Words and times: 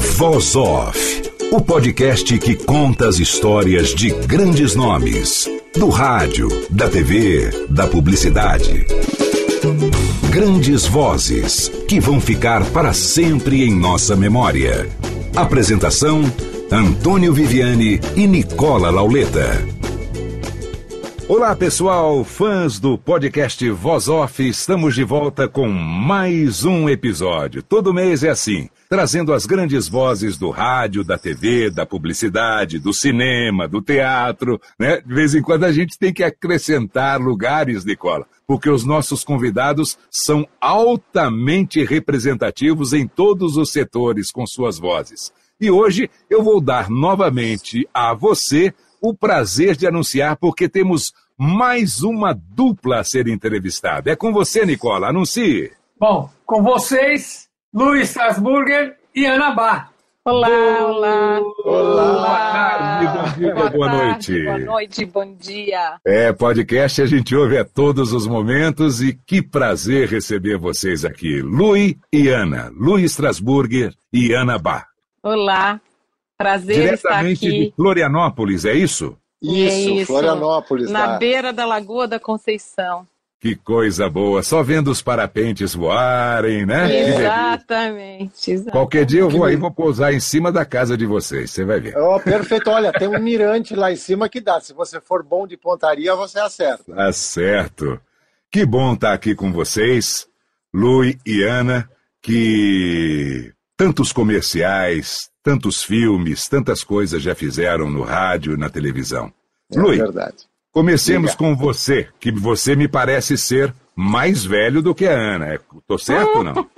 Voz 0.00 0.56
Off, 0.56 1.30
o 1.52 1.60
podcast 1.60 2.38
que 2.38 2.56
conta 2.56 3.06
as 3.06 3.18
histórias 3.18 3.94
de 3.94 4.08
grandes 4.08 4.74
nomes, 4.74 5.46
do 5.74 5.90
rádio, 5.90 6.48
da 6.70 6.88
TV, 6.88 7.50
da 7.68 7.86
publicidade. 7.86 8.86
Grandes 10.30 10.86
vozes 10.86 11.70
que 11.86 12.00
vão 12.00 12.18
ficar 12.18 12.64
para 12.70 12.94
sempre 12.94 13.62
em 13.62 13.78
nossa 13.78 14.16
memória. 14.16 14.88
Apresentação: 15.36 16.22
Antônio 16.72 17.34
Viviane 17.34 18.00
e 18.16 18.26
Nicola 18.26 18.88
Lauleta. 18.88 19.50
Olá 21.28 21.54
pessoal, 21.54 22.24
fãs 22.24 22.80
do 22.80 22.96
podcast 22.96 23.68
Voz 23.70 24.08
Off, 24.08 24.48
estamos 24.48 24.94
de 24.94 25.04
volta 25.04 25.46
com 25.46 25.68
mais 25.68 26.64
um 26.64 26.88
episódio. 26.88 27.62
Todo 27.62 27.92
mês 27.92 28.24
é 28.24 28.30
assim 28.30 28.70
trazendo 28.90 29.32
as 29.32 29.46
grandes 29.46 29.88
vozes 29.88 30.36
do 30.36 30.50
rádio, 30.50 31.04
da 31.04 31.16
TV, 31.16 31.70
da 31.70 31.86
publicidade, 31.86 32.80
do 32.80 32.92
cinema, 32.92 33.68
do 33.68 33.80
teatro. 33.80 34.60
Né? 34.76 35.00
De 35.00 35.14
vez 35.14 35.32
em 35.32 35.40
quando 35.40 35.62
a 35.62 35.70
gente 35.70 35.96
tem 35.96 36.12
que 36.12 36.24
acrescentar 36.24 37.20
lugares, 37.20 37.84
Nicola, 37.84 38.26
porque 38.48 38.68
os 38.68 38.84
nossos 38.84 39.22
convidados 39.22 39.96
são 40.10 40.44
altamente 40.60 41.84
representativos 41.84 42.92
em 42.92 43.06
todos 43.06 43.56
os 43.56 43.70
setores 43.70 44.32
com 44.32 44.44
suas 44.44 44.76
vozes. 44.76 45.32
E 45.60 45.70
hoje 45.70 46.10
eu 46.28 46.42
vou 46.42 46.60
dar 46.60 46.90
novamente 46.90 47.88
a 47.94 48.12
você 48.12 48.74
o 49.00 49.14
prazer 49.14 49.76
de 49.76 49.86
anunciar, 49.86 50.36
porque 50.36 50.68
temos 50.68 51.12
mais 51.38 52.02
uma 52.02 52.34
dupla 52.34 52.98
a 52.98 53.04
ser 53.04 53.28
entrevistada. 53.28 54.10
É 54.10 54.16
com 54.16 54.32
você, 54.32 54.66
Nicola, 54.66 55.10
anuncie. 55.10 55.70
Bom, 55.98 56.28
com 56.44 56.60
vocês, 56.60 57.49
Luiz 57.72 58.08
Strasburger 58.08 58.96
e 59.14 59.24
Ana 59.26 59.52
Bar. 59.52 59.92
Olá, 60.24 60.48
olá. 60.86 61.40
Olá, 61.64 62.12
boa 62.12 62.36
tarde, 62.36 63.06
bom 63.06 63.38
dia, 63.38 63.54
boa, 63.54 63.70
boa 63.70 63.86
tarde, 63.88 64.32
noite. 64.32 64.44
Boa 64.44 64.58
noite, 64.58 65.04
bom 65.06 65.34
dia. 65.36 65.96
É, 66.04 66.32
podcast 66.32 67.00
a 67.00 67.06
gente 67.06 67.34
ouve 67.34 67.56
a 67.56 67.64
todos 67.64 68.12
os 68.12 68.26
momentos 68.26 69.00
e 69.00 69.14
que 69.14 69.40
prazer 69.40 70.08
receber 70.08 70.58
vocês 70.58 71.04
aqui. 71.04 71.40
Lui 71.40 71.96
e 72.12 72.28
Ana, 72.28 72.72
Luiz 72.74 73.12
Strasburger 73.12 73.94
e 74.12 74.32
Ana 74.32 74.58
Bar. 74.58 74.88
Olá, 75.22 75.80
prazer 76.36 76.74
Diretamente 76.74 77.34
estar 77.34 77.48
aqui. 77.48 77.66
de 77.70 77.72
Florianópolis, 77.76 78.64
é 78.64 78.74
isso? 78.74 79.16
Isso, 79.40 79.90
Isso, 79.90 80.06
Florianópolis. 80.06 80.90
Na 80.90 81.06
tá? 81.12 81.18
beira 81.18 81.52
da 81.52 81.64
Lagoa 81.64 82.08
da 82.08 82.18
Conceição. 82.18 83.06
Que 83.40 83.56
coisa 83.56 84.06
boa, 84.10 84.42
só 84.42 84.62
vendo 84.62 84.90
os 84.90 85.00
parapentes 85.00 85.74
voarem, 85.74 86.66
né? 86.66 87.08
Exatamente, 87.08 88.50
exatamente. 88.50 88.70
Qualquer 88.70 89.06
dia 89.06 89.20
eu 89.20 89.30
vou 89.30 89.44
aí, 89.44 89.56
vou 89.56 89.70
pousar 89.70 90.12
em 90.12 90.20
cima 90.20 90.52
da 90.52 90.62
casa 90.66 90.94
de 90.94 91.06
vocês, 91.06 91.50
você 91.50 91.64
vai 91.64 91.80
ver. 91.80 91.96
Oh, 91.96 92.20
perfeito, 92.20 92.68
olha, 92.68 92.92
tem 92.92 93.08
um 93.08 93.18
mirante 93.18 93.74
lá 93.74 93.90
em 93.90 93.96
cima 93.96 94.28
que 94.28 94.42
dá. 94.42 94.60
Se 94.60 94.74
você 94.74 95.00
for 95.00 95.24
bom 95.24 95.46
de 95.46 95.56
pontaria, 95.56 96.14
você 96.14 96.38
acerta. 96.38 96.92
Tá 96.94 97.10
certo. 97.14 97.98
Que 98.50 98.66
bom 98.66 98.92
estar 98.92 99.14
aqui 99.14 99.34
com 99.34 99.50
vocês, 99.50 100.28
Lui 100.70 101.18
e 101.24 101.42
Ana, 101.42 101.88
que 102.20 103.54
tantos 103.74 104.12
comerciais, 104.12 105.30
tantos 105.42 105.82
filmes, 105.82 106.46
tantas 106.46 106.84
coisas 106.84 107.22
já 107.22 107.34
fizeram 107.34 107.88
no 107.88 108.02
rádio, 108.02 108.58
na 108.58 108.68
televisão. 108.68 109.32
É 109.72 109.78
Lui, 109.78 109.96
verdade. 109.96 110.49
Comecemos 110.72 111.34
com 111.34 111.54
você, 111.56 112.08
que 112.18 112.30
você 112.32 112.74
me 112.76 112.88
parece 112.88 113.36
ser 113.36 113.74
mais 113.94 114.44
velho 114.44 114.80
do 114.82 114.94
que 114.94 115.06
a 115.06 115.12
Ana. 115.12 115.54
É- 115.54 115.60
Tô 115.86 115.98
certo 115.98 116.38
ou 116.38 116.44
não? 116.44 116.54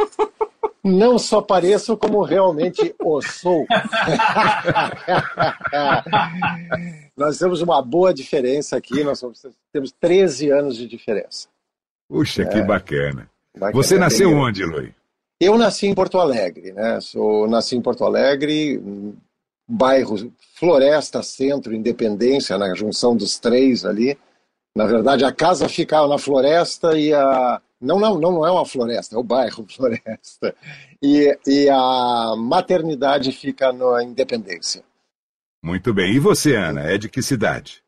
Não 0.85 1.17
só 1.17 1.41
pareço, 1.41 1.97
como 1.97 2.25
realmente 2.25 2.93
o 2.99 3.23
sou. 3.23 3.65
nós 7.17 7.39
temos 7.39 7.63
uma 7.63 7.81
boa 7.81 8.13
diferença 8.13 8.77
aqui, 8.77 9.05
nós 9.05 9.23
temos 9.73 9.93
13 10.01 10.51
anos 10.51 10.77
de 10.77 10.89
diferença. 10.89 11.47
Puxa, 12.09 12.45
que 12.45 12.61
bacana. 12.63 13.31
Bacana, 13.55 13.73
Você 13.73 13.97
nasceu 13.97 14.37
onde, 14.37 14.65
Lui? 14.65 14.93
Eu 15.41 15.57
nasci 15.57 15.87
em 15.87 15.95
Porto 15.95 16.19
Alegre, 16.19 16.73
né? 16.73 16.99
Sou, 17.01 17.47
nasci 17.49 17.77
em 17.77 17.81
Porto 17.81 18.05
Alegre, 18.05 18.83
bairro 19.69 20.33
Floresta, 20.55 21.23
Centro, 21.23 21.75
Independência, 21.75 22.59
na 22.59 22.75
junção 22.75 23.17
dos 23.17 23.39
três 23.39 23.85
ali. 23.85 24.19
Na 24.77 24.87
verdade, 24.87 25.25
a 25.25 25.33
casa 25.33 25.69
ficava 25.69 26.09
na 26.09 26.19
floresta 26.19 26.99
e 26.99 27.13
a. 27.13 27.61
Não, 27.81 27.99
não, 27.99 28.19
não 28.21 28.47
é 28.47 28.51
uma 28.51 28.65
floresta, 28.65 29.17
é 29.17 29.19
o 29.19 29.25
bairro 29.25 29.67
Floresta. 29.69 30.55
E, 31.03 31.37
e 31.47 31.69
a 31.69 32.35
maternidade 32.39 33.33
fica 33.33 33.73
na 33.73 34.05
Independência. 34.05 34.85
Muito 35.63 35.93
bem. 35.93 36.13
E 36.15 36.19
você, 36.19 36.55
Ana, 36.55 36.83
é 36.83 36.97
de 36.97 37.09
que 37.09 37.21
cidade? 37.21 37.83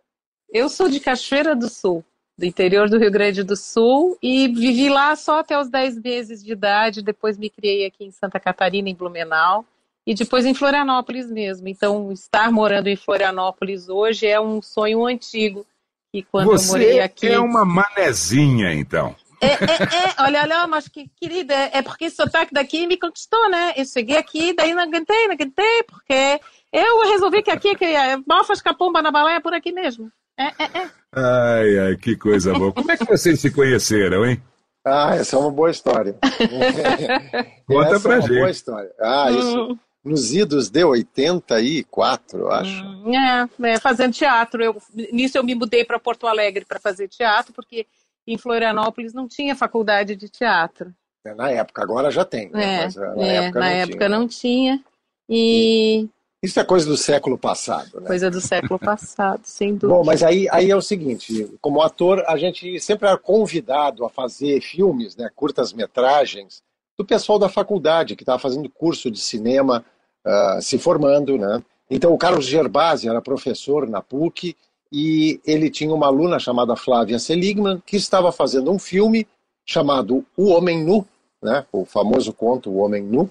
Eu 0.50 0.68
sou 0.68 0.88
de 0.88 1.00
Cachoeira 1.00 1.54
do 1.54 1.68
Sul, 1.68 2.04
do 2.36 2.44
interior 2.44 2.88
do 2.88 2.98
Rio 2.98 3.10
Grande 3.10 3.42
do 3.42 3.56
Sul, 3.56 4.18
e 4.22 4.48
vivi 4.48 4.88
lá 4.88 5.14
só 5.16 5.40
até 5.40 5.58
os 5.58 5.68
10 5.68 6.00
meses 6.00 6.44
de 6.44 6.52
idade. 6.52 7.02
Depois 7.02 7.38
me 7.38 7.48
criei 7.48 7.86
aqui 7.86 8.04
em 8.04 8.10
Santa 8.10 8.38
Catarina, 8.38 8.88
em 8.88 8.94
Blumenau, 8.94 9.64
e 10.06 10.14
depois 10.14 10.44
em 10.44 10.54
Florianópolis 10.54 11.30
mesmo. 11.30 11.68
Então, 11.68 12.12
estar 12.12 12.50
morando 12.52 12.88
em 12.88 12.96
Florianópolis 12.96 13.88
hoje 13.88 14.26
é 14.26 14.40
um 14.40 14.60
sonho 14.60 15.04
antigo. 15.06 15.66
E 16.12 16.22
quando 16.22 16.52
eu 16.52 16.58
você 16.58 16.70
morei 16.70 17.00
aqui. 17.00 17.26
é 17.26 17.38
uma 17.38 17.64
manezinha, 17.64 18.72
então. 18.72 19.16
É, 19.40 19.46
é, 19.46 19.56
é, 19.56 20.22
olha, 20.22 20.42
olha, 20.42 20.66
mas 20.66 20.88
que 20.88 21.10
querida, 21.20 21.54
é 21.54 21.82
porque 21.82 22.06
esse 22.06 22.16
sotaque 22.16 22.54
daqui 22.54 22.86
me 22.86 22.96
conquistou, 22.96 23.50
né? 23.50 23.74
Eu 23.76 23.84
cheguei 23.84 24.16
aqui, 24.16 24.54
daí 24.54 24.72
não 24.72 24.82
aguentei, 24.82 25.26
não 25.26 25.34
aguentei, 25.34 25.82
porque 25.82 26.40
eu 26.72 27.10
resolvi 27.10 27.42
que 27.42 27.50
aqui 27.50 27.74
que 27.74 27.84
é 27.84 28.16
mal 28.26 28.44
faz 28.44 28.62
capomba 28.62 29.02
na 29.02 29.10
baleia 29.10 29.40
por 29.40 29.52
aqui 29.52 29.72
mesmo. 29.72 30.10
É, 30.38 30.46
é, 30.46 30.78
é. 30.82 30.90
Ai, 31.12 31.78
ai, 31.78 31.96
que 31.96 32.16
coisa 32.16 32.52
boa. 32.52 32.72
Como 32.72 32.90
é 32.90 32.96
que 32.96 33.04
vocês 33.04 33.40
se 33.40 33.50
conheceram, 33.50 34.24
hein? 34.24 34.42
Ah, 34.84 35.14
essa 35.16 35.36
é 35.36 35.38
uma 35.38 35.50
boa 35.50 35.70
história. 35.70 36.16
Conta 37.66 37.94
essa 37.94 38.00
pra 38.00 38.16
é 38.16 38.18
uma 38.18 38.28
boa 38.28 38.40
gente. 38.40 38.50
história. 38.50 38.90
Ah, 39.00 39.30
isso. 39.30 39.60
Hum, 39.62 39.78
Nos 40.04 40.34
idos 40.34 40.68
de 40.68 40.84
84, 40.84 42.38
eu 42.38 42.52
acho. 42.52 42.84
hum, 42.84 43.14
é, 43.14 43.48
é, 43.70 43.80
fazendo 43.80 44.12
teatro. 44.12 44.62
Eu, 44.62 44.76
nisso 45.12 45.38
eu 45.38 45.44
me 45.44 45.54
mudei 45.54 45.84
para 45.84 45.98
Porto 45.98 46.26
Alegre 46.26 46.64
para 46.66 46.78
fazer 46.78 47.08
teatro, 47.08 47.54
porque 47.54 47.86
em 48.26 48.36
Florianópolis 48.36 49.14
não 49.14 49.26
tinha 49.26 49.56
faculdade 49.56 50.14
de 50.14 50.28
teatro. 50.28 50.92
Na 51.36 51.50
época, 51.50 51.82
agora 51.82 52.10
já 52.10 52.24
tem. 52.24 52.50
né? 52.50 52.80
É, 52.80 52.84
Mas, 52.84 52.96
na 52.96 53.22
é, 53.22 53.34
época, 53.36 53.60
na 53.60 53.66
não, 53.66 53.72
época 53.76 53.96
tinha. 53.96 54.08
não 54.08 54.28
tinha. 54.28 54.84
E 55.26 56.06
Isso 56.42 56.60
é 56.60 56.64
coisa 56.64 56.86
do 56.86 56.98
século 56.98 57.38
passado, 57.38 57.98
né? 58.00 58.06
coisa 58.06 58.30
do 58.30 58.42
século 58.42 58.78
passado, 58.78 59.40
sem 59.44 59.74
dúvida. 59.74 59.88
Bom, 59.88 60.04
mas 60.04 60.22
aí, 60.22 60.46
aí 60.50 60.70
é 60.70 60.76
o 60.76 60.82
seguinte, 60.82 61.50
como 61.62 61.80
ator, 61.80 62.22
a 62.28 62.36
gente 62.36 62.78
sempre 62.78 63.08
era 63.08 63.16
convidado 63.16 64.04
a 64.04 64.10
fazer 64.10 64.60
filmes, 64.60 65.16
né, 65.16 65.30
curtas-metragens, 65.34 66.62
do 66.98 67.04
pessoal 67.06 67.38
da 67.38 67.48
faculdade, 67.48 68.14
que 68.14 68.22
estava 68.22 68.38
fazendo 68.38 68.68
curso 68.68 69.10
de 69.10 69.18
cinema, 69.18 69.84
ah, 70.24 70.58
se 70.60 70.78
formando, 70.78 71.36
né? 71.38 71.62
Então, 71.90 72.12
o 72.12 72.18
Carlos 72.18 72.46
Gerbasi 72.46 73.08
era 73.08 73.20
professor 73.20 73.88
na 73.88 74.00
PUC 74.00 74.56
e 74.92 75.40
ele 75.46 75.68
tinha 75.70 75.92
uma 75.94 76.06
aluna 76.06 76.38
chamada 76.38 76.76
Flávia 76.76 77.18
Seligman, 77.18 77.82
que 77.86 77.96
estava 77.96 78.32
fazendo 78.32 78.70
um 78.70 78.78
filme 78.78 79.26
chamado 79.66 80.24
O 80.36 80.50
Homem 80.50 80.82
Nu, 80.84 81.06
né, 81.42 81.64
o 81.72 81.84
famoso 81.84 82.32
conto 82.32 82.70
O 82.70 82.78
Homem 82.78 83.02
Nu, 83.02 83.30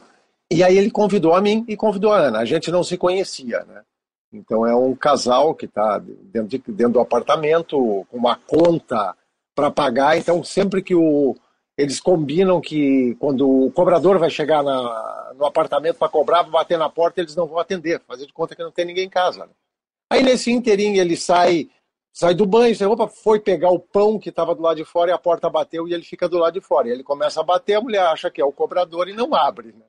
e 0.51 0.63
aí 0.63 0.77
ele 0.77 0.91
convidou 0.91 1.33
a 1.33 1.41
mim 1.41 1.65
e 1.67 1.75
convidou 1.75 2.11
a 2.11 2.17
Ana. 2.17 2.39
A 2.39 2.45
gente 2.45 2.69
não 2.71 2.83
se 2.83 2.97
conhecia, 2.97 3.63
né? 3.65 3.81
Então 4.31 4.65
é 4.65 4.75
um 4.75 4.95
casal 4.95 5.53
que 5.55 5.65
está 5.65 5.99
dentro, 5.99 6.47
de- 6.49 6.71
dentro 6.71 6.93
do 6.93 6.99
apartamento 6.99 8.05
com 8.09 8.17
uma 8.17 8.35
conta 8.35 9.15
para 9.55 9.71
pagar. 9.71 10.17
Então 10.17 10.43
sempre 10.43 10.81
que 10.81 10.93
o, 10.95 11.35
eles 11.77 11.99
combinam 11.99 12.59
que 12.59 13.15
quando 13.19 13.47
o 13.49 13.71
cobrador 13.71 14.19
vai 14.19 14.29
chegar 14.29 14.61
na- 14.63 15.22
no 15.38 15.45
apartamento 15.45 15.97
para 15.97 16.09
cobrar, 16.09 16.44
bater 16.44 16.77
na 16.77 16.89
porta, 16.89 17.21
eles 17.21 17.35
não 17.35 17.47
vão 17.47 17.59
atender, 17.59 18.01
fazer 18.07 18.25
de 18.25 18.33
conta 18.33 18.56
que 18.56 18.63
não 18.63 18.71
tem 18.71 18.85
ninguém 18.85 19.06
em 19.06 19.09
casa. 19.09 19.45
né? 19.45 19.51
Aí 20.09 20.21
nesse 20.21 20.51
inteirinho 20.51 21.01
ele 21.01 21.18
sai 21.18 21.69
sai 22.13 22.35
do 22.35 22.45
banho, 22.45 22.75
você 22.75 22.85
opa, 22.85 23.07
foi 23.07 23.39
pegar 23.39 23.71
o 23.71 23.80
pão 23.80 24.19
que 24.19 24.30
estava 24.30 24.53
do 24.53 24.62
lado 24.62 24.77
de 24.77 24.85
fora 24.85 25.09
e 25.09 25.13
a 25.13 25.18
porta 25.18 25.50
bateu 25.50 25.88
e 25.88 25.94
ele 25.94 26.03
fica 26.03 26.30
do 26.30 26.38
lado 26.38 26.53
de 26.53 26.62
fora. 26.62 26.88
E 26.88 26.91
ele 26.91 27.03
começa 27.03 27.41
a 27.41 27.44
bater, 27.44 27.75
a 27.75 27.81
mulher 27.81 28.06
acha 28.06 28.30
que 28.30 28.39
é 28.39 28.45
o 28.45 28.51
cobrador 28.51 29.09
e 29.09 29.13
não 29.13 29.33
abre. 29.33 29.69
Né? 29.69 29.85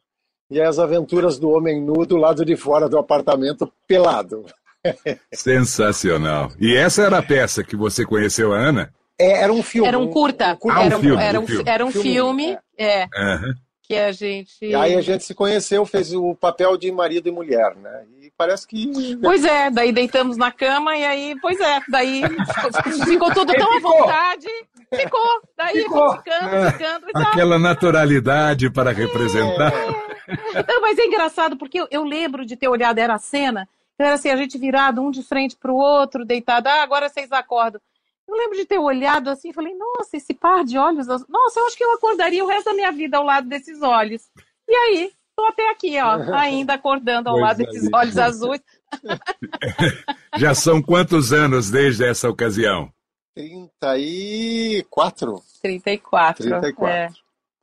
E 0.50 0.58
é 0.58 0.64
as 0.64 0.78
aventuras 0.78 1.38
do 1.38 1.50
homem 1.50 1.80
nu 1.80 2.06
do 2.06 2.16
lado 2.16 2.44
de 2.44 2.56
fora 2.56 2.88
do 2.88 2.98
apartamento 2.98 3.70
pelado. 3.86 4.46
Sensacional. 5.32 6.50
E 6.58 6.74
essa 6.74 7.02
era 7.02 7.18
a 7.18 7.22
peça 7.22 7.62
que 7.62 7.76
você 7.76 8.06
conheceu 8.06 8.54
a 8.54 8.56
Ana? 8.56 8.92
É, 9.18 9.42
era 9.42 9.52
um 9.52 9.62
filme. 9.62 9.86
Era 9.86 9.98
um 9.98 10.08
curta. 10.08 10.52
Um, 10.52 10.56
curta. 10.56 10.78
Ah, 10.78 10.82
um 10.82 10.86
era, 10.86 10.96
um, 10.96 11.00
filme, 11.00 11.22
era, 11.22 11.40
um, 11.40 11.46
filme. 11.46 11.64
era 11.66 11.86
um 11.86 11.90
filme, 11.90 12.58
é. 12.76 13.04
Uhum. 13.04 13.54
Que 13.86 13.96
a 13.96 14.12
gente. 14.12 14.56
E 14.62 14.74
aí 14.74 14.94
a 14.94 15.00
gente 15.02 15.24
se 15.24 15.34
conheceu, 15.34 15.84
fez 15.84 16.12
o 16.14 16.34
papel 16.34 16.76
de 16.78 16.90
marido 16.90 17.28
e 17.28 17.32
mulher, 17.32 17.76
né? 17.76 18.04
E 18.22 18.32
parece 18.34 18.66
que. 18.66 19.16
Pois 19.22 19.44
é, 19.44 19.70
daí 19.70 19.92
deitamos 19.92 20.38
na 20.38 20.50
cama 20.50 20.96
e 20.96 21.04
aí, 21.04 21.36
pois 21.40 21.60
é, 21.60 21.80
daí 21.88 22.22
ficou, 22.22 22.72
ficou 23.06 23.34
tudo 23.34 23.52
tão 23.52 23.76
à 23.76 23.80
vontade. 23.80 24.46
Ficou, 24.94 25.42
daí 25.56 25.82
ficou. 25.82 26.16
ficando, 26.16 26.72
ficando. 26.72 27.06
Aquela 27.14 27.58
naturalidade 27.58 28.70
para 28.70 28.90
representar. 28.90 29.72
É. 29.72 30.14
Não, 30.66 30.80
mas 30.80 30.98
é 30.98 31.04
engraçado, 31.04 31.56
porque 31.56 31.78
eu, 31.78 31.86
eu 31.90 32.04
lembro 32.04 32.46
de 32.46 32.56
ter 32.56 32.68
olhado, 32.68 32.98
era 32.98 33.14
a 33.14 33.18
cena, 33.18 33.68
era 33.98 34.14
assim, 34.14 34.30
a 34.30 34.36
gente 34.36 34.56
virado 34.56 35.02
um 35.02 35.10
de 35.10 35.22
frente 35.22 35.56
para 35.56 35.70
o 35.70 35.76
outro, 35.76 36.24
deitado, 36.24 36.68
ah, 36.68 36.82
agora 36.82 37.08
vocês 37.08 37.30
acordam. 37.32 37.80
Eu 38.28 38.36
lembro 38.36 38.56
de 38.56 38.64
ter 38.64 38.78
olhado 38.78 39.28
assim 39.28 39.50
e 39.50 39.52
falei, 39.52 39.74
nossa, 39.74 40.16
esse 40.16 40.34
par 40.34 40.64
de 40.64 40.78
olhos, 40.78 41.06
nossa, 41.06 41.60
eu 41.60 41.66
acho 41.66 41.76
que 41.76 41.84
eu 41.84 41.92
acordaria 41.92 42.44
o 42.44 42.48
resto 42.48 42.66
da 42.66 42.74
minha 42.74 42.90
vida 42.90 43.18
ao 43.18 43.24
lado 43.24 43.48
desses 43.48 43.82
olhos. 43.82 44.22
E 44.68 44.74
aí, 44.74 45.12
estou 45.30 45.46
até 45.46 45.70
aqui, 45.70 46.00
ó, 46.00 46.16
ainda 46.34 46.74
acordando 46.74 47.28
ao 47.28 47.34
pois 47.34 47.44
lado 47.44 47.56
desses 47.58 47.88
olhos 47.92 48.18
azuis. 48.18 48.60
Já 50.38 50.54
são 50.54 50.82
quantos 50.82 51.32
anos 51.32 51.70
desde 51.70 52.04
essa 52.04 52.28
ocasião? 52.28 52.90
34. 53.34 55.42
34. 55.60 56.46
34. 56.46 56.86
É. 56.86 57.08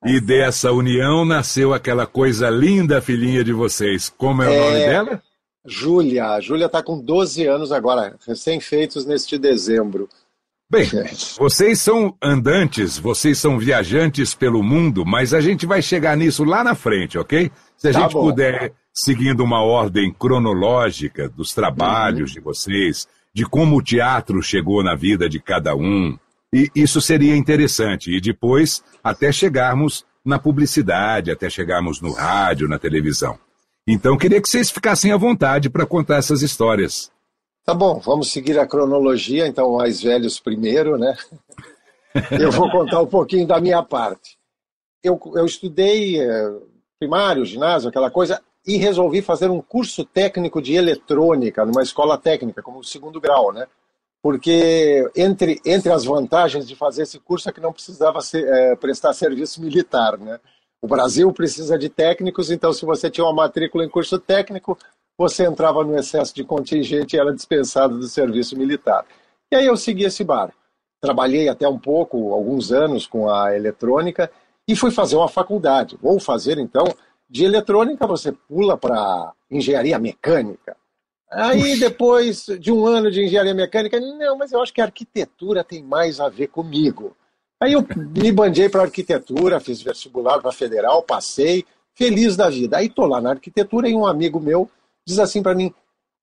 E 0.04 0.20
dessa 0.20 0.72
união 0.72 1.24
nasceu 1.24 1.74
aquela 1.74 2.08
coisa 2.08 2.50
linda, 2.50 3.02
filhinha 3.02 3.44
de 3.44 3.54
vocês. 3.54 4.10
Como 4.10 4.42
é, 4.42 4.54
é... 4.54 4.60
o 4.60 4.64
nome 4.64 4.80
dela? 4.80 5.24
Júlia. 5.66 6.32
A 6.32 6.42
Júlia 6.42 6.66
está 6.66 6.82
com 6.82 7.00
12 7.00 7.46
anos 7.46 7.72
agora, 7.72 8.18
recém-feitos 8.28 9.06
neste 9.06 9.38
dezembro. 9.38 10.10
Bem, 10.72 10.90
vocês 11.38 11.82
são 11.82 12.16
andantes, 12.24 12.98
vocês 12.98 13.38
são 13.38 13.60
viajantes 13.60 14.34
pelo 14.34 14.64
mundo, 14.64 15.06
mas 15.06 15.34
a 15.34 15.42
gente 15.42 15.66
vai 15.66 15.82
chegar 15.82 16.16
nisso 16.16 16.46
lá 16.46 16.64
na 16.64 16.74
frente, 16.74 17.18
ok? 17.18 17.52
Se 17.76 17.90
a 17.90 17.92
tá 17.92 18.00
gente 18.00 18.14
bom. 18.14 18.22
puder, 18.22 18.72
seguindo 18.94 19.44
uma 19.44 19.62
ordem 19.62 20.16
cronológica 20.18 21.28
dos 21.28 21.54
trabalhos 21.54 22.30
uhum. 22.30 22.36
de 22.36 22.40
vocês, 22.40 23.06
de 23.36 23.44
como 23.44 23.76
o 23.76 23.82
teatro 23.82 24.42
chegou 24.42 24.82
na 24.82 24.96
vida 24.96 25.28
de 25.28 25.42
cada 25.42 25.76
um, 25.76 26.18
e 26.54 26.70
isso 26.74 27.02
seria 27.02 27.36
interessante. 27.36 28.10
E 28.10 28.22
depois, 28.22 28.82
até 29.04 29.30
chegarmos 29.30 30.06
na 30.24 30.40
publicidade, 30.40 31.32
até 31.32 31.50
chegarmos 31.50 32.00
no 32.00 32.14
rádio, 32.14 32.70
na 32.70 32.80
televisão. 32.80 33.38
Então, 33.86 34.18
queria 34.18 34.42
que 34.42 34.48
vocês 34.48 34.72
ficassem 34.72 35.12
à 35.12 35.18
vontade 35.18 35.70
para 35.70 35.86
contar 35.86 36.16
essas 36.16 36.42
histórias. 36.42 37.12
Tá 37.64 37.76
bom, 37.76 38.00
vamos 38.00 38.32
seguir 38.32 38.58
a 38.58 38.66
cronologia, 38.68 39.48
então 39.48 39.78
mais 39.78 40.02
velhos 40.02 40.40
primeiro, 40.40 40.98
né? 40.98 41.16
Eu 42.32 42.52
vou 42.52 42.70
contar 42.72 43.02
um 43.02 43.08
pouquinho 43.08 43.48
da 43.48 43.62
minha 43.62 43.84
parte. 43.84 44.38
Eu, 45.04 45.20
eu 45.36 45.46
estudei 45.46 46.20
é, 46.20 46.54
primário, 47.00 47.46
ginásio, 47.46 47.90
aquela 47.90 48.12
coisa, 48.12 48.42
e 48.66 48.78
resolvi 48.78 49.22
fazer 49.22 49.50
um 49.50 49.62
curso 49.62 50.04
técnico 50.04 50.62
de 50.62 50.76
eletrônica 50.76 51.66
numa 51.66 51.82
escola 51.82 52.18
técnica, 52.18 52.62
como 52.62 52.84
segundo 52.84 53.22
grau, 53.22 53.52
né? 53.54 53.68
Porque 54.22 55.10
entre, 55.16 55.60
entre 55.66 55.92
as 55.92 56.04
vantagens 56.04 56.68
de 56.68 56.76
fazer 56.76 57.04
esse 57.04 57.20
curso 57.20 57.50
é 57.50 57.52
que 57.52 57.60
não 57.60 57.74
precisava 57.74 58.22
ser, 58.22 58.46
é, 58.48 58.76
prestar 58.76 59.14
serviço 59.14 59.62
militar, 59.62 60.18
né? 60.18 60.40
O 60.82 60.88
Brasil 60.88 61.32
precisa 61.32 61.78
de 61.78 61.90
técnicos, 61.90 62.50
então 62.50 62.74
se 62.74 62.86
você 62.86 63.10
tinha 63.10 63.24
uma 63.26 63.34
matrícula 63.34 63.84
em 63.84 63.90
curso 63.90 64.20
técnico, 64.20 64.78
você 65.22 65.46
entrava 65.46 65.84
no 65.84 65.96
excesso 65.96 66.34
de 66.34 66.44
contingente 66.44 67.16
e 67.16 67.20
era 67.20 67.32
dispensado 67.32 68.00
do 68.00 68.08
serviço 68.08 68.58
militar. 68.58 69.06
E 69.52 69.56
aí 69.56 69.68
eu 69.68 69.78
segui 69.78 70.04
esse 70.04 70.24
bar. 70.24 70.52
Trabalhei 71.00 71.48
até 71.48 71.68
um 71.68 71.78
pouco, 71.78 72.34
alguns 72.34 72.72
anos, 72.72 73.06
com 73.06 73.30
a 73.30 73.56
eletrônica 73.56 74.32
e 74.68 74.76
fui 74.76 74.90
fazer 74.90 75.16
uma 75.16 75.30
faculdade. 75.30 75.96
Vou 76.02 76.20
fazer, 76.20 76.58
então, 76.58 76.86
de 77.30 77.46
eletrônica 77.46 78.08
você 78.08 78.32
pula 78.32 78.76
para 78.76 79.32
engenharia 79.50 80.00
mecânica. 80.00 80.76
Aí 81.30 81.80
depois 81.80 82.48
de 82.60 82.72
um 82.72 82.86
ano 82.88 83.12
de 83.12 83.24
engenharia 83.24 83.54
mecânica, 83.54 84.00
não, 84.00 84.38
mas 84.38 84.52
eu 84.52 84.60
acho 84.60 84.74
que 84.74 84.82
a 84.82 84.86
arquitetura 84.86 85.64
tem 85.64 85.84
mais 85.84 86.20
a 86.20 86.30
ver 86.30 86.48
comigo. 86.48 87.16
Aí 87.62 87.74
eu 87.74 87.86
me 87.96 88.32
bandei 88.32 88.70
para 88.70 88.82
arquitetura, 88.82 89.60
fiz 89.60 89.84
vestibular 89.84 90.40
para 90.40 90.52
federal, 90.52 91.04
passei, 91.04 91.64
feliz 91.94 92.36
da 92.36 92.50
vida. 92.50 92.78
Aí 92.78 92.90
tô 92.90 93.06
lá 93.06 93.22
na 93.22 93.30
arquitetura 93.30 93.88
e 93.88 93.94
um 93.94 94.08
amigo 94.08 94.40
meu 94.40 94.68
diz 95.06 95.20
assim 95.20 95.42
para 95.42 95.56
mim: 95.56 95.74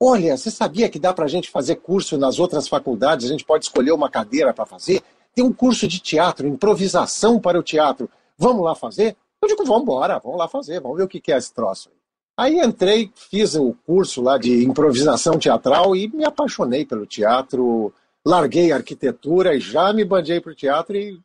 Olha, 0.00 0.36
você 0.36 0.50
sabia 0.50 0.88
que 0.88 0.98
dá 0.98 1.12
para 1.12 1.24
a 1.24 1.28
gente 1.28 1.50
fazer 1.50 1.76
curso 1.76 2.16
nas 2.16 2.38
outras 2.38 2.68
faculdades? 2.68 3.26
A 3.26 3.28
gente 3.28 3.44
pode 3.44 3.64
escolher 3.64 3.92
uma 3.92 4.10
cadeira 4.10 4.52
para 4.54 4.66
fazer? 4.66 5.02
Tem 5.34 5.44
um 5.44 5.52
curso 5.52 5.86
de 5.86 6.00
teatro, 6.00 6.46
improvisação 6.46 7.40
para 7.40 7.58
o 7.58 7.62
teatro. 7.62 8.08
Vamos 8.36 8.64
lá 8.64 8.74
fazer? 8.74 9.16
Eu 9.42 9.48
digo: 9.48 9.64
Vamos 9.64 9.82
embora, 9.82 10.18
vamos 10.18 10.38
lá 10.38 10.48
fazer, 10.48 10.80
vamos 10.80 10.96
ver 10.96 11.04
o 11.04 11.08
que 11.08 11.32
é 11.32 11.36
esse 11.36 11.52
troço. 11.52 11.90
Aí 12.36 12.60
entrei, 12.60 13.10
fiz 13.16 13.56
o 13.56 13.74
curso 13.84 14.22
lá 14.22 14.38
de 14.38 14.64
improvisação 14.64 15.38
teatral 15.38 15.96
e 15.96 16.06
me 16.06 16.24
apaixonei 16.24 16.86
pelo 16.86 17.04
teatro. 17.04 17.92
Larguei 18.24 18.70
a 18.70 18.76
arquitetura 18.76 19.56
e 19.56 19.60
já 19.60 19.92
me 19.92 20.04
bandei 20.04 20.40
para 20.40 20.52
o 20.52 20.54
teatro 20.54 20.96
e 20.96 21.18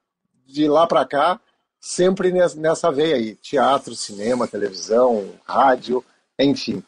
de 0.47 0.67
lá 0.67 0.85
para 0.87 1.05
cá, 1.05 1.39
sempre 1.79 2.31
nessa 2.31 2.91
veia 2.91 3.15
aí: 3.15 3.35
teatro, 3.35 3.95
cinema, 3.95 4.47
televisão, 4.47 5.29
rádio, 5.45 6.03
enfim. 6.39 6.83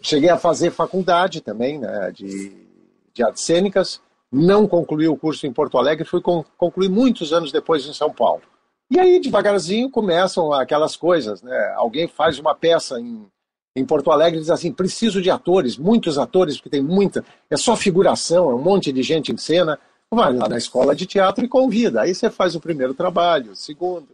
Cheguei 0.00 0.30
a 0.30 0.38
fazer 0.38 0.70
faculdade 0.70 1.40
também, 1.40 1.78
né, 1.78 2.10
de, 2.12 2.52
de 3.12 3.22
artes 3.22 3.42
cênicas, 3.42 4.00
não 4.32 4.66
concluí 4.66 5.08
o 5.08 5.16
curso 5.16 5.46
em 5.46 5.52
Porto 5.52 5.76
Alegre, 5.76 6.04
fui 6.04 6.20
con 6.20 6.44
concluir 6.56 6.88
muitos 6.88 7.32
anos 7.32 7.50
depois 7.50 7.86
em 7.86 7.92
São 7.92 8.12
Paulo. 8.12 8.42
E 8.90 8.98
aí, 8.98 9.20
devagarzinho, 9.20 9.90
começam 9.90 10.52
aquelas 10.52 10.96
coisas, 10.96 11.42
né? 11.42 11.74
Alguém 11.76 12.08
faz 12.08 12.38
uma 12.38 12.54
peça 12.54 12.98
em, 13.00 13.26
em 13.76 13.84
Porto 13.84 14.10
Alegre 14.10 14.38
e 14.38 14.40
diz 14.40 14.50
assim, 14.50 14.72
preciso 14.72 15.20
de 15.20 15.30
atores, 15.30 15.76
muitos 15.76 16.18
atores, 16.18 16.56
porque 16.56 16.70
tem 16.70 16.82
muita, 16.82 17.24
é 17.48 17.56
só 17.56 17.76
figuração, 17.76 18.50
é 18.50 18.54
um 18.54 18.62
monte 18.62 18.92
de 18.92 19.02
gente 19.02 19.32
em 19.32 19.36
cena. 19.36 19.78
Vai 20.12 20.32
lá 20.32 20.48
na 20.48 20.58
escola 20.58 20.94
de 20.94 21.06
teatro 21.06 21.44
e 21.44 21.48
convida. 21.48 22.02
Aí 22.02 22.12
você 22.12 22.28
faz 22.28 22.56
o 22.56 22.60
primeiro 22.60 22.92
trabalho, 22.92 23.52
o 23.52 23.56
segundo. 23.56 24.08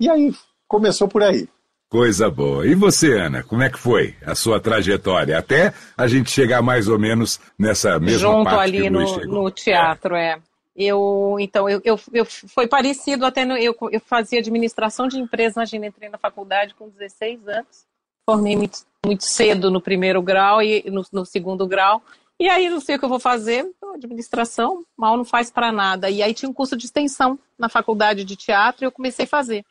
E 0.00 0.08
aí 0.08 0.32
começou 0.68 1.08
por 1.08 1.24
aí. 1.24 1.48
Coisa 1.90 2.30
boa. 2.30 2.64
E 2.64 2.72
você, 2.72 3.18
Ana, 3.18 3.42
como 3.42 3.64
é 3.64 3.68
que 3.68 3.76
foi 3.76 4.14
a 4.24 4.32
sua 4.36 4.60
trajetória? 4.60 5.36
Até 5.36 5.74
a 5.96 6.06
gente 6.06 6.30
chegar 6.30 6.62
mais 6.62 6.86
ou 6.86 6.96
menos 7.00 7.40
nessa 7.58 7.98
mesma 7.98 8.30
Junto 8.30 8.44
parte 8.44 8.62
ali 8.62 8.88
no, 8.88 9.16
no, 9.26 9.50
teatro, 9.50 10.14
é. 10.14 10.38
Eu, 10.76 11.36
então, 11.40 11.68
eu, 11.68 11.80
eu, 11.84 11.98
eu 12.12 12.24
foi 12.24 12.68
parecido 12.68 13.26
até 13.26 13.44
no, 13.44 13.56
eu, 13.56 13.76
eu 13.90 14.00
fazia 14.00 14.38
administração 14.38 15.08
de 15.08 15.18
empresa, 15.18 15.58
imagina, 15.58 15.88
entrei 15.88 16.08
na 16.08 16.16
faculdade 16.16 16.76
com 16.76 16.88
16 16.88 17.48
anos, 17.48 17.84
formei 18.24 18.56
muito, 18.56 18.78
muito 19.04 19.24
cedo 19.24 19.68
no 19.68 19.80
primeiro 19.80 20.22
grau 20.22 20.62
e 20.62 20.88
no, 20.88 21.04
no 21.12 21.26
segundo 21.26 21.66
grau, 21.66 22.00
e 22.38 22.48
aí 22.48 22.70
não 22.70 22.80
sei 22.80 22.94
o 22.94 22.98
que 23.00 23.04
eu 23.04 23.08
vou 23.08 23.18
fazer, 23.18 23.68
administração, 23.94 24.84
mal 24.96 25.16
não 25.16 25.24
faz 25.24 25.50
para 25.50 25.72
nada. 25.72 26.08
E 26.08 26.22
aí 26.22 26.32
tinha 26.32 26.48
um 26.48 26.54
curso 26.54 26.76
de 26.76 26.86
extensão 26.86 27.36
na 27.58 27.68
faculdade 27.68 28.24
de 28.24 28.36
teatro 28.36 28.84
e 28.84 28.86
eu 28.86 28.92
comecei 28.92 29.24
a 29.24 29.28
fazer. 29.28 29.64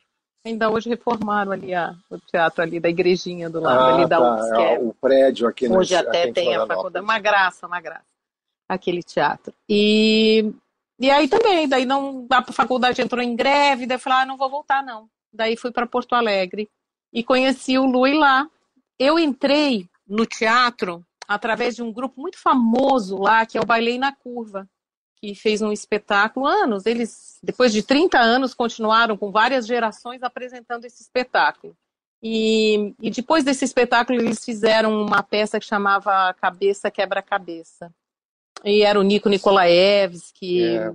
Ainda 0.44 0.70
hoje 0.70 0.88
reformaram 0.88 1.52
ali 1.52 1.74
a, 1.74 1.94
o 2.08 2.18
teatro 2.18 2.62
ali 2.62 2.80
da 2.80 2.88
igrejinha 2.88 3.50
do 3.50 3.60
lado 3.60 3.78
ah, 3.78 3.94
ali 3.94 4.08
da 4.08 4.18
tá. 4.18 4.34
UFSC. 4.34 4.62
É, 4.62 4.78
o 4.78 4.94
prédio 4.94 5.46
aqui 5.46 5.68
no 5.68 5.78
Hoje 5.78 5.94
até 5.94 6.24
aqui 6.24 6.32
tem 6.32 6.56
a 6.56 6.66
faculdade. 6.66 7.04
Uma 7.04 7.18
graça, 7.18 7.66
uma 7.66 7.80
graça. 7.80 8.06
Aquele 8.66 9.02
teatro. 9.02 9.52
E, 9.68 10.50
e 10.98 11.10
aí 11.10 11.28
também, 11.28 11.68
daí 11.68 11.84
não, 11.84 12.26
a 12.30 12.52
faculdade 12.52 13.02
entrou 13.02 13.22
em 13.22 13.36
greve, 13.36 13.86
daí 13.86 13.96
eu 13.96 14.00
falei, 14.00 14.20
ah, 14.20 14.26
não 14.26 14.38
vou 14.38 14.48
voltar 14.48 14.82
não. 14.82 15.10
Daí 15.30 15.56
fui 15.56 15.70
para 15.70 15.86
Porto 15.86 16.14
Alegre 16.14 16.70
e 17.12 17.22
conheci 17.22 17.78
o 17.78 17.84
Lui 17.84 18.14
lá. 18.14 18.48
Eu 18.98 19.18
entrei 19.18 19.86
no 20.08 20.24
teatro 20.24 21.04
através 21.28 21.76
de 21.76 21.82
um 21.82 21.92
grupo 21.92 22.18
muito 22.18 22.38
famoso 22.38 23.18
lá, 23.18 23.44
que 23.44 23.58
é 23.58 23.60
o 23.60 23.66
Bailei 23.66 23.98
na 23.98 24.14
Curva 24.14 24.66
que 25.20 25.34
fez 25.34 25.60
um 25.60 25.70
espetáculo 25.70 26.46
anos. 26.46 26.86
Eles, 26.86 27.38
depois 27.42 27.72
de 27.72 27.82
30 27.82 28.18
anos, 28.18 28.54
continuaram 28.54 29.16
com 29.16 29.30
várias 29.30 29.66
gerações 29.66 30.22
apresentando 30.22 30.84
esse 30.84 31.02
espetáculo. 31.02 31.76
E, 32.22 32.94
e 33.00 33.10
depois 33.10 33.44
desse 33.44 33.64
espetáculo, 33.64 34.20
eles 34.20 34.44
fizeram 34.44 35.02
uma 35.02 35.22
peça 35.22 35.58
que 35.58 35.66
chamava 35.66 36.34
Cabeça 36.34 36.90
Quebra-Cabeça. 36.90 37.92
E 38.62 38.82
era 38.82 39.00
o 39.00 39.02
Nico 39.02 39.28
Nikolaevski, 39.28 40.62
é, 40.62 40.90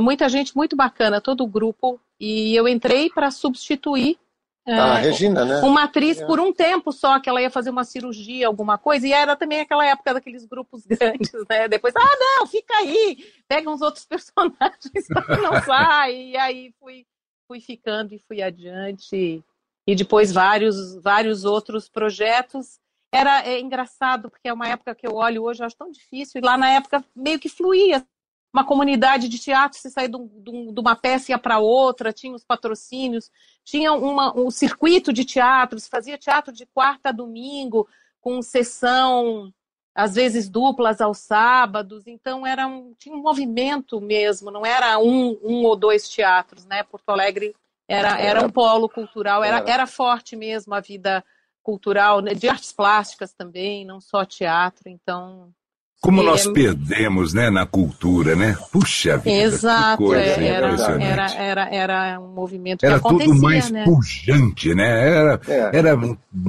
muita 0.00 0.28
gente 0.30 0.56
muito 0.56 0.74
bacana, 0.74 1.20
todo 1.20 1.44
o 1.44 1.46
grupo. 1.46 2.00
E 2.18 2.54
eu 2.54 2.66
entrei 2.66 3.10
para 3.10 3.30
substituir 3.30 4.18
a 4.74 4.94
Regina, 4.96 5.44
né? 5.44 5.60
Uma 5.60 5.84
atriz 5.84 6.20
é. 6.20 6.26
por 6.26 6.38
um 6.38 6.52
tempo 6.52 6.92
só, 6.92 7.18
que 7.18 7.28
ela 7.28 7.40
ia 7.40 7.50
fazer 7.50 7.70
uma 7.70 7.84
cirurgia, 7.84 8.46
alguma 8.46 8.76
coisa, 8.76 9.06
e 9.06 9.12
era 9.12 9.34
também 9.36 9.60
aquela 9.60 9.86
época 9.86 10.14
daqueles 10.14 10.44
grupos 10.44 10.84
grandes, 10.86 11.32
né? 11.48 11.68
Depois, 11.68 11.94
ah, 11.96 12.16
não, 12.18 12.46
fica 12.46 12.74
aí, 12.74 13.24
pega 13.48 13.70
uns 13.70 13.80
outros 13.80 14.04
personagens, 14.06 15.06
não 15.42 15.62
sai, 15.62 16.14
e 16.14 16.36
aí 16.36 16.74
fui, 16.78 17.06
fui 17.48 17.60
ficando 17.60 18.14
e 18.14 18.18
fui 18.18 18.42
adiante, 18.42 19.42
e 19.86 19.94
depois 19.94 20.32
vários, 20.32 20.96
vários 21.02 21.44
outros 21.44 21.88
projetos. 21.88 22.78
Era 23.12 23.44
é 23.44 23.58
engraçado, 23.58 24.30
porque 24.30 24.48
é 24.48 24.52
uma 24.52 24.68
época 24.68 24.94
que 24.94 25.06
eu 25.06 25.14
olho 25.14 25.42
hoje, 25.42 25.62
eu 25.62 25.66
acho 25.66 25.76
tão 25.76 25.90
difícil, 25.90 26.40
e 26.40 26.44
lá 26.44 26.56
na 26.56 26.70
época 26.70 27.04
meio 27.14 27.40
que 27.40 27.48
fluía, 27.48 28.06
uma 28.52 28.64
comunidade 28.64 29.28
de 29.28 29.38
teatro, 29.38 29.78
se 29.78 29.90
saía 29.90 30.08
de, 30.08 30.16
um, 30.16 30.72
de 30.72 30.80
uma 30.80 30.96
peça 30.96 31.30
ia 31.30 31.38
para 31.38 31.58
outra, 31.58 32.12
tinha 32.12 32.34
os 32.34 32.44
patrocínios, 32.44 33.30
tinha 33.64 33.92
uma, 33.92 34.36
um 34.36 34.50
circuito 34.50 35.12
de 35.12 35.24
teatro, 35.24 35.78
se 35.78 35.88
fazia 35.88 36.18
teatro 36.18 36.52
de 36.52 36.66
quarta 36.66 37.10
a 37.10 37.12
domingo, 37.12 37.88
com 38.20 38.42
sessão, 38.42 39.52
às 39.94 40.14
vezes 40.14 40.48
duplas 40.48 41.00
aos 41.00 41.18
sábados, 41.18 42.06
então 42.06 42.46
era 42.46 42.66
um, 42.66 42.94
tinha 42.98 43.14
um 43.14 43.22
movimento 43.22 44.00
mesmo, 44.00 44.50
não 44.50 44.66
era 44.66 44.98
um, 44.98 45.38
um 45.42 45.64
ou 45.64 45.76
dois 45.76 46.08
teatros, 46.08 46.64
né? 46.66 46.82
Porto 46.82 47.08
Alegre 47.10 47.54
era, 47.88 48.20
era 48.20 48.44
um 48.44 48.50
polo 48.50 48.88
cultural, 48.88 49.42
era, 49.42 49.68
era 49.68 49.86
forte 49.86 50.36
mesmo 50.36 50.74
a 50.74 50.80
vida 50.80 51.24
cultural, 51.62 52.20
né? 52.20 52.34
de 52.34 52.48
artes 52.48 52.72
plásticas 52.72 53.32
também, 53.32 53.84
não 53.84 54.00
só 54.00 54.24
teatro, 54.24 54.88
então 54.88 55.52
como 56.00 56.22
nós 56.22 56.46
é... 56.46 56.52
perdemos, 56.52 57.34
né, 57.34 57.50
na 57.50 57.66
cultura, 57.66 58.34
né? 58.34 58.56
Puxa 58.72 59.18
vida, 59.18 59.30
Exato, 59.30 59.98
que 59.98 60.08
coisa 60.08 60.22
é, 60.22 60.46
era, 60.46 60.68
era, 60.98 61.34
era, 61.34 61.68
era, 61.70 62.20
um 62.20 62.28
movimento 62.28 62.84
era 62.84 62.98
que 62.98 63.06
acontecia, 63.06 63.32
tudo 63.32 63.42
mais 63.42 63.70
né? 63.70 63.84
pujante, 63.84 64.74
né? 64.74 65.08
Era, 65.08 65.40
é. 65.46 65.70
era 65.76 65.98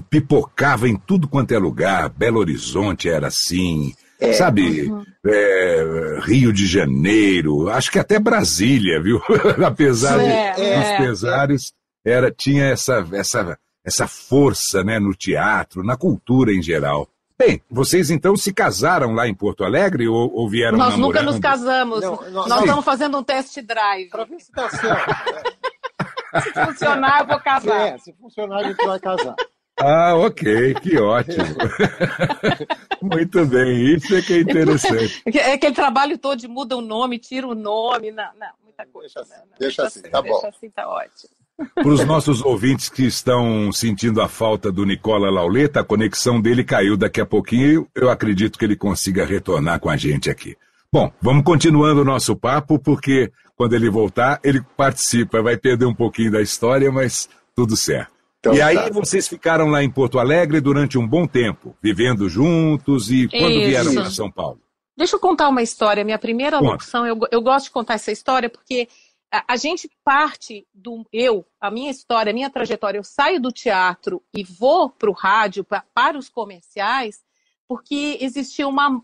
pipocava 0.09 0.87
em 0.87 0.95
tudo 0.95 1.27
quanto 1.27 1.51
é 1.51 1.59
lugar. 1.59 2.09
Belo 2.09 2.39
Horizonte 2.39 3.09
era 3.09 3.27
assim, 3.27 3.93
é. 4.21 4.31
sabe? 4.31 4.89
Uhum. 4.89 5.03
É, 5.27 6.19
Rio 6.23 6.53
de 6.53 6.65
Janeiro, 6.65 7.69
acho 7.69 7.91
que 7.91 7.99
até 7.99 8.19
Brasília, 8.19 9.01
viu? 9.01 9.21
Apesar 9.65 10.17
de, 10.17 10.25
é, 10.25 10.53
dos 10.53 10.87
é. 10.87 10.97
pesares, 10.97 11.73
era 12.05 12.31
tinha 12.31 12.65
essa 12.65 13.05
essa 13.11 13.57
essa 13.83 14.07
força, 14.07 14.83
né, 14.83 14.99
no 14.99 15.13
teatro, 15.13 15.83
na 15.83 15.97
cultura 15.97 16.53
em 16.53 16.61
geral. 16.61 17.09
Bem, 17.43 17.59
vocês 17.71 18.11
então 18.11 18.37
se 18.37 18.53
casaram 18.53 19.13
lá 19.13 19.27
em 19.27 19.33
Porto 19.33 19.63
Alegre 19.63 20.07
ou, 20.07 20.31
ou 20.31 20.47
vieram 20.47 20.77
Nós 20.77 20.91
namorando? 20.91 21.23
nunca 21.23 21.31
nos 21.31 21.39
casamos. 21.39 22.01
Não, 22.01 22.15
nós, 22.29 22.47
nós 22.47 22.59
estamos 22.59 22.85
fazendo 22.85 23.17
um 23.17 23.23
test 23.23 23.59
drive. 23.61 24.09
Para 24.09 24.25
ver 24.25 24.39
se 24.39 24.51
dá 24.51 24.69
certo. 24.69 25.63
se 26.43 26.53
funcionar, 26.53 27.21
eu 27.21 27.27
vou 27.27 27.39
casar. 27.39 27.87
É, 27.87 27.97
se 27.97 28.13
funcionar, 28.13 28.59
a 28.59 28.63
gente 28.63 28.85
vai 28.85 28.99
casar. 28.99 29.35
Ah, 29.79 30.13
ok, 30.15 30.75
que 30.75 30.99
ótimo. 30.99 31.43
Muito 33.01 33.43
bem, 33.47 33.95
isso 33.95 34.15
é 34.15 34.21
que 34.21 34.33
é 34.33 34.39
interessante. 34.41 35.23
É 35.33 35.53
aquele 35.53 35.73
trabalho 35.73 36.19
todo 36.19 36.37
de 36.37 36.47
muda 36.47 36.77
o 36.77 36.81
nome, 36.81 37.17
tira 37.17 37.47
o 37.47 37.55
nome, 37.55 38.11
não, 38.11 38.29
não 38.35 38.51
muita 38.63 38.85
coisa. 38.85 39.15
Deixa 39.15 39.21
assim, 39.21 39.33
não, 39.33 39.47
não, 39.47 39.57
deixa, 39.57 39.81
deixa 39.81 39.99
assim, 39.99 40.09
tá 40.11 40.21
bom. 40.21 40.29
Deixa 40.33 40.47
assim, 40.47 40.69
tá 40.69 40.87
ótimo. 40.87 41.40
Para 41.75 41.87
os 41.87 42.05
nossos 42.05 42.41
ouvintes 42.41 42.89
que 42.89 43.03
estão 43.03 43.71
sentindo 43.71 44.21
a 44.21 44.27
falta 44.27 44.71
do 44.71 44.85
Nicola 44.85 45.29
Lauleta, 45.29 45.81
a 45.81 45.83
conexão 45.83 46.41
dele 46.41 46.63
caiu 46.63 46.97
daqui 46.97 47.21
a 47.21 47.25
pouquinho. 47.25 47.87
Eu 47.93 48.09
acredito 48.09 48.57
que 48.57 48.65
ele 48.65 48.75
consiga 48.75 49.25
retornar 49.25 49.79
com 49.79 49.89
a 49.89 49.95
gente 49.95 50.29
aqui. 50.29 50.55
Bom, 50.91 51.11
vamos 51.21 51.43
continuando 51.43 52.01
o 52.01 52.05
nosso 52.05 52.35
papo, 52.35 52.77
porque 52.77 53.31
quando 53.55 53.73
ele 53.73 53.89
voltar, 53.89 54.39
ele 54.43 54.61
participa, 54.75 55.41
vai 55.41 55.55
perder 55.55 55.85
um 55.85 55.93
pouquinho 55.93 56.31
da 56.31 56.41
história, 56.41 56.91
mas 56.91 57.29
tudo 57.55 57.77
certo. 57.77 58.11
Então, 58.39 58.53
e 58.55 58.61
aí 58.61 58.75
tá. 58.75 58.89
vocês 58.89 59.27
ficaram 59.27 59.67
lá 59.67 59.83
em 59.83 59.89
Porto 59.89 60.17
Alegre 60.17 60.59
durante 60.59 60.97
um 60.97 61.07
bom 61.07 61.27
tempo, 61.27 61.75
vivendo 61.81 62.27
juntos 62.27 63.11
e 63.11 63.27
quando 63.27 63.51
Isso. 63.51 63.67
vieram 63.67 63.93
para 63.93 64.09
São 64.09 64.31
Paulo? 64.31 64.59
Deixa 64.97 65.15
eu 65.15 65.19
contar 65.19 65.47
uma 65.47 65.61
história. 65.61 66.03
Minha 66.03 66.17
primeira 66.17 66.57
Conta. 66.57 66.71
locução, 66.71 67.05
eu, 67.05 67.19
eu 67.31 67.41
gosto 67.41 67.65
de 67.65 67.71
contar 67.71 67.93
essa 67.93 68.11
história 68.11 68.49
porque 68.49 68.87
a, 69.31 69.55
gente 69.55 69.89
parte 70.03 70.67
do 70.73 71.05
eu, 71.11 71.45
a 71.59 71.71
minha 71.71 71.89
história, 71.89 72.31
a 72.31 72.33
minha 72.33 72.49
trajetória, 72.49 72.97
eu 72.97 73.03
saio 73.03 73.41
do 73.41 73.51
teatro 73.51 74.21
e 74.33 74.43
vou 74.43 74.89
para 74.89 75.09
o 75.09 75.13
rádio, 75.13 75.63
pra, 75.63 75.85
para 75.93 76.17
os 76.17 76.27
comerciais, 76.27 77.23
porque 77.67 78.17
existia 78.19 78.67
uma. 78.67 79.01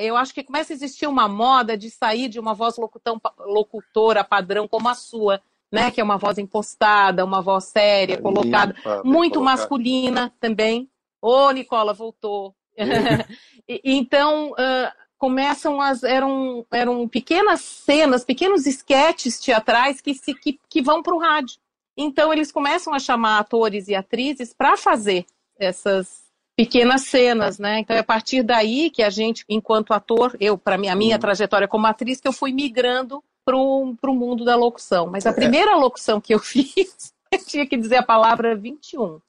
eu 0.00 0.16
acho 0.16 0.32
que 0.32 0.44
começa 0.44 0.72
a 0.72 0.76
existir 0.76 1.08
uma 1.08 1.28
moda 1.28 1.76
de 1.76 1.90
sair 1.90 2.28
de 2.28 2.38
uma 2.38 2.54
voz 2.54 2.76
locutão, 2.76 3.20
locutora 3.40 4.22
padrão 4.22 4.68
como 4.68 4.88
a 4.88 4.94
sua, 4.94 5.42
né? 5.70 5.90
Que 5.90 6.00
é 6.00 6.04
uma 6.04 6.16
voz 6.16 6.38
impostada, 6.38 7.24
uma 7.24 7.42
voz 7.42 7.64
séria, 7.64 8.20
colocada, 8.20 8.72
Limpa, 8.72 9.02
muito 9.04 9.40
masculina 9.40 10.32
também. 10.38 10.88
Ô, 11.20 11.50
Nicola, 11.50 11.92
voltou. 11.92 12.54
então, 13.82 14.52
uh, 14.52 15.03
começam 15.18 15.80
as 15.80 16.02
eram 16.02 16.66
eram 16.72 17.06
pequenas 17.08 17.60
cenas, 17.60 18.24
pequenos 18.24 18.66
esquetes 18.66 19.38
teatrais 19.40 20.00
que 20.00 20.14
se 20.14 20.34
que, 20.34 20.58
que 20.68 20.82
vão 20.82 21.02
para 21.02 21.14
o 21.14 21.18
rádio. 21.18 21.58
Então 21.96 22.32
eles 22.32 22.50
começam 22.50 22.92
a 22.92 22.98
chamar 22.98 23.38
atores 23.38 23.88
e 23.88 23.94
atrizes 23.94 24.52
para 24.52 24.76
fazer 24.76 25.24
essas 25.58 26.24
pequenas 26.56 27.02
cenas, 27.02 27.58
né? 27.58 27.80
Então 27.80 27.96
é 27.96 28.00
a 28.00 28.04
partir 28.04 28.42
daí 28.42 28.90
que 28.90 29.02
a 29.02 29.10
gente, 29.10 29.44
enquanto 29.48 29.92
ator, 29.92 30.36
eu 30.40 30.56
para 30.56 30.78
mim 30.78 30.88
a 30.88 30.96
minha 30.96 31.16
uhum. 31.16 31.20
trajetória 31.20 31.68
como 31.68 31.86
atriz 31.86 32.20
que 32.20 32.28
eu 32.28 32.32
fui 32.32 32.52
migrando 32.52 33.22
para 33.44 33.56
o 33.56 34.14
mundo 34.14 34.44
da 34.44 34.56
locução. 34.56 35.06
Mas 35.06 35.26
a 35.26 35.30
é. 35.30 35.34
primeira 35.34 35.76
locução 35.76 36.20
que 36.20 36.34
eu 36.34 36.38
fiz, 36.40 37.12
eu 37.30 37.44
tinha 37.44 37.66
que 37.66 37.76
dizer 37.76 37.96
a 37.96 38.02
palavra 38.02 38.54
21. 38.56 39.20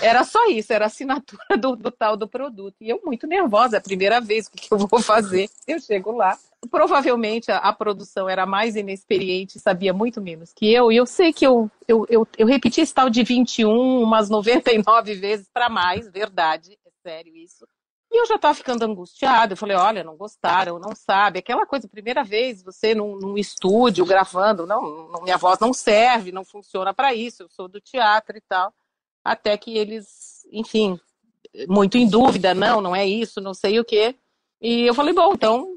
Era 0.00 0.24
só 0.24 0.46
isso, 0.48 0.72
era 0.72 0.84
a 0.84 0.86
assinatura 0.86 1.56
do, 1.58 1.76
do, 1.76 1.90
tal 1.90 2.16
do 2.16 2.28
produto. 2.28 2.76
E 2.80 2.88
eu 2.88 3.00
muito 3.04 3.26
nervosa, 3.26 3.76
é 3.76 3.78
a 3.78 3.82
primeira 3.82 4.20
vez, 4.20 4.46
o 4.46 4.50
que, 4.50 4.72
eu 4.72 4.78
vou 4.78 5.00
fazer? 5.00 5.48
Eu 5.66 5.80
chego 5.80 6.12
lá. 6.12 6.36
Provavelmente 6.70 7.50
a, 7.50 7.58
a, 7.58 7.72
produção 7.72 8.28
era 8.28 8.44
mais 8.44 8.76
inexperiente, 8.76 9.60
sabia 9.60 9.92
muito 9.92 10.20
menos 10.20 10.52
que 10.52 10.72
eu. 10.72 10.90
E 10.90 10.96
eu 10.96 11.06
sei 11.06 11.32
que 11.32 11.46
eu, 11.46 11.70
eu, 11.86 12.06
eu, 12.08 12.26
eu 12.36 12.46
repeti 12.46 12.80
esse 12.80 12.92
tal 12.92 13.08
de 13.08 13.22
21 13.22 14.02
umas 14.02 14.28
99 14.28 15.14
vezes 15.14 15.48
para 15.52 15.68
mais, 15.68 16.08
verdade, 16.10 16.72
é 16.84 16.90
sério 17.02 17.36
isso. 17.36 17.66
E 18.10 18.20
eu 18.20 18.26
já 18.26 18.36
estava 18.36 18.54
ficando 18.54 18.84
angustiada. 18.84 19.52
Eu 19.52 19.56
falei: 19.56 19.76
olha, 19.76 20.04
não 20.04 20.16
gostaram, 20.16 20.78
não 20.78 20.94
sabe. 20.94 21.40
Aquela 21.40 21.66
coisa, 21.66 21.88
primeira 21.88 22.22
vez, 22.22 22.62
você 22.62 22.94
num, 22.94 23.16
num 23.18 23.36
estúdio 23.36 24.04
gravando, 24.06 24.66
não, 24.66 25.08
não, 25.08 25.22
minha 25.22 25.36
voz 25.36 25.58
não 25.58 25.72
serve, 25.72 26.32
não 26.32 26.44
funciona 26.44 26.94
para 26.94 27.12
isso. 27.14 27.42
Eu 27.42 27.48
sou 27.50 27.68
do 27.68 27.80
teatro 27.80 28.36
e 28.36 28.40
tal 28.40 28.72
até 29.26 29.56
que 29.56 29.76
eles, 29.76 30.46
enfim, 30.52 30.98
muito 31.68 31.98
em 31.98 32.08
dúvida, 32.08 32.54
não, 32.54 32.80
não 32.80 32.94
é 32.94 33.06
isso, 33.06 33.40
não 33.40 33.52
sei 33.52 33.80
o 33.80 33.84
quê. 33.84 34.14
E 34.60 34.86
eu 34.86 34.94
falei, 34.94 35.12
bom, 35.12 35.32
então 35.34 35.74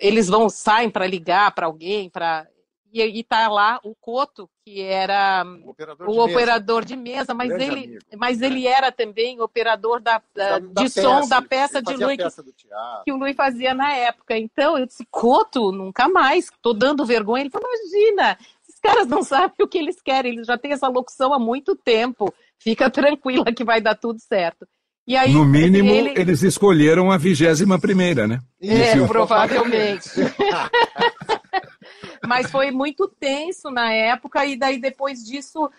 eles 0.00 0.28
vão 0.28 0.48
saem 0.48 0.90
para 0.90 1.06
ligar 1.06 1.52
para 1.54 1.66
alguém, 1.66 2.08
para 2.08 2.46
e, 2.92 3.02
e 3.02 3.24
tá 3.24 3.48
lá 3.48 3.80
o 3.82 3.92
Coto, 3.92 4.48
que 4.64 4.80
era 4.80 5.44
o 5.44 5.70
operador, 5.70 6.08
o 6.08 6.12
de, 6.12 6.20
operador 6.20 6.76
mesa. 6.76 6.86
de 6.86 6.96
mesa, 6.96 7.34
mas 7.34 7.48
Grande 7.48 7.64
ele, 7.64 7.84
amigo. 7.86 8.04
mas 8.16 8.40
ele 8.40 8.66
era 8.68 8.92
também 8.92 9.40
operador 9.40 10.00
da, 10.00 10.22
da, 10.32 10.60
da 10.60 10.82
de 10.82 10.84
da 10.84 10.88
som 10.88 11.16
peça, 11.16 11.28
da 11.28 11.42
peça 11.42 11.82
de 11.82 11.96
Lui 11.96 12.16
que, 12.16 12.24
que, 13.04 13.12
o 13.12 13.16
Lui 13.16 13.34
fazia 13.34 13.74
na 13.74 13.92
época. 13.96 14.38
Então 14.38 14.78
eu 14.78 14.86
disse, 14.86 15.04
Coto, 15.10 15.72
nunca 15.72 16.08
mais, 16.08 16.48
tô 16.62 16.72
dando 16.72 17.04
vergonha. 17.04 17.42
Ele 17.42 17.50
falou, 17.50 17.68
imagina, 17.68 18.38
esses 18.62 18.78
caras 18.80 19.08
não 19.08 19.24
sabem 19.24 19.56
o 19.60 19.66
que 19.66 19.78
eles 19.78 20.00
querem, 20.00 20.32
eles 20.32 20.46
já 20.46 20.56
têm 20.56 20.70
essa 20.70 20.86
locução 20.86 21.34
há 21.34 21.38
muito 21.38 21.74
tempo 21.74 22.32
fica 22.58 22.88
tranquila 22.90 23.52
que 23.52 23.64
vai 23.64 23.80
dar 23.80 23.94
tudo 23.94 24.18
certo. 24.20 24.66
E 25.06 25.16
aí, 25.16 25.32
no 25.32 25.44
mínimo, 25.44 25.90
ele... 25.90 26.18
eles 26.18 26.42
escolheram 26.42 27.10
a 27.10 27.18
vigésima 27.18 27.78
primeira, 27.78 28.26
né? 28.26 28.40
É, 28.60 28.98
provavelmente. 29.06 30.08
Mas 32.26 32.50
foi 32.50 32.70
muito 32.70 33.06
tenso 33.20 33.70
na 33.70 33.92
época, 33.92 34.46
e 34.46 34.56
daí 34.56 34.78
depois 34.78 35.22
disso, 35.22 35.66
uh, 35.66 35.70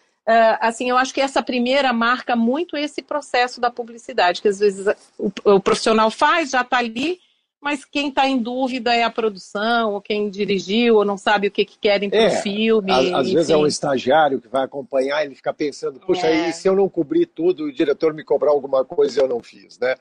assim, 0.61 0.91
eu 0.91 0.97
acho 0.97 1.11
que 1.11 1.21
essa 1.21 1.41
primeira 1.41 1.91
marca 1.91 2.35
muito 2.35 2.77
esse 2.77 3.01
processo 3.01 3.59
da 3.59 3.71
publicidade, 3.71 4.43
que 4.43 4.47
às 4.47 4.59
vezes 4.59 4.85
o, 5.17 5.31
o 5.43 5.59
profissional 5.59 6.11
faz, 6.11 6.51
já 6.51 6.61
está 6.61 6.77
ali, 6.77 7.17
mas 7.65 7.83
quem 7.83 8.09
está 8.09 8.27
em 8.27 8.37
dúvida 8.37 8.93
é 8.93 9.01
a 9.01 9.09
produção, 9.09 9.93
ou 9.93 9.99
quem 9.99 10.29
dirigiu, 10.29 10.97
ou 10.97 11.03
não 11.03 11.17
sabe 11.17 11.47
o 11.47 11.51
que, 11.51 11.65
que 11.65 11.79
querem 11.79 12.11
para 12.11 12.19
o 12.19 12.25
é, 12.25 12.41
filme. 12.41 12.91
Às, 12.91 13.11
às 13.11 13.31
vezes 13.31 13.49
é 13.49 13.57
um 13.57 13.65
estagiário 13.65 14.39
que 14.39 14.47
vai 14.47 14.63
acompanhar 14.63 15.23
e 15.23 15.25
ele 15.25 15.35
fica 15.35 15.51
pensando, 15.51 15.99
puxa, 15.99 16.27
é. 16.27 16.49
e 16.49 16.53
se 16.53 16.69
eu 16.69 16.75
não 16.75 16.87
cobrir 16.87 17.25
tudo, 17.25 17.63
o 17.63 17.73
diretor 17.73 18.13
me 18.13 18.23
cobrar 18.23 18.51
alguma 18.51 18.85
coisa 18.85 19.19
e 19.19 19.23
eu 19.23 19.27
não 19.27 19.41
fiz, 19.41 19.79
né? 19.79 19.95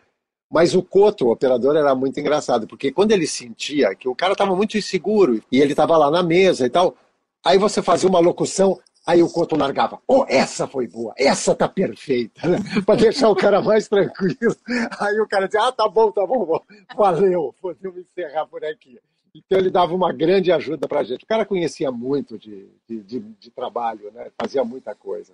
Mas 0.53 0.75
o 0.75 0.83
Coto, 0.83 1.25
o 1.25 1.33
operador, 1.33 1.75
era 1.75 1.95
muito 1.95 2.21
engraçado, 2.21 2.67
porque 2.67 2.93
quando 2.93 3.13
ele 3.13 3.27
sentia 3.27 3.95
que 3.95 4.11
o 4.11 4.15
cara 4.15 4.33
estava 4.33 4.55
muito 4.55 4.77
inseguro 4.77 5.43
e 5.51 5.59
ele 5.59 5.73
estava 5.73 5.97
lá 5.97 6.11
na 6.11 6.23
mesa 6.23 6.67
e 6.67 6.71
tal, 6.71 6.95
aí 7.43 7.57
você 7.57 7.81
fazia 7.81 8.11
uma 8.11 8.21
locução, 8.21 8.79
Aí 9.07 9.23
o 9.23 9.29
Couto 9.29 9.55
largava, 9.55 10.01
oh, 10.09 10.25
essa 10.27 10.67
foi 10.67 10.87
boa, 10.89 11.13
essa 11.19 11.55
tá 11.55 11.69
perfeita, 11.69 12.41
né? 12.49 12.59
para 12.87 13.01
deixar 13.01 13.29
o 13.29 13.37
cara 13.37 13.61
mais 13.61 13.87
tranquilo. 13.87 14.57
Aí 14.99 15.21
o 15.21 15.29
cara 15.29 15.47
dizia, 15.47 15.69
ah, 15.69 15.73
tá 15.73 15.87
bom, 15.87 16.11
tá 16.11 16.27
bom, 16.27 16.59
valeu, 16.97 17.55
podemos 17.61 17.99
encerrar 17.99 18.47
por 18.47 18.65
aqui. 18.65 18.99
Então 19.35 19.59
ele 19.59 19.71
dava 19.71 19.95
uma 19.95 20.13
grande 20.13 20.53
ajuda 20.53 20.87
para 20.87 21.01
a 21.01 21.05
gente. 21.05 21.25
O 21.25 21.27
cara 21.27 21.45
conhecia 21.45 21.91
muito 21.91 22.39
de, 22.39 22.69
de, 22.89 23.03
de, 23.03 23.21
de, 23.21 23.51
trabalho, 23.51 24.11
né? 24.13 24.31
fazia 24.41 24.65
muita 24.65 24.95
coisa. 24.95 25.33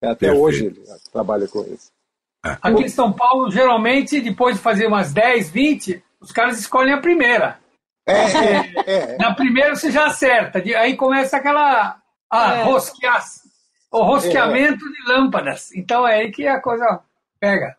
Até 0.00 0.28
Perfeito. 0.28 0.40
hoje 0.40 0.66
ele 0.66 0.82
trabalha 1.12 1.48
com 1.48 1.62
isso. 1.62 1.90
Ah. 2.42 2.58
Aqui 2.62 2.84
em 2.84 2.88
São 2.88 3.12
Paulo, 3.12 3.50
geralmente, 3.50 4.20
depois 4.20 4.56
de 4.56 4.62
fazer 4.62 4.86
umas 4.86 5.12
10, 5.12 5.50
20, 5.50 6.02
os 6.20 6.32
caras 6.32 6.58
escolhem 6.58 6.94
a 6.94 7.00
primeira. 7.00 7.58
É, 8.06 8.12
é, 8.12 8.72
é. 8.86 9.16
Na 9.18 9.34
primeira 9.34 9.74
você 9.74 9.90
já 9.90 10.06
acerta. 10.06 10.58
Aí 10.58 10.96
começa 10.96 11.36
aquela 11.36 12.01
ah, 12.32 12.54
é. 12.54 12.62
rosquear, 12.64 13.22
o 13.90 14.02
rosqueamento 14.02 14.90
de 14.90 15.12
lâmpadas. 15.12 15.70
Então 15.72 16.08
é 16.08 16.16
aí 16.16 16.32
que 16.32 16.46
a 16.46 16.58
coisa 16.60 17.00
pega. 17.38 17.76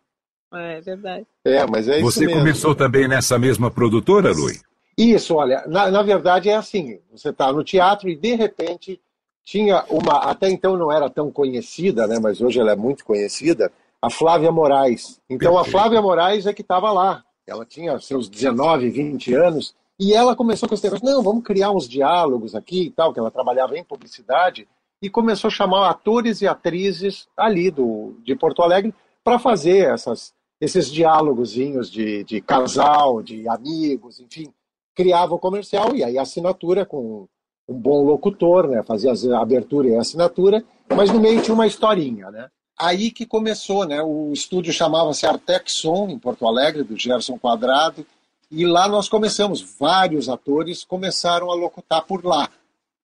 É 0.54 0.80
verdade. 0.82 1.26
É, 1.44 1.66
mas 1.66 1.88
é 1.88 2.00
Você 2.00 2.28
mesmo. 2.28 2.40
começou 2.40 2.76
também 2.76 3.08
nessa 3.08 3.40
mesma 3.40 3.72
produtora, 3.72 4.32
Lui? 4.32 4.60
Isso, 4.96 5.34
olha, 5.34 5.64
na, 5.66 5.90
na 5.90 6.04
verdade 6.04 6.50
é 6.50 6.56
assim, 6.56 7.00
você 7.12 7.30
está 7.30 7.52
no 7.52 7.64
teatro 7.64 8.08
e 8.08 8.16
de 8.16 8.36
repente 8.36 9.02
tinha 9.44 9.84
uma, 9.90 10.20
até 10.20 10.48
então 10.50 10.78
não 10.78 10.92
era 10.92 11.10
tão 11.10 11.32
conhecida, 11.32 12.06
né, 12.06 12.20
mas 12.22 12.40
hoje 12.40 12.60
ela 12.60 12.74
é 12.74 12.76
muito 12.76 13.04
conhecida, 13.04 13.72
a 14.00 14.12
Flávia 14.12 14.52
Moraes. 14.52 15.20
Então 15.28 15.54
Perfeito. 15.54 15.68
a 15.68 15.72
Flávia 15.72 16.02
Moraes 16.02 16.46
é 16.46 16.54
que 16.54 16.62
estava 16.62 16.92
lá. 16.92 17.24
Ela 17.48 17.66
tinha 17.66 18.00
seus 18.00 18.30
19, 18.30 18.90
20 18.92 19.34
anos 19.34 19.76
e 20.00 20.14
ela 20.14 20.36
começou 20.36 20.68
com 20.68 20.76
esse 20.76 20.84
negócio, 20.84 21.06
não, 21.06 21.22
vamos 21.22 21.44
criar 21.44 21.72
uns 21.72 21.88
diálogos 21.88 22.56
aqui 22.56 22.84
e 22.84 22.92
tal, 22.92 23.14
que 23.14 23.20
ela 23.20 23.32
trabalhava 23.32 23.78
em 23.78 23.84
publicidade, 23.84 24.68
e 25.02 25.10
começou 25.10 25.50
a 25.50 25.52
chamar 25.52 25.90
atores 25.90 26.42
e 26.42 26.48
atrizes 26.48 27.28
ali 27.36 27.70
do, 27.70 28.16
de 28.24 28.36
Porto 28.36 28.62
Alegre 28.62 28.94
para 29.24 29.38
fazer 29.38 29.90
essas, 29.94 30.34
esses 30.60 30.90
diálogozinhos 30.90 31.92
de, 31.92 32.24
de 32.24 32.42
casal, 32.42 33.22
de 33.22 33.48
amigos, 33.48 34.20
enfim. 34.20 34.52
Criava 34.96 35.34
o 35.36 35.40
comercial 35.40 35.96
e 35.96 36.04
aí 36.04 36.18
a 36.18 36.22
assinatura 36.22 36.86
com 36.86 37.28
um 37.68 37.74
bom 37.74 38.04
locutor, 38.04 38.68
né? 38.68 38.84
Fazia 38.84 39.12
a 39.12 39.42
abertura 39.42 39.90
e 39.90 39.96
a 39.96 40.02
assinatura, 40.02 40.64
mas 40.90 41.12
no 41.12 41.20
meio 41.20 41.42
tinha 41.42 41.54
uma 41.54 41.68
historinha, 41.68 42.30
né? 42.32 42.50
Aí 42.80 43.12
que 43.12 43.26
começou, 43.26 43.86
né? 43.86 44.02
O 44.02 44.32
estúdio 44.32 44.74
chamava-se 44.74 45.26
Artexon, 45.26 46.10
em 46.10 46.20
Porto 46.20 46.48
Alegre, 46.48 46.84
do 46.84 46.98
Gerson 46.98 47.38
Quadrado, 47.38 48.06
e 48.54 48.66
lá 48.66 48.88
nós 48.88 49.10
começamos. 49.10 49.62
Vários 49.80 50.30
atores 50.30 50.84
começaram 50.84 51.52
a 51.52 51.56
locutar 51.56 52.06
por 52.06 52.24
lá. 52.24 52.48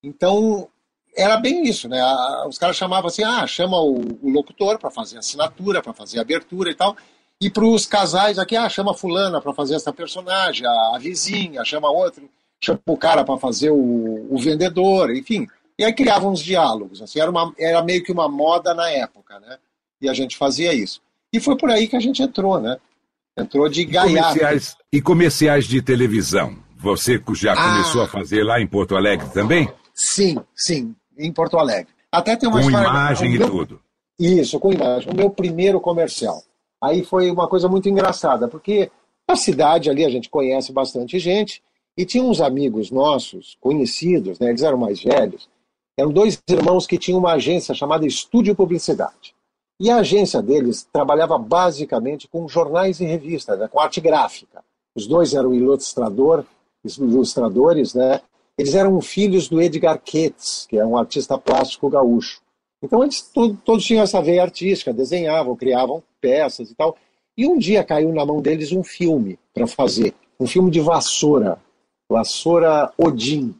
Então, 0.03 0.69
era 1.15 1.37
bem 1.37 1.67
isso, 1.67 1.89
né? 1.89 1.99
Os 2.47 2.57
caras 2.57 2.75
chamavam 2.75 3.07
assim, 3.07 3.23
ah, 3.23 3.45
chama 3.47 3.77
o, 3.81 3.99
o 4.21 4.29
locutor 4.29 4.77
para 4.77 4.91
fazer 4.91 5.17
assinatura, 5.17 5.81
para 5.81 5.91
fazer 5.91 6.19
abertura 6.19 6.69
e 6.69 6.75
tal. 6.75 6.95
E 7.41 7.49
para 7.49 7.65
os 7.65 7.85
casais 7.85 8.37
aqui, 8.37 8.55
ah, 8.55 8.69
chama 8.69 8.93
fulana 8.93 9.41
para 9.41 9.53
fazer 9.53 9.75
essa 9.75 9.91
personagem, 9.91 10.67
a, 10.67 10.95
a, 10.95 10.99
vizinha, 10.99 11.65
chama 11.65 11.89
outro, 11.89 12.29
chama 12.61 12.79
o 12.85 12.97
cara 12.97 13.23
para 13.23 13.39
fazer 13.39 13.71
o, 13.71 14.27
o, 14.29 14.37
vendedor, 14.37 15.15
enfim. 15.15 15.47
E 15.77 15.83
aí 15.83 15.93
criavam 15.93 16.31
uns 16.31 16.41
diálogos, 16.41 17.01
assim, 17.01 17.19
era, 17.19 17.31
uma, 17.31 17.53
era 17.57 17.81
meio 17.81 18.03
que 18.03 18.11
uma 18.11 18.27
moda 18.27 18.73
na 18.73 18.89
época, 18.91 19.39
né? 19.39 19.57
E 20.01 20.07
a 20.07 20.13
gente 20.13 20.37
fazia 20.37 20.73
isso. 20.73 21.01
E 21.33 21.39
foi 21.39 21.57
por 21.57 21.71
aí 21.71 21.87
que 21.87 21.95
a 21.95 21.99
gente 21.99 22.21
entrou, 22.21 22.59
né? 22.59 22.77
Entrou 23.41 23.69
de 23.69 23.85
gaiato. 23.85 24.13
Comerciais, 24.13 24.77
e 24.91 25.01
comerciais 25.01 25.65
de 25.65 25.81
televisão? 25.81 26.55
Você 26.77 27.21
já 27.35 27.53
ah, 27.53 27.71
começou 27.71 28.01
a 28.01 28.07
fazer 28.07 28.43
lá 28.43 28.59
em 28.61 28.67
Porto 28.67 28.95
Alegre 28.95 29.27
também? 29.29 29.69
Sim, 29.93 30.37
sim, 30.55 30.95
em 31.17 31.31
Porto 31.31 31.57
Alegre. 31.57 31.91
Até 32.11 32.35
tem 32.35 32.47
uma 32.47 32.61
com 32.61 32.67
história, 32.67 32.87
imagem 32.87 33.35
e 33.35 33.37
meu, 33.37 33.49
tudo. 33.49 33.81
Isso, 34.17 34.59
com 34.59 34.71
imagem. 34.71 35.11
O 35.11 35.15
meu 35.15 35.29
primeiro 35.29 35.79
comercial. 35.81 36.41
Aí 36.81 37.03
foi 37.03 37.29
uma 37.29 37.47
coisa 37.47 37.67
muito 37.67 37.89
engraçada, 37.89 38.47
porque 38.47 38.89
a 39.27 39.35
cidade 39.35 39.89
ali 39.89 40.05
a 40.05 40.09
gente 40.09 40.29
conhece 40.29 40.71
bastante 40.71 41.19
gente, 41.19 41.61
e 41.97 42.05
tinha 42.05 42.23
uns 42.23 42.39
amigos 42.39 42.89
nossos, 42.89 43.57
conhecidos, 43.59 44.39
né, 44.39 44.49
eles 44.49 44.63
eram 44.63 44.77
mais 44.77 45.03
velhos, 45.03 45.49
eram 45.97 46.11
dois 46.11 46.41
irmãos 46.49 46.87
que 46.87 46.97
tinham 46.97 47.19
uma 47.19 47.33
agência 47.33 47.75
chamada 47.75 48.07
Estúdio 48.07 48.55
Publicidade. 48.55 49.35
E 49.79 49.89
a 49.89 49.97
agência 49.97 50.41
deles 50.41 50.87
trabalhava 50.91 51.37
basicamente 51.37 52.27
com 52.27 52.47
jornais 52.47 52.99
e 52.99 53.05
revistas, 53.05 53.57
né, 53.57 53.67
com 53.67 53.79
arte 53.79 54.01
gráfica. 54.01 54.61
Os 54.93 55.07
dois 55.07 55.33
eram 55.33 55.53
ilustrador, 55.53 56.43
ilustradores, 56.83 57.93
né? 57.93 58.19
Eles 58.57 58.75
eram 58.75 58.99
filhos 58.99 59.47
do 59.47 59.61
Edgar 59.61 60.01
Ketz, 60.03 60.65
que 60.67 60.77
é 60.77 60.85
um 60.85 60.97
artista 60.97 61.37
plástico 61.37 61.89
gaúcho. 61.89 62.41
Então 62.81 63.03
eles 63.03 63.21
todos, 63.21 63.57
todos 63.63 63.85
tinham 63.85 64.03
essa 64.03 64.21
veia 64.21 64.41
artística, 64.41 64.91
desenhavam, 64.91 65.55
criavam 65.55 66.03
peças 66.19 66.69
e 66.69 66.75
tal. 66.75 66.97
E 67.37 67.47
um 67.47 67.57
dia 67.57 67.83
caiu 67.83 68.11
na 68.13 68.25
mão 68.25 68.41
deles 68.41 68.73
um 68.73 68.83
filme 68.83 69.39
para 69.53 69.65
fazer, 69.65 70.13
um 70.37 70.45
filme 70.45 70.69
de 70.69 70.81
vassoura, 70.81 71.57
vassoura 72.11 72.91
Odin. 72.97 73.55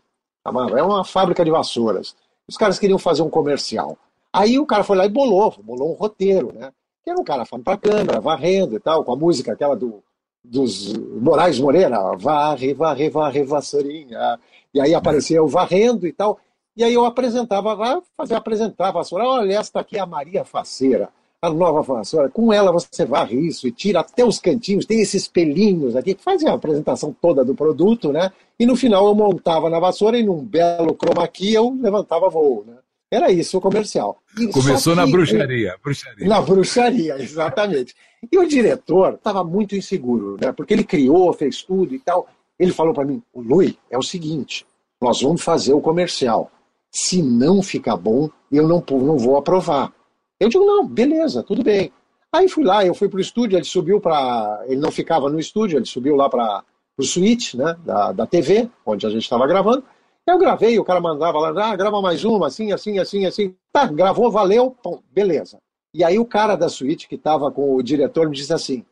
É 0.46 0.84
uma 0.84 1.06
fábrica 1.06 1.46
de 1.46 1.52
vassouras. 1.52 2.14
Os 2.48 2.58
caras 2.58 2.78
queriam 2.78 3.00
fazer 3.00 3.22
um 3.22 3.30
comercial. 3.30 3.98
Aí 4.34 4.60
o 4.60 4.66
cara 4.66 4.84
foi 4.84 4.96
lá 4.96 5.06
e 5.06 5.10
bolou, 5.10 5.54
bolou 5.64 5.92
um 5.92 5.96
roteiro, 5.96 6.54
né? 6.54 6.72
Que 7.04 7.10
era 7.10 7.20
um 7.20 7.24
cara 7.24 7.46
falando 7.46 7.66
para 7.66 7.74
a 7.74 7.78
câmera, 7.78 8.22
varrendo 8.22 8.76
e 8.76 8.80
tal, 8.80 9.04
com 9.04 9.12
a 9.12 9.16
música 9.16 9.54
aquela 9.54 9.76
do, 9.76 10.04
dos 10.44 10.94
Moraes 10.94 11.60
Moreira, 11.60 11.98
varre, 12.18 12.74
varre, 12.74 13.10
varre, 13.10 13.44
vassourinha. 13.44 14.40
E 14.74 14.80
aí 14.80 14.94
aparecia 14.94 15.38
eu 15.38 15.48
varrendo 15.48 16.08
e 16.08 16.14
tal. 16.14 16.40
E 16.78 16.84
aí 16.84 16.94
eu 16.94 17.06
apresentava, 17.06 18.02
fazia 18.16 18.38
apresentar 18.38 18.90
a 18.90 18.92
vassoura. 18.92 19.26
Olha, 19.26 19.58
esta 19.58 19.80
aqui 19.80 19.98
é 19.98 20.00
a 20.00 20.06
Maria 20.06 20.46
Faceira, 20.46 21.10
a 21.42 21.50
nova 21.50 21.82
vassoura. 21.82 22.30
Com 22.30 22.54
ela 22.54 22.72
você 22.72 23.06
varre 23.06 23.38
isso 23.38 23.68
e 23.68 23.72
tira 23.72 24.02
até 24.02 24.24
os 24.24 24.40
cantinhos, 24.40 24.86
tem 24.86 25.02
esses 25.02 25.28
pelinhos 25.28 25.96
aqui, 25.96 26.14
que 26.14 26.24
fazia 26.24 26.52
a 26.52 26.56
apresentação 26.56 27.16
toda 27.20 27.44
do 27.44 27.56
produto, 27.56 28.14
né? 28.14 28.32
E 28.60 28.66
no 28.66 28.76
final 28.76 29.08
eu 29.08 29.16
montava 29.16 29.70
na 29.70 29.80
vassoura 29.80 30.18
e 30.18 30.24
num 30.24 30.44
belo 30.44 30.96
chroma 30.96 31.28
key 31.28 31.54
eu 31.54 31.76
levantava 31.82 32.30
voo, 32.30 32.64
né? 32.66 32.78
Era 33.12 33.32
isso 33.32 33.58
o 33.58 33.62
comercial. 33.62 34.22
E 34.38 34.48
Começou 34.48 34.94
que, 34.94 35.00
na 35.00 35.08
bruxaria, 35.08 35.76
bruxaria. 35.84 36.28
Na 36.28 36.42
bruxaria, 36.42 37.16
exatamente. 37.22 37.96
E 38.32 38.38
o 38.38 38.48
diretor 38.48 39.16
estava 39.16 39.44
muito 39.44 39.76
inseguro, 39.76 40.38
né? 40.40 40.52
Porque 40.52 40.74
ele 40.74 40.84
criou, 40.84 41.34
fez 41.34 41.64
tudo 41.64 41.96
e 41.96 42.00
tal. 42.00 42.28
Ele 42.60 42.72
falou 42.72 42.94
para 42.94 43.06
mim: 43.06 43.22
o 43.34 43.42
Lui, 43.42 43.78
é 43.90 43.98
o 43.98 44.04
seguinte, 44.04 44.66
nós 45.02 45.22
vamos 45.22 45.42
fazer 45.42 45.74
o 45.74 45.82
comercial. 45.82 46.52
Se 46.92 47.22
não 47.22 47.64
ficar 47.64 47.96
bom, 47.96 48.30
eu 48.52 48.68
não, 48.68 48.84
não 48.90 49.18
vou 49.18 49.38
aprovar. 49.38 49.92
Eu 50.40 50.50
digo, 50.50 50.66
não, 50.66 50.88
beleza, 50.88 51.44
tudo 51.44 51.64
bem. 51.64 51.92
Aí 52.32 52.48
fui 52.48 52.64
lá, 52.64 52.86
eu 52.86 52.94
fui 52.94 53.10
para 53.10 53.18
o 53.18 53.22
estúdio, 53.22 53.58
ele 53.58 53.66
subiu 53.66 54.00
para. 54.00 54.64
Ele 54.68 54.80
não 54.80 54.92
ficava 54.92 55.30
no 55.30 55.40
estúdio, 55.40 55.78
ele 55.78 55.86
subiu 55.86 56.16
lá 56.16 56.30
para 56.30 56.64
o 56.98 57.04
suíte 57.04 57.58
né, 57.58 57.76
da, 57.84 58.12
da 58.12 58.26
TV, 58.28 58.70
onde 58.86 59.06
a 59.06 59.10
gente 59.10 59.24
estava 59.24 59.48
gravando. 59.48 59.84
Eu 60.30 60.38
gravei, 60.38 60.78
o 60.78 60.84
cara 60.84 61.02
mandava 61.02 61.40
lá, 61.40 61.72
ah, 61.72 61.76
grava 61.76 62.00
mais 62.02 62.24
uma, 62.24 62.48
assim, 62.48 62.72
assim, 62.72 63.00
assim, 63.00 63.26
assim. 63.26 63.56
Tá, 63.72 63.88
gravou, 63.88 64.30
valeu, 64.30 64.70
pô, 64.70 65.02
beleza. 65.12 65.58
E 65.92 66.04
aí 66.04 66.20
o 66.20 66.26
cara 66.26 66.56
da 66.56 66.70
suíte 66.70 67.08
que 67.08 67.16
estava 67.16 67.52
com 67.52 67.76
o 67.76 67.82
diretor 67.82 68.30
me 68.30 68.36
disse 68.36 68.54
assim, 68.54 68.86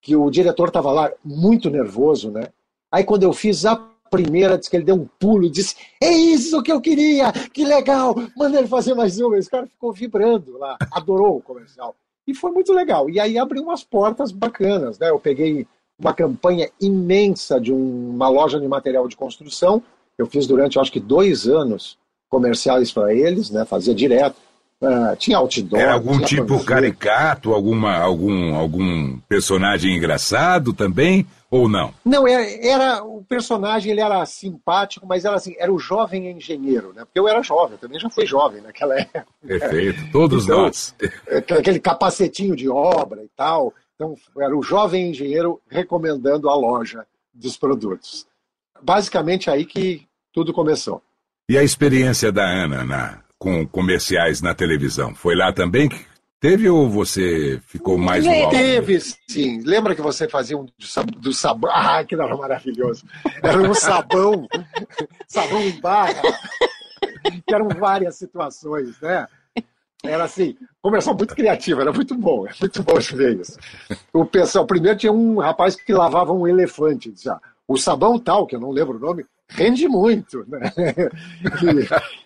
que 0.00 0.16
o 0.16 0.28
diretor 0.28 0.68
estava 0.68 0.90
lá 0.90 1.12
muito 1.24 1.70
nervoso, 1.70 2.32
né? 2.32 2.48
Aí 2.90 3.04
quando 3.04 3.22
eu 3.22 3.32
fiz 3.32 3.64
a 3.64 3.76
primeira, 4.10 4.58
disse 4.58 4.68
que 4.68 4.76
ele 4.76 4.84
deu 4.84 4.96
um 4.96 5.08
pulo 5.18 5.44
e 5.44 5.50
disse: 5.50 5.76
É 6.00 6.10
isso 6.10 6.62
que 6.62 6.72
eu 6.72 6.80
queria, 6.80 7.32
que 7.32 7.64
legal, 7.64 8.14
manda 8.36 8.58
ele 8.58 8.66
fazer 8.66 8.94
mais 8.94 9.18
uma. 9.20 9.38
Esse 9.38 9.48
cara 9.48 9.68
ficou 9.68 9.92
vibrando 9.92 10.58
lá, 10.58 10.76
adorou 10.90 11.36
o 11.36 11.42
comercial. 11.42 11.94
E 12.26 12.34
foi 12.34 12.50
muito 12.50 12.72
legal. 12.72 13.08
E 13.08 13.20
aí 13.20 13.38
abriu 13.38 13.62
umas 13.62 13.84
portas 13.84 14.32
bacanas, 14.32 14.98
né? 14.98 15.10
Eu 15.10 15.20
peguei 15.20 15.66
uma 15.98 16.12
campanha 16.12 16.68
imensa 16.80 17.60
de 17.60 17.72
uma 17.72 18.28
loja 18.28 18.58
de 18.58 18.66
material 18.66 19.06
de 19.06 19.16
construção. 19.16 19.80
Eu 20.22 20.26
fiz 20.26 20.46
durante, 20.46 20.78
acho 20.78 20.92
que, 20.92 21.00
dois 21.00 21.46
anos 21.46 21.98
comerciais 22.28 22.90
para 22.92 23.12
eles, 23.12 23.50
né? 23.50 23.64
Fazia 23.64 23.94
direto. 23.94 24.36
Uh, 24.80 25.14
tinha 25.16 25.38
outdoor. 25.38 25.80
Era 25.80 25.92
algum 25.92 26.18
tipo 26.18 26.64
caricato, 26.64 27.52
alguma, 27.52 27.98
algum, 27.98 28.54
algum 28.54 29.16
personagem 29.28 29.96
engraçado 29.96 30.72
também? 30.72 31.26
Ou 31.48 31.68
não? 31.68 31.94
Não, 32.04 32.26
era, 32.26 32.42
é, 32.42 32.66
era, 32.66 33.04
o 33.04 33.22
personagem 33.22 33.92
ele 33.92 34.00
era 34.00 34.24
simpático, 34.24 35.06
mas 35.06 35.24
era 35.24 35.36
assim, 35.36 35.54
era 35.58 35.72
o 35.72 35.78
jovem 35.78 36.30
engenheiro, 36.30 36.92
né? 36.94 37.04
Porque 37.04 37.20
eu 37.20 37.28
era 37.28 37.42
jovem, 37.42 37.72
eu 37.72 37.78
também 37.78 38.00
já 38.00 38.08
fui 38.10 38.26
jovem 38.26 38.60
naquela 38.62 38.98
época. 38.98 39.26
Perfeito, 39.46 40.10
todos 40.10 40.44
então, 40.44 40.62
nós. 40.62 40.94
É, 41.28 41.38
aquele 41.38 41.78
capacetinho 41.78 42.56
de 42.56 42.68
obra 42.68 43.22
e 43.22 43.28
tal. 43.36 43.72
Então, 43.94 44.16
era 44.38 44.56
o 44.56 44.62
jovem 44.62 45.10
engenheiro 45.10 45.60
recomendando 45.68 46.48
a 46.48 46.56
loja 46.56 47.06
dos 47.32 47.56
produtos. 47.56 48.26
Basicamente 48.82 49.48
aí 49.48 49.64
que 49.64 50.08
tudo 50.32 50.52
começou. 50.52 51.02
E 51.48 51.58
a 51.58 51.62
experiência 51.62 52.32
da 52.32 52.44
Ana 52.44 52.84
na, 52.84 53.18
com 53.38 53.66
comerciais 53.66 54.40
na 54.40 54.54
televisão? 54.54 55.14
Foi 55.14 55.34
lá 55.34 55.52
também 55.52 55.88
que 55.88 56.06
teve 56.40 56.68
ou 56.68 56.88
você 56.88 57.60
ficou 57.66 57.98
mais 57.98 58.24
no 58.24 58.50
Teve, 58.50 59.00
sim. 59.28 59.60
Lembra 59.64 59.94
que 59.94 60.02
você 60.02 60.28
fazia 60.28 60.56
um 60.56 60.66
do 61.18 61.32
sabão? 61.32 61.70
Ah, 61.74 62.04
que 62.04 62.14
era 62.14 62.36
maravilhoso. 62.36 63.04
Era 63.42 63.58
um 63.58 63.74
sabão, 63.74 64.48
sabão 65.28 65.60
em 65.60 65.80
barra. 65.80 66.22
que 67.46 67.54
eram 67.54 67.68
várias 67.68 68.16
situações, 68.16 69.00
né? 69.00 69.26
Era 70.04 70.24
assim, 70.24 70.56
começou 70.80 71.14
muito 71.14 71.34
criativo, 71.34 71.80
era 71.80 71.92
muito 71.92 72.14
bom, 72.16 72.44
é 72.46 72.50
muito 72.60 72.82
bom 72.82 72.94
ver 72.98 73.40
isso. 73.40 73.56
O 74.12 74.24
pessoal, 74.24 74.66
primeiro 74.66 74.98
tinha 74.98 75.12
um 75.12 75.38
rapaz 75.38 75.76
que 75.76 75.92
lavava 75.92 76.32
um 76.32 76.46
elefante, 76.46 77.12
já. 77.16 77.40
O 77.68 77.76
sabão 77.76 78.18
tal, 78.18 78.46
que 78.46 78.56
eu 78.56 78.60
não 78.60 78.72
lembro 78.72 78.96
o 78.96 79.00
nome, 79.00 79.24
rende 79.54 79.88
muito, 79.88 80.44
né? 80.48 80.60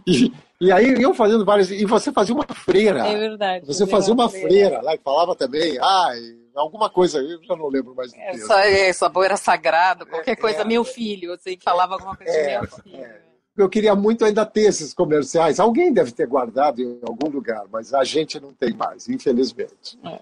E, 0.06 0.26
e, 0.26 0.32
e 0.60 0.72
aí 0.72 1.00
eu 1.00 1.12
fazendo 1.14 1.44
várias. 1.44 1.70
E 1.70 1.84
você 1.84 2.12
fazia 2.12 2.34
uma 2.34 2.46
freira. 2.46 3.06
É 3.06 3.16
verdade. 3.16 3.66
Você 3.66 3.86
fazia 3.86 4.14
uma, 4.14 4.28
freira. 4.28 4.48
freira 4.48 4.82
lá, 4.82 4.96
que 4.96 5.02
falava 5.02 5.34
também, 5.34 5.78
ah, 5.80 6.12
alguma 6.54 6.88
coisa, 6.88 7.18
eu 7.18 7.42
já 7.42 7.54
não 7.56 7.68
lembro 7.68 7.94
mais. 7.94 8.12
É, 8.14 8.38
só, 8.38 8.58
é, 8.58 8.92
sabor 8.92 9.24
era 9.24 9.36
sagrado, 9.36 10.06
qualquer 10.06 10.32
é, 10.32 10.36
coisa, 10.36 10.62
é, 10.62 10.64
meu 10.64 10.84
filho, 10.84 11.32
assim, 11.32 11.58
falava 11.62 11.94
alguma 11.94 12.16
coisa 12.16 12.32
é, 12.32 12.60
meu 12.60 12.70
filho. 12.70 12.96
É. 12.96 13.20
Eu 13.56 13.70
queria 13.70 13.94
muito 13.94 14.24
ainda 14.24 14.44
ter 14.44 14.62
esses 14.62 14.92
comerciais. 14.92 15.58
Alguém 15.58 15.92
deve 15.92 16.12
ter 16.12 16.26
guardado 16.26 16.82
em 16.82 17.00
algum 17.02 17.30
lugar, 17.30 17.64
mas 17.72 17.94
a 17.94 18.04
gente 18.04 18.38
não 18.38 18.52
tem 18.52 18.74
mais, 18.74 19.08
infelizmente. 19.08 19.98
É. 20.04 20.20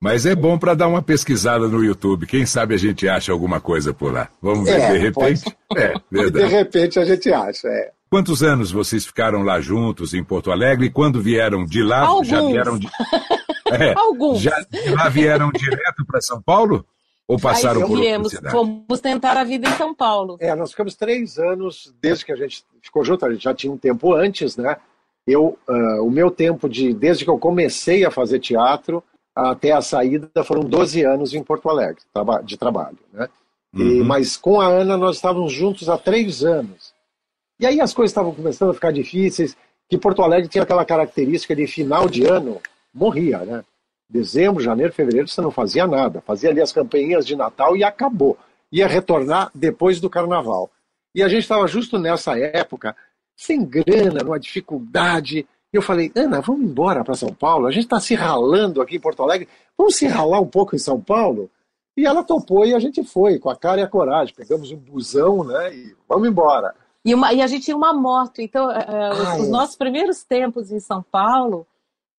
Mas 0.00 0.24
é 0.24 0.34
bom 0.34 0.56
para 0.56 0.74
dar 0.74 0.86
uma 0.86 1.02
pesquisada 1.02 1.66
no 1.66 1.84
YouTube. 1.84 2.26
Quem 2.26 2.46
sabe 2.46 2.74
a 2.74 2.78
gente 2.78 3.08
acha 3.08 3.32
alguma 3.32 3.60
coisa 3.60 3.92
por 3.92 4.12
lá. 4.12 4.28
Vamos 4.40 4.64
ver, 4.64 4.80
é, 4.80 4.92
de 4.92 4.98
repente. 4.98 5.44
Pode... 5.68 5.82
É, 5.82 5.94
verdade. 6.10 6.46
De 6.46 6.52
repente 6.52 6.98
a 7.00 7.04
gente 7.04 7.32
acha, 7.32 7.68
é. 7.68 7.90
Quantos 8.08 8.42
anos 8.42 8.70
vocês 8.70 9.04
ficaram 9.04 9.42
lá 9.42 9.60
juntos 9.60 10.14
em 10.14 10.22
Porto 10.22 10.50
Alegre? 10.50 10.86
E 10.86 10.90
quando 10.90 11.20
vieram 11.20 11.64
de 11.64 11.82
lá, 11.82 12.00
Alguns. 12.00 12.28
já 12.28 12.40
vieram 12.40 12.78
de... 12.78 12.88
É, 13.70 13.92
Alguns. 13.98 14.40
Já 14.40 14.58
de 14.60 14.88
lá 14.94 15.10
vieram 15.10 15.50
direto 15.50 16.02
para 16.06 16.22
São 16.22 16.40
Paulo? 16.40 16.86
Ou 17.26 17.38
passaram 17.38 17.82
Aí, 17.82 17.86
por 17.86 18.00
viemos, 18.00 18.32
outra 18.32 18.50
Fomos 18.50 19.00
tentar 19.02 19.36
a 19.36 19.44
vida 19.44 19.68
em 19.68 19.72
São 19.72 19.94
Paulo. 19.94 20.38
É, 20.40 20.54
nós 20.54 20.70
ficamos 20.70 20.94
três 20.94 21.38
anos 21.38 21.94
desde 22.00 22.24
que 22.24 22.32
a 22.32 22.36
gente 22.36 22.64
ficou 22.82 23.04
junto. 23.04 23.26
A 23.26 23.30
gente 23.30 23.44
já 23.44 23.52
tinha 23.52 23.70
um 23.70 23.76
tempo 23.76 24.14
antes, 24.14 24.56
né? 24.56 24.78
Eu, 25.26 25.58
uh, 25.68 26.02
o 26.02 26.10
meu 26.10 26.30
tempo 26.30 26.66
de 26.66 26.94
desde 26.94 27.26
que 27.26 27.30
eu 27.30 27.38
comecei 27.38 28.06
a 28.06 28.10
fazer 28.10 28.38
teatro 28.38 29.04
até 29.38 29.72
a 29.72 29.80
saída 29.80 30.42
foram 30.42 30.62
12 30.62 31.04
anos 31.04 31.32
em 31.32 31.42
Porto 31.42 31.68
Alegre 31.68 32.02
de 32.44 32.56
trabalho, 32.56 32.98
né? 33.12 33.28
E, 33.72 33.82
uhum. 33.82 34.04
Mas 34.04 34.36
com 34.36 34.60
a 34.60 34.66
Ana 34.66 34.96
nós 34.96 35.16
estávamos 35.16 35.52
juntos 35.52 35.88
há 35.88 35.96
três 35.96 36.42
anos. 36.42 36.92
E 37.60 37.66
aí 37.66 37.80
as 37.80 37.94
coisas 37.94 38.10
estavam 38.10 38.34
começando 38.34 38.70
a 38.70 38.74
ficar 38.74 38.92
difíceis, 38.92 39.56
que 39.88 39.96
Porto 39.96 40.22
Alegre 40.22 40.48
tinha 40.48 40.64
aquela 40.64 40.84
característica 40.84 41.54
de 41.54 41.66
final 41.66 42.08
de 42.08 42.24
ano, 42.24 42.60
morria, 42.92 43.38
né? 43.38 43.64
Dezembro, 44.10 44.62
janeiro, 44.62 44.92
fevereiro, 44.92 45.28
você 45.28 45.40
não 45.40 45.50
fazia 45.50 45.86
nada. 45.86 46.20
Fazia 46.22 46.50
ali 46.50 46.60
as 46.60 46.72
campanhas 46.72 47.26
de 47.26 47.36
Natal 47.36 47.76
e 47.76 47.84
acabou. 47.84 48.38
Ia 48.72 48.88
retornar 48.88 49.50
depois 49.54 50.00
do 50.00 50.10
carnaval. 50.10 50.70
E 51.14 51.22
a 51.22 51.28
gente 51.28 51.42
estava 51.42 51.66
justo 51.66 51.98
nessa 51.98 52.38
época, 52.38 52.96
sem 53.36 53.64
grana, 53.64 54.24
numa 54.24 54.40
dificuldade. 54.40 55.46
E 55.72 55.76
eu 55.76 55.82
falei, 55.82 56.10
Ana, 56.16 56.40
vamos 56.40 56.62
embora 56.62 57.04
para 57.04 57.14
São 57.14 57.32
Paulo? 57.32 57.66
A 57.66 57.70
gente 57.70 57.84
está 57.84 58.00
se 58.00 58.14
ralando 58.14 58.80
aqui 58.80 58.96
em 58.96 59.00
Porto 59.00 59.22
Alegre. 59.22 59.48
Vamos 59.76 59.96
se 59.96 60.06
ralar 60.06 60.40
um 60.40 60.46
pouco 60.46 60.74
em 60.74 60.78
São 60.78 61.00
Paulo? 61.00 61.50
E 61.96 62.06
ela 62.06 62.24
topou 62.24 62.64
e 62.64 62.74
a 62.74 62.78
gente 62.78 63.04
foi, 63.04 63.38
com 63.38 63.50
a 63.50 63.56
cara 63.56 63.80
e 63.80 63.84
a 63.84 63.88
coragem. 63.88 64.34
Pegamos 64.34 64.70
um 64.70 64.76
busão, 64.76 65.44
né? 65.44 65.74
E 65.74 65.94
vamos 66.08 66.28
embora. 66.28 66.74
E, 67.04 67.14
uma, 67.14 67.32
e 67.32 67.42
a 67.42 67.46
gente 67.46 67.66
tinha 67.66 67.76
uma 67.76 67.92
moto. 67.92 68.40
Então, 68.40 68.68
uh, 68.68 69.12
os, 69.12 69.42
os 69.42 69.48
nossos 69.48 69.76
primeiros 69.76 70.24
tempos 70.24 70.72
em 70.72 70.80
São 70.80 71.02
Paulo, 71.02 71.66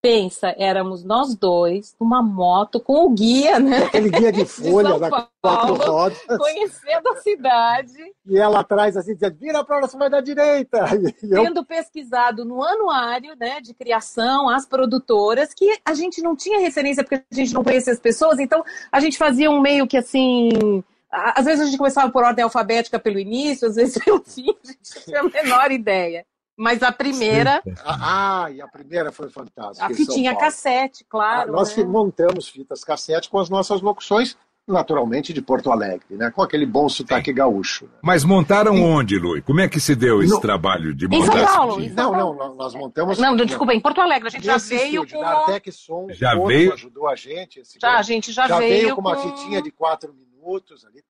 pensa, 0.01 0.53
éramos 0.57 1.03
nós 1.03 1.35
dois 1.35 1.95
numa 1.99 2.21
moto 2.21 2.79
com 2.79 3.05
o 3.05 3.09
guia, 3.09 3.59
né? 3.59 3.83
Aquele 3.83 4.09
guia 4.09 4.31
de 4.31 4.45
folha 4.45 4.93
de 4.93 4.99
da 4.99 5.09
quatro 5.41 5.73
rodas. 5.75 6.19
Conhecendo 6.25 7.09
a 7.09 7.15
cidade. 7.17 7.97
E 8.25 8.37
ela 8.37 8.59
atrás 8.59 8.95
assim, 8.95 9.13
dizendo, 9.13 9.37
vira 9.37 9.63
para 9.63 9.81
você 9.81 9.97
vai 9.97 10.09
da 10.09 10.21
direita. 10.21 10.85
Tendo 11.19 11.65
pesquisado 11.65 12.45
no 12.45 12.63
anuário 12.63 13.35
né, 13.37 13.59
de 13.61 13.73
criação, 13.73 14.49
as 14.49 14.65
produtoras, 14.65 15.53
que 15.53 15.77
a 15.85 15.93
gente 15.93 16.21
não 16.21 16.35
tinha 16.35 16.59
referência 16.59 17.03
porque 17.03 17.15
a 17.15 17.35
gente 17.35 17.53
não 17.53 17.63
conhecia 17.63 17.93
as 17.93 17.99
pessoas, 17.99 18.39
então 18.39 18.63
a 18.91 18.99
gente 18.99 19.17
fazia 19.17 19.49
um 19.49 19.59
meio 19.59 19.87
que 19.87 19.97
assim 19.97 20.83
às 21.11 21.45
vezes 21.45 21.61
a 21.61 21.65
gente 21.65 21.77
começava 21.77 22.11
por 22.11 22.23
ordem 22.23 22.43
alfabética 22.43 22.99
pelo 22.99 23.17
início, 23.19 23.67
às 23.67 23.75
vezes 23.75 23.97
pelo 24.03 24.23
fim, 24.23 24.49
a 24.63 24.67
gente 24.67 25.05
tinha 25.05 25.21
a 25.21 25.23
menor 25.23 25.71
ideia. 25.71 26.25
Mas 26.59 26.83
a 26.83 26.91
primeira. 26.91 27.63
Ah, 27.85 28.43
ah, 28.43 28.51
e 28.51 28.61
a 28.61 28.67
primeira 28.67 29.13
foi 29.13 29.29
fantástica. 29.29 29.85
A 29.85 29.95
fitinha 29.95 30.35
cassete, 30.35 31.05
claro. 31.07 31.49
Ah, 31.49 31.53
nós 31.53 31.73
né? 31.77 31.85
montamos 31.85 32.49
fitas 32.49 32.83
cassete 32.83 33.29
com 33.29 33.39
as 33.39 33.49
nossas 33.49 33.79
locuções, 33.79 34.35
naturalmente 34.67 35.31
de 35.31 35.41
Porto 35.41 35.71
Alegre, 35.71 36.17
né? 36.17 36.29
Com 36.31 36.41
aquele 36.41 36.65
bom 36.65 36.89
sotaque 36.89 37.31
Sim. 37.31 37.35
gaúcho. 37.37 37.85
Né? 37.85 37.91
Mas 38.03 38.25
montaram 38.25 38.75
e... 38.75 38.81
onde, 38.81 39.17
Lui? 39.17 39.41
Como 39.41 39.61
é 39.61 39.69
que 39.69 39.79
se 39.79 39.95
deu 39.95 40.21
esse 40.21 40.33
no... 40.33 40.41
trabalho 40.41 40.93
de 40.93 41.07
montar? 41.07 41.17
Em 41.17 41.31
São 41.31 41.55
Paulo. 41.55 41.81
Em 41.81 41.93
São 41.93 42.11
não, 42.11 42.35
não, 42.35 42.55
nós 42.55 42.75
montamos. 42.75 43.17
Não, 43.17 43.37
desculpa, 43.37 43.73
em 43.73 43.79
Porto 43.79 44.01
Alegre. 44.01 44.27
A 44.27 44.31
gente 44.31 44.45
já 44.45 44.57
veio 44.57 45.03
estúdio, 45.03 45.17
com. 45.17 45.23
A 45.23 45.29
Artec 45.29 45.71
Som 45.71 46.07
já 46.09 46.35
veio... 46.35 46.73
ajudou 46.73 47.07
a 47.07 47.15
gente. 47.15 47.63
já, 47.81 47.97
a 47.97 48.01
gente 48.01 48.33
já, 48.33 48.49
já 48.49 48.57
veio. 48.59 48.81
veio 48.81 48.95
com 48.95 49.01
uma 49.01 49.15
fitinha 49.15 49.61
de 49.61 49.71
quatro 49.71 50.13
minutos 50.13 50.29
minutos, 50.39 50.85
ali, 50.85 51.03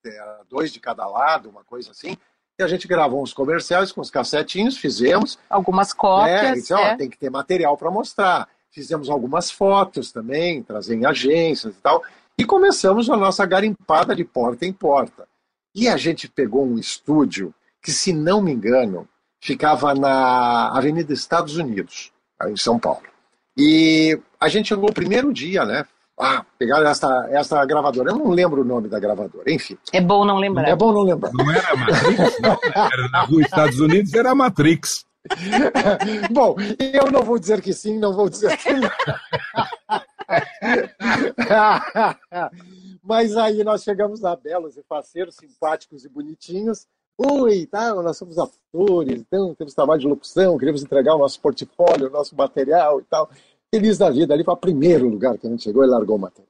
dois 0.49 0.73
de 0.73 0.79
cada 0.79 1.07
lado, 1.07 1.49
uma 1.49 1.63
coisa 1.63 1.91
assim. 1.91 2.17
E 2.59 2.63
a 2.63 2.67
gente 2.67 2.89
gravou 2.89 3.23
uns 3.23 3.31
comerciais 3.31 3.89
com 3.93 4.01
os 4.01 4.11
cassetinhos, 4.11 4.77
fizemos. 4.77 5.39
Algumas 5.49 5.93
cópias. 5.93 6.41
Né? 6.41 6.53
Disse, 6.55 6.73
é. 6.73 6.95
tem 6.97 7.09
que 7.09 7.17
ter 7.17 7.29
material 7.29 7.77
para 7.77 7.89
mostrar. 7.89 8.49
Fizemos 8.69 9.09
algumas 9.09 9.49
fotos 9.49 10.11
também, 10.11 10.61
trazer 10.61 10.95
em 10.95 11.05
agências 11.05 11.73
e 11.73 11.81
tal. 11.81 12.03
E 12.37 12.43
começamos 12.43 13.09
a 13.09 13.15
nossa 13.15 13.45
garimpada 13.45 14.13
de 14.13 14.25
porta 14.25 14.65
em 14.65 14.73
porta. 14.73 15.25
E 15.73 15.87
a 15.87 15.95
gente 15.95 16.27
pegou 16.27 16.65
um 16.65 16.77
estúdio 16.77 17.53
que, 17.81 17.93
se 17.93 18.11
não 18.11 18.41
me 18.41 18.51
engano, 18.51 19.07
ficava 19.39 19.95
na 19.95 20.67
Avenida 20.77 21.13
Estados 21.13 21.55
Unidos, 21.55 22.11
em 22.45 22.57
São 22.57 22.77
Paulo. 22.77 23.07
E 23.57 24.19
a 24.37 24.49
gente 24.49 24.67
chegou 24.67 24.89
o 24.89 24.93
primeiro 24.93 25.31
dia, 25.31 25.63
né? 25.63 25.85
Ah, 26.21 26.45
pegaram 26.57 26.85
essa, 26.85 27.29
essa 27.31 27.65
gravadora. 27.65 28.11
Eu 28.11 28.17
não 28.17 28.31
lembro 28.31 28.61
o 28.61 28.65
nome 28.65 28.89
da 28.89 28.99
gravadora, 28.99 29.49
enfim. 29.49 29.77
É 29.93 30.01
bom 30.01 30.25
não 30.25 30.37
lembrar. 30.37 30.67
É 30.67 30.75
bom 30.75 30.91
não 30.91 31.03
lembrar. 31.03 31.31
Não 31.31 31.49
era 31.49 31.71
a 31.71 31.77
Matrix? 31.77 32.39
Não. 32.41 32.59
Era 32.75 33.09
na 33.09 33.21
rua 33.21 33.41
Estados 33.41 33.79
Unidos, 33.79 34.13
era 34.13 34.31
a 34.31 34.35
Matrix. 34.35 35.05
bom, 36.29 36.57
eu 36.77 37.09
não 37.09 37.23
vou 37.23 37.39
dizer 37.39 37.61
que 37.61 37.73
sim, 37.73 37.97
não 37.97 38.13
vou 38.13 38.29
dizer 38.29 38.57
que 38.57 38.73
não. 38.73 38.89
Mas 43.01 43.37
aí 43.37 43.63
nós 43.63 43.83
chegamos 43.83 44.19
lá, 44.19 44.35
belos 44.35 44.75
e 44.75 44.83
parceiros, 44.83 45.35
simpáticos 45.35 46.03
e 46.03 46.09
bonitinhos. 46.09 46.85
Oi, 47.17 47.65
tá, 47.65 47.93
nós 47.95 48.17
somos 48.17 48.37
atores, 48.37 49.19
então 49.19 49.55
temos 49.55 49.73
trabalho 49.73 49.99
de 49.99 50.07
locução, 50.07 50.57
queremos 50.57 50.83
entregar 50.83 51.15
o 51.15 51.19
nosso 51.19 51.39
portfólio, 51.39 52.07
o 52.07 52.11
nosso 52.11 52.35
material 52.35 52.99
e 52.99 53.03
tal 53.03 53.29
feliz 53.73 53.97
da 53.97 54.09
vida 54.09 54.33
ali 54.33 54.43
para 54.43 54.53
o 54.53 54.57
primeiro 54.57 55.07
lugar 55.07 55.37
que 55.37 55.47
a 55.47 55.49
gente 55.49 55.63
chegou 55.63 55.83
e 55.83 55.87
largou 55.87 56.17
o 56.17 56.19
material. 56.19 56.49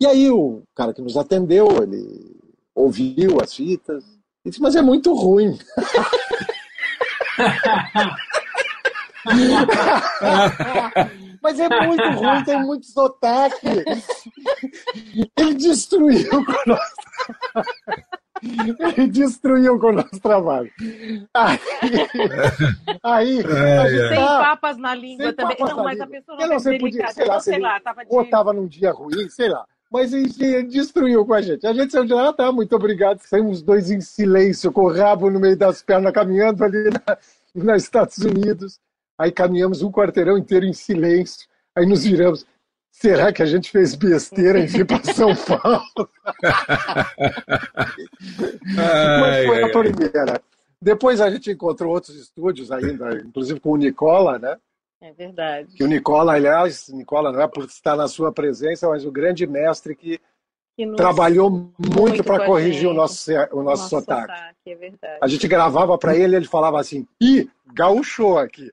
E 0.00 0.06
aí 0.06 0.30
o 0.30 0.62
cara 0.74 0.94
que 0.94 1.02
nos 1.02 1.16
atendeu, 1.16 1.66
ele 1.82 2.36
ouviu 2.74 3.40
as 3.42 3.54
fitas 3.54 4.04
e 4.44 4.50
disse, 4.50 4.62
mas 4.62 4.76
é 4.76 4.82
muito 4.82 5.14
ruim. 5.14 5.58
mas 11.42 11.58
é 11.58 11.68
muito 11.86 12.08
ruim, 12.10 12.44
tem 12.44 12.62
muito 12.62 12.86
sotaque. 12.86 13.66
Ele 15.36 15.54
destruiu 15.54 16.44
com 16.44 16.62
nós. 16.66 16.92
Ele 18.42 19.08
destruiu 19.08 19.78
com 19.78 19.88
o 19.88 19.92
nosso 19.92 20.20
trabalho. 20.20 20.70
Aí, 21.34 21.58
aí 23.02 23.38
é, 23.40 24.08
tem 24.08 24.26
papas 24.26 24.76
na 24.76 24.94
língua 24.94 25.32
também. 25.32 25.56
Não, 25.58 25.84
mas 25.84 26.00
a 26.00 26.06
pessoa 26.06 26.38
não, 26.38 26.48
não 26.48 26.58
sei, 26.58 26.78
podia, 26.78 27.08
sei 27.08 27.26
lá, 27.26 27.40
sei 27.40 27.58
lá, 27.58 27.80
tava 27.80 28.04
de... 28.04 28.14
ou 28.14 28.22
estava 28.22 28.52
num 28.52 28.66
dia 28.66 28.92
ruim, 28.92 29.28
sei 29.28 29.48
lá. 29.48 29.64
Mas 29.90 30.12
enfim, 30.12 30.66
destruiu 30.66 31.24
com 31.24 31.32
a 31.32 31.40
gente. 31.40 31.66
A 31.66 31.72
gente 31.72 31.92
saiu 31.92 32.04
de 32.04 32.12
lá, 32.12 32.32
tá, 32.32 32.52
muito 32.52 32.76
obrigado. 32.76 33.20
Saímos 33.20 33.62
dois 33.62 33.90
em 33.90 34.00
silêncio, 34.00 34.70
com 34.70 34.82
o 34.82 34.92
rabo 34.92 35.30
no 35.30 35.40
meio 35.40 35.56
das 35.56 35.82
pernas, 35.82 36.12
caminhando 36.12 36.62
ali 36.62 36.90
na, 36.90 37.18
nos 37.54 37.82
Estados 37.82 38.18
Unidos. 38.18 38.78
Aí 39.18 39.32
caminhamos 39.32 39.82
um 39.82 39.90
quarteirão 39.90 40.36
inteiro 40.36 40.66
em 40.66 40.74
silêncio. 40.74 41.48
Aí 41.74 41.86
nos 41.86 42.04
viramos. 42.04 42.44
Será 42.90 43.32
que 43.32 43.42
a 43.42 43.46
gente 43.46 43.70
fez 43.70 43.94
besteira 43.94 44.58
em 44.58 44.66
vir 44.66 44.84
para 44.84 45.02
São 45.14 45.34
Paulo? 45.34 46.10
Mas 48.74 49.46
foi 49.46 49.62
a 49.62 49.68
primeira. 49.68 50.42
Depois 50.80 51.20
a 51.20 51.30
gente 51.30 51.50
encontrou 51.50 51.92
outros 51.92 52.16
estúdios 52.16 52.70
ainda, 52.70 53.16
inclusive 53.18 53.60
com 53.60 53.70
o 53.72 53.76
Nicola, 53.76 54.38
né? 54.38 54.56
É 55.00 55.12
verdade. 55.12 55.74
Que 55.74 55.84
o 55.84 55.86
Nicola, 55.86 56.34
aliás, 56.34 56.88
Nicola 56.88 57.32
não 57.32 57.40
é 57.40 57.46
por 57.46 57.64
estar 57.64 57.96
na 57.96 58.08
sua 58.08 58.32
presença, 58.32 58.88
mas 58.88 59.04
o 59.04 59.12
grande 59.12 59.46
mestre 59.46 59.94
que 59.94 60.20
trabalhou 60.96 61.50
muito, 61.50 61.98
muito 62.00 62.24
para 62.24 62.44
corrigir 62.44 62.88
o 62.88 62.94
nosso, 62.94 63.30
o 63.30 63.34
nosso, 63.34 63.62
nosso 63.62 63.88
sotaque. 63.88 64.32
sotaque 64.32 64.54
é 64.66 64.74
verdade. 64.74 65.18
A 65.20 65.28
gente 65.28 65.48
gravava 65.48 65.98
para 65.98 66.16
ele, 66.16 66.36
ele 66.36 66.46
falava 66.46 66.80
assim: 66.80 67.06
ih, 67.20 67.48
gaúcho 67.74 68.36
aqui. 68.38 68.70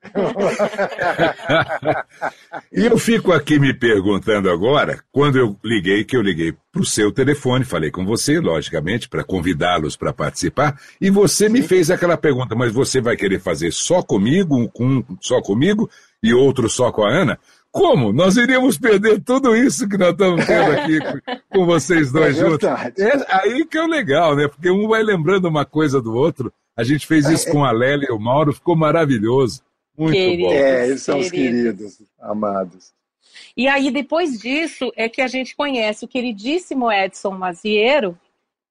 e 2.71 2.85
eu 2.85 2.97
fico 2.97 3.31
aqui 3.31 3.59
me 3.59 3.73
perguntando 3.73 4.49
agora, 4.49 5.03
quando 5.11 5.37
eu 5.37 5.57
liguei, 5.63 6.03
que 6.03 6.15
eu 6.15 6.21
liguei 6.21 6.53
para 6.71 6.81
o 6.81 6.85
seu 6.85 7.11
telefone, 7.11 7.65
falei 7.65 7.91
com 7.91 8.05
você, 8.05 8.39
logicamente, 8.39 9.09
para 9.09 9.23
convidá-los 9.23 9.95
para 9.95 10.13
participar, 10.13 10.79
e 10.99 11.09
você 11.09 11.47
Sim. 11.47 11.53
me 11.53 11.61
fez 11.61 11.89
aquela 11.89 12.17
pergunta: 12.17 12.55
mas 12.55 12.71
você 12.71 13.01
vai 13.01 13.15
querer 13.15 13.39
fazer 13.39 13.71
só 13.71 14.01
comigo, 14.01 14.69
com, 14.69 15.03
só 15.19 15.41
comigo 15.41 15.89
e 16.21 16.33
outro 16.33 16.69
só 16.69 16.91
com 16.91 17.03
a 17.03 17.09
Ana? 17.09 17.39
Como? 17.75 18.13
Nós 18.13 18.37
iríamos 18.37 18.77
perder 18.77 19.21
tudo 19.21 19.53
isso 19.53 19.85
que 19.89 19.97
nós 19.97 20.11
estamos 20.11 20.45
tendo 20.45 20.71
aqui 20.71 20.97
com 21.51 21.65
vocês 21.65 22.09
dois 22.09 22.37
é 22.37 22.39
juntos. 22.39 22.69
É 22.69 23.25
aí 23.27 23.65
que 23.65 23.77
é 23.77 23.83
o 23.83 23.87
legal, 23.87 24.33
né? 24.33 24.47
Porque 24.47 24.71
um 24.71 24.87
vai 24.87 25.03
lembrando 25.03 25.49
uma 25.49 25.65
coisa 25.65 26.01
do 26.01 26.15
outro. 26.15 26.53
A 26.77 26.85
gente 26.85 27.05
fez 27.05 27.27
isso 27.27 27.51
com 27.51 27.65
a 27.65 27.73
Lélia 27.73 28.07
e 28.09 28.13
o 28.13 28.17
Mauro, 28.17 28.53
ficou 28.53 28.77
maravilhoso. 28.77 29.61
Muito 29.97 30.13
queridos, 30.13 30.45
bom. 30.45 30.53
É, 30.53 30.87
eles 30.87 31.01
são 31.01 31.19
os 31.19 31.29
queridos, 31.29 32.01
amados. 32.17 32.93
E 33.57 33.67
aí, 33.67 33.91
depois 33.91 34.39
disso, 34.39 34.89
é 34.95 35.09
que 35.09 35.21
a 35.21 35.27
gente 35.27 35.53
conhece 35.53 36.05
o 36.05 36.07
queridíssimo 36.07 36.89
Edson 36.89 37.31
Maziero, 37.31 38.17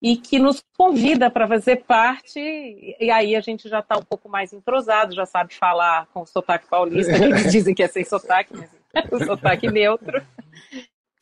e 0.01 0.17
que 0.17 0.39
nos 0.39 0.63
convida 0.77 1.31
para 1.31 1.47
fazer 1.47 1.77
parte, 1.85 2.39
e 2.39 3.11
aí 3.11 3.37
a 3.37 3.41
gente 3.41 3.69
já 3.69 3.81
está 3.81 3.97
um 3.97 4.03
pouco 4.03 4.29
mais 4.29 4.53
entrosado, 4.53 5.15
já 5.15 5.25
sabe 5.25 5.55
falar 5.55 6.07
com 6.13 6.23
o 6.23 6.27
sotaque 6.27 6.67
paulista, 6.69 7.15
que 7.15 7.23
eles 7.23 7.49
dizem 7.53 7.75
que 7.75 7.83
é 7.83 7.89
sem 7.89 8.05
sotaque, 8.05 8.55
mas 8.55 8.65
é 8.65 8.84
o 9.11 9.25
sotaque 9.25 9.71
neutro. 9.71 10.23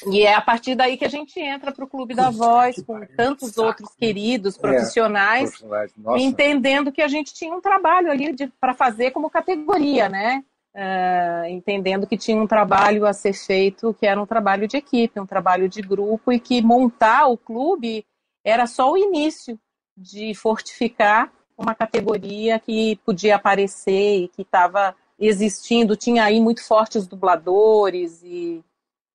E 0.06 0.22
é 0.22 0.34
a 0.34 0.40
partir 0.40 0.74
daí 0.74 0.96
que 0.96 1.04
a 1.04 1.08
gente 1.08 1.38
entra 1.38 1.70
para 1.70 1.84
o 1.84 1.88
Clube 1.88 2.14
da 2.14 2.30
Voz, 2.30 2.82
com 2.82 3.00
tantos 3.16 3.56
outros 3.56 3.94
queridos 3.94 4.58
profissionais, 4.58 5.62
é, 5.62 6.18
entendendo 6.18 6.90
que 6.90 7.02
a 7.02 7.08
gente 7.08 7.32
tinha 7.32 7.54
um 7.54 7.60
trabalho 7.60 8.10
ali 8.10 8.34
para 8.60 8.74
fazer 8.74 9.12
como 9.12 9.30
categoria, 9.30 10.08
né? 10.08 10.42
Uh, 10.74 11.44
entendendo 11.50 12.06
que 12.06 12.16
tinha 12.16 12.40
um 12.40 12.46
trabalho 12.46 13.04
a 13.04 13.12
ser 13.12 13.34
feito, 13.34 13.92
que 13.92 14.06
era 14.06 14.20
um 14.20 14.24
trabalho 14.24 14.66
de 14.66 14.78
equipe, 14.78 15.20
um 15.20 15.26
trabalho 15.26 15.68
de 15.68 15.82
grupo, 15.82 16.32
e 16.32 16.40
que 16.40 16.62
montar 16.62 17.26
o 17.26 17.36
clube 17.36 18.06
era 18.42 18.66
só 18.66 18.90
o 18.90 18.96
início 18.96 19.58
de 19.94 20.34
fortificar 20.34 21.30
uma 21.58 21.74
categoria 21.74 22.58
que 22.58 22.96
podia 23.04 23.36
aparecer 23.36 24.24
e 24.24 24.28
que 24.28 24.40
estava 24.42 24.96
existindo. 25.26 25.96
Tinha 25.96 26.24
aí 26.24 26.40
muito 26.40 26.66
fortes 26.66 27.06
dubladores 27.06 28.20
e, 28.22 28.62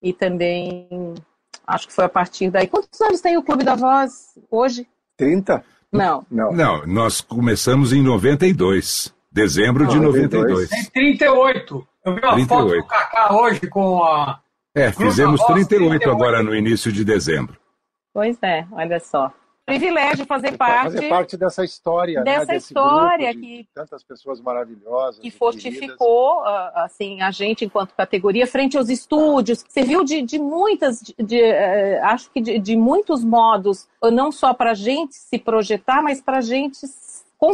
e 0.02 0.12
também 0.12 1.14
acho 1.66 1.86
que 1.86 1.92
foi 1.92 2.04
a 2.04 2.08
partir 2.08 2.50
daí. 2.50 2.66
Quantos 2.66 3.00
anos 3.00 3.20
tem 3.20 3.36
o 3.36 3.42
Clube 3.42 3.64
da 3.64 3.74
Voz 3.74 4.38
hoje? 4.50 4.86
30? 5.16 5.64
Não. 5.92 6.24
Não, 6.30 6.52
Não 6.52 6.86
nós 6.86 7.20
começamos 7.20 7.92
em 7.92 8.02
92. 8.02 9.14
Dezembro 9.30 9.86
de 9.86 10.00
92. 10.00 10.68
Tem 10.68 10.84
38. 10.84 11.86
Eu 12.04 12.14
vi 12.14 12.20
uma 12.20 12.32
38. 12.32 12.48
foto 12.48 12.68
do 12.68 12.86
Kaká 12.86 13.34
hoje 13.34 13.66
com 13.68 14.02
a. 14.02 14.40
É, 14.74 14.90
fizemos 14.90 15.40
38, 15.44 15.68
38 15.68 16.10
agora 16.10 16.42
no 16.42 16.54
início 16.54 16.90
de 16.90 17.04
dezembro. 17.04 17.56
Pois 18.12 18.38
é, 18.42 18.66
olha 18.72 18.98
só. 19.00 19.32
Privilégio 19.68 20.24
fazer 20.24 20.56
parte. 20.56 20.94
Fazer 20.94 21.08
parte 21.08 21.36
dessa 21.36 21.62
história. 21.62 22.20
Né, 22.20 22.38
dessa 22.38 22.52
né? 22.52 22.56
história 22.56 23.34
que. 23.34 23.68
Tantas 23.74 24.02
pessoas 24.02 24.40
maravilhosas. 24.40 25.20
Que 25.20 25.30
fortificou 25.30 26.40
ah, 26.40 26.72
assim, 26.84 27.20
a 27.20 27.30
gente 27.30 27.66
enquanto 27.66 27.94
categoria 27.94 28.46
frente 28.46 28.78
aos 28.78 28.88
estúdios, 28.88 29.64
serviu 29.68 30.02
de, 30.04 30.22
de 30.22 30.38
muitas, 30.38 31.02
de, 31.02 31.14
de 31.22 31.42
uh, 31.42 32.04
acho 32.04 32.30
que 32.30 32.40
de, 32.40 32.58
de, 32.58 32.76
muitos 32.76 33.22
modos, 33.22 33.86
não 34.10 34.32
só 34.32 34.54
para 34.54 34.70
a 34.70 34.74
gente 34.74 35.14
se 35.14 35.38
projetar, 35.38 36.02
mas 36.02 36.20
para 36.20 36.38
a 36.38 36.42
gente 36.42 36.78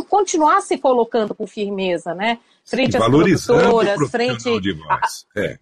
continuar 0.08 0.60
se 0.60 0.78
colocando 0.78 1.34
com 1.34 1.46
firmeza, 1.46 2.14
né? 2.14 2.38
Frente 2.64 2.96
às 2.96 3.04
produtoras, 3.04 4.10
frente. 4.10 4.48
A, 4.88 5.00
é 5.40 5.58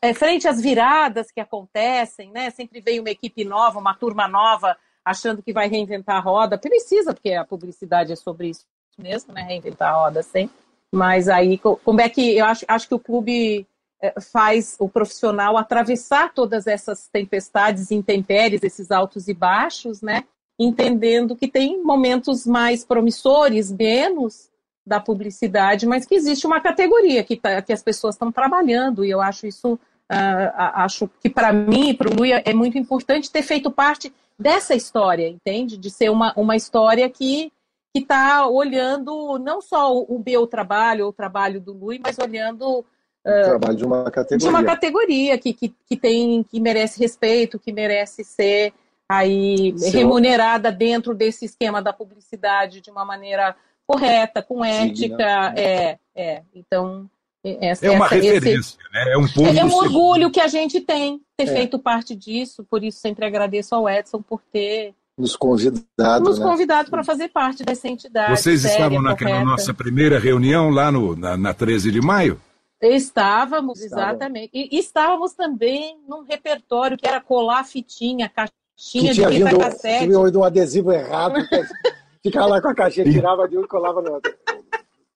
é, 0.00 0.14
frente 0.14 0.46
às 0.46 0.60
viradas 0.60 1.30
que 1.30 1.40
acontecem, 1.40 2.30
né? 2.30 2.50
Sempre 2.50 2.80
vem 2.80 3.00
uma 3.00 3.10
equipe 3.10 3.44
nova, 3.44 3.78
uma 3.78 3.94
turma 3.94 4.28
nova, 4.28 4.76
achando 5.06 5.40
que 5.40 5.52
vai 5.52 5.68
reinventar 5.68 6.16
a 6.16 6.20
roda. 6.20 6.58
Precisa, 6.58 7.14
porque 7.14 7.32
a 7.32 7.44
publicidade 7.44 8.12
é 8.12 8.16
sobre 8.16 8.48
isso 8.48 8.64
mesmo, 8.98 9.32
né? 9.32 9.42
Reinventar 9.42 9.94
a 9.94 10.04
roda 10.04 10.20
sempre. 10.20 10.56
Mas 10.92 11.28
aí, 11.28 11.58
como 11.58 12.00
é 12.00 12.08
que 12.08 12.36
eu 12.36 12.44
acho, 12.44 12.64
acho 12.66 12.88
que 12.88 12.94
o 12.94 12.98
clube 12.98 13.64
é, 14.02 14.20
faz 14.20 14.74
o 14.80 14.88
profissional 14.88 15.56
atravessar 15.56 16.34
todas 16.34 16.66
essas 16.66 17.06
tempestades, 17.06 17.92
intempéries, 17.92 18.64
esses 18.64 18.90
altos 18.90 19.28
e 19.28 19.34
baixos, 19.34 20.02
né? 20.02 20.24
Entendendo 20.58 21.36
que 21.36 21.46
tem 21.46 21.80
momentos 21.84 22.44
mais 22.44 22.84
promissores, 22.84 23.70
menos, 23.70 24.50
da 24.84 24.98
publicidade, 24.98 25.86
mas 25.86 26.06
que 26.06 26.14
existe 26.14 26.46
uma 26.46 26.60
categoria 26.60 27.22
que, 27.22 27.36
tá, 27.36 27.60
que 27.60 27.72
as 27.72 27.82
pessoas 27.82 28.14
estão 28.14 28.30
trabalhando, 28.32 29.04
e 29.04 29.10
eu 29.10 29.20
acho 29.20 29.46
isso, 29.46 29.74
uh, 29.74 30.50
acho 30.56 31.10
que 31.20 31.28
para 31.28 31.52
mim 31.52 31.92
para 31.92 32.08
o 32.08 32.14
Luia 32.14 32.40
é 32.44 32.54
muito 32.54 32.78
importante 32.78 33.30
ter 33.30 33.42
feito 33.42 33.68
parte 33.68 34.12
dessa 34.38 34.74
história, 34.74 35.28
entende? 35.28 35.76
De 35.76 35.90
ser 35.90 36.10
uma, 36.10 36.32
uma 36.36 36.56
história 36.56 37.08
que 37.08 37.52
está 37.94 38.46
olhando 38.46 39.38
não 39.38 39.60
só 39.60 39.94
o, 39.94 40.02
o 40.02 40.22
meu 40.24 40.46
trabalho, 40.46 41.06
o 41.06 41.12
trabalho 41.12 41.60
do 41.60 41.72
Lui, 41.72 41.98
mas 42.02 42.18
olhando 42.18 42.84
Uh, 43.26 43.42
trabalho 43.42 43.76
de 43.76 43.84
uma 43.84 44.04
categoria. 44.04 44.38
De 44.38 44.48
uma 44.48 44.62
categoria 44.62 45.36
que, 45.36 45.52
que, 45.52 45.74
que, 45.84 45.96
tem, 45.96 46.44
que 46.44 46.60
merece 46.60 47.00
respeito, 47.00 47.58
que 47.58 47.72
merece 47.72 48.22
ser 48.22 48.72
aí 49.08 49.74
remunerada 49.92 50.70
dentro 50.70 51.12
desse 51.12 51.44
esquema 51.44 51.82
da 51.82 51.92
publicidade 51.92 52.80
de 52.80 52.88
uma 52.88 53.04
maneira 53.04 53.56
correta, 53.84 54.42
com 54.42 54.64
ética. 54.64 55.52
É, 55.56 55.98
é. 56.14 56.42
Então, 56.54 57.10
essa, 57.44 57.86
é 57.86 57.90
uma 57.90 58.06
essa, 58.06 58.14
referência, 58.14 58.58
esse, 58.58 58.76
né? 58.92 59.12
É 59.12 59.18
um 59.18 59.26
ponto 59.26 59.58
É 59.58 59.64
um 59.64 59.74
orgulho 59.74 60.30
que 60.30 60.40
a 60.40 60.48
gente 60.48 60.80
tem 60.80 61.20
ter 61.36 61.48
é. 61.48 61.52
feito 61.52 61.78
parte 61.78 62.14
disso, 62.14 62.64
por 62.64 62.82
isso 62.82 62.98
sempre 62.98 63.26
agradeço 63.26 63.74
ao 63.74 63.88
Edson 63.88 64.22
por 64.22 64.40
ter 64.52 64.94
nos 65.18 65.34
convidado, 65.34 66.24
nos 66.24 66.38
né? 66.38 66.44
convidado 66.44 66.90
para 66.90 67.02
fazer 67.02 67.28
parte 67.28 67.64
dessa 67.64 67.88
entidade. 67.88 68.38
Vocês 68.38 68.60
séria, 68.60 68.74
estavam 68.74 69.02
naquela 69.02 69.30
correta. 69.30 69.50
nossa 69.50 69.72
primeira 69.72 70.18
reunião 70.18 70.68
lá 70.68 70.92
no, 70.92 71.16
na, 71.16 71.36
na 71.36 71.54
13 71.54 71.90
de 71.90 72.00
maio? 72.02 72.40
Estávamos, 72.82 73.80
exatamente. 73.80 74.50
E 74.52 74.78
estávamos 74.78 75.32
também 75.32 75.98
num 76.06 76.22
repertório 76.22 76.98
que 76.98 77.08
era 77.08 77.18
colar 77.18 77.64
fitinha, 77.64 78.28
caixinha 78.28 79.14
que 79.14 79.22
de 79.22 79.26
fita 79.26 79.58
cassete. 79.58 80.04
Tinha 80.06 80.18
um 80.18 80.44
adesivo 80.44 80.92
errado. 80.92 81.36
Ficava 82.22 82.46
lá 82.46 82.60
com 82.60 82.68
a 82.68 82.74
caixinha, 82.74 83.10
tirava 83.10 83.48
de 83.48 83.56
um 83.56 83.62
e 83.62 83.66
colava 83.66 84.02
no 84.02 84.12
outro. 84.12 84.34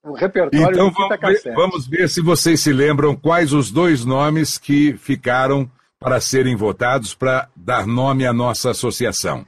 Um 0.02 0.12
repertório 0.12 0.70
então, 0.70 0.90
vamos 0.90 1.42
ver, 1.42 1.54
vamos 1.54 1.86
ver 1.86 2.08
se 2.08 2.22
vocês 2.22 2.60
se 2.60 2.72
lembram 2.72 3.14
quais 3.14 3.52
os 3.52 3.70
dois 3.70 4.02
nomes 4.02 4.56
que 4.56 4.96
ficaram 4.96 5.70
para 6.00 6.18
serem 6.18 6.56
votados 6.56 7.14
para 7.14 7.46
dar 7.54 7.86
nome 7.86 8.26
à 8.26 8.32
nossa 8.32 8.70
associação. 8.70 9.44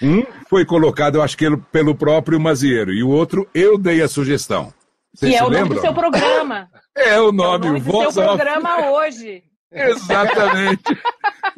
Um 0.00 0.24
foi 0.48 0.64
colocado, 0.64 1.16
eu 1.16 1.22
acho 1.22 1.36
que 1.36 1.44
pelo 1.72 1.96
próprio 1.96 2.38
Mazieiro, 2.38 2.92
e 2.92 3.02
o 3.02 3.08
outro 3.08 3.48
eu 3.52 3.76
dei 3.76 4.00
a 4.00 4.06
sugestão. 4.06 4.72
Vocês 5.12 5.32
que 5.32 5.38
é 5.38 5.42
o 5.42 5.48
lembram? 5.48 5.68
nome 5.68 5.74
do 5.74 5.80
seu 5.80 5.92
programa. 5.92 6.68
É 6.98 7.20
o 7.20 7.30
nome, 7.30 7.66
é 7.66 7.68
o 7.68 7.72
nome 7.72 7.80
do 7.80 7.92
Voz 7.92 8.14
seu 8.14 8.22
programa 8.22 8.90
hoje. 8.92 9.42
Exatamente. 9.70 10.82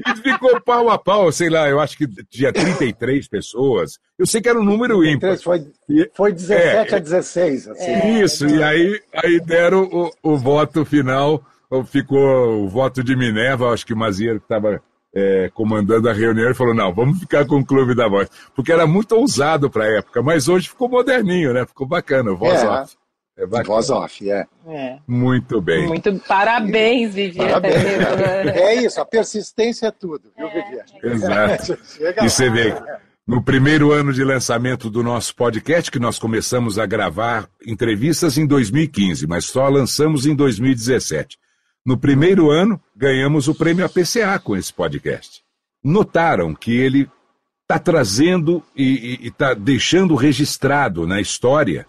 e 0.05 0.17
ficou 0.17 0.61
pau 0.61 0.91
a 0.91 0.99
pau, 0.99 1.31
sei 1.31 1.49
lá, 1.49 1.69
eu 1.69 1.79
acho 1.79 1.97
que 1.97 2.09
tinha 2.29 2.53
33 2.53 3.29
pessoas. 3.29 4.01
Eu 4.19 4.27
sei 4.27 4.41
que 4.41 4.49
era 4.49 4.59
um 4.59 4.65
número 4.65 5.05
ímpar. 5.05 5.39
Foi, 5.39 5.65
foi 6.13 6.33
17 6.33 6.93
é, 6.93 6.97
a 6.97 6.99
16. 6.99 7.69
Assim. 7.69 7.85
É, 7.85 8.21
Isso, 8.21 8.49
e 8.49 8.61
aí, 8.61 9.01
aí 9.15 9.39
deram 9.39 9.85
o, 9.85 10.11
o 10.25 10.37
voto 10.37 10.85
final, 10.85 11.41
ficou 11.87 12.65
o 12.65 12.69
voto 12.69 13.03
de 13.03 13.15
Minerva, 13.15 13.73
acho 13.73 13.87
que 13.87 13.95
o 13.95 13.97
Mazieiro 13.97 14.41
que 14.41 14.45
estava 14.45 14.83
é, 15.15 15.51
comandando 15.55 16.09
a 16.09 16.13
reunião, 16.13 16.51
e 16.51 16.55
falou: 16.55 16.75
não, 16.75 16.93
vamos 16.93 17.19
ficar 17.19 17.47
com 17.47 17.57
o 17.57 17.65
Clube 17.65 17.95
da 17.95 18.09
Voz. 18.09 18.29
Porque 18.55 18.73
era 18.73 18.87
muito 18.87 19.13
ousado 19.13 19.71
para 19.71 19.85
a 19.85 19.99
época, 19.99 20.23
mas 20.23 20.49
hoje 20.49 20.69
ficou 20.69 20.89
moderninho, 20.89 21.53
né? 21.53 21.67
Ficou 21.67 21.87
bacana, 21.87 22.35
voz 22.35 22.63
é. 22.63 22.69
off. 22.69 22.97
É 23.37 23.47
Voz 23.63 23.89
off, 23.89 24.29
é. 24.29 24.45
é. 24.67 24.99
Muito 25.07 25.61
bem. 25.61 25.87
Muito 25.87 26.13
parabéns, 26.27 27.15
Vivi. 27.15 27.39
Parabéns. 27.39 27.77
É 27.77 28.75
isso, 28.75 29.01
a 29.01 29.05
persistência 29.05 29.87
é 29.87 29.91
tudo, 29.93 30.33
viu, 30.37 30.49
Vivi? 30.49 31.15
Exato. 31.15 31.79
e 32.21 32.29
você 32.29 32.51
vê, 32.51 32.75
no 33.25 33.41
primeiro 33.41 33.93
ano 33.93 34.13
de 34.13 34.25
lançamento 34.25 34.91
do 34.91 35.05
nosso 35.05 35.37
podcast, 35.37 35.89
que 35.89 36.01
nós 36.01 36.19
começamos 36.19 36.81
a 36.81 36.87
gravar 36.87 37.49
entrevistas 37.65 38.39
em 38.39 38.45
2015, 38.45 39.25
mas 39.29 39.45
só 39.45 39.69
lançamos 39.69 40.27
em 40.27 40.35
2017. 40.35 41.39
No 41.89 41.97
primeiro 41.97 42.51
ano, 42.51 42.79
ganhamos 42.95 43.49
o 43.49 43.55
prêmio 43.55 43.83
APCA 43.83 44.39
com 44.39 44.55
esse 44.55 44.71
podcast. 44.71 45.41
Notaram 45.83 46.55
que 46.55 46.77
ele 46.77 47.09
está 47.63 47.79
trazendo 47.79 48.63
e 48.77 49.19
está 49.23 49.55
deixando 49.55 50.15
registrado 50.15 51.07
na 51.07 51.19
história 51.19 51.87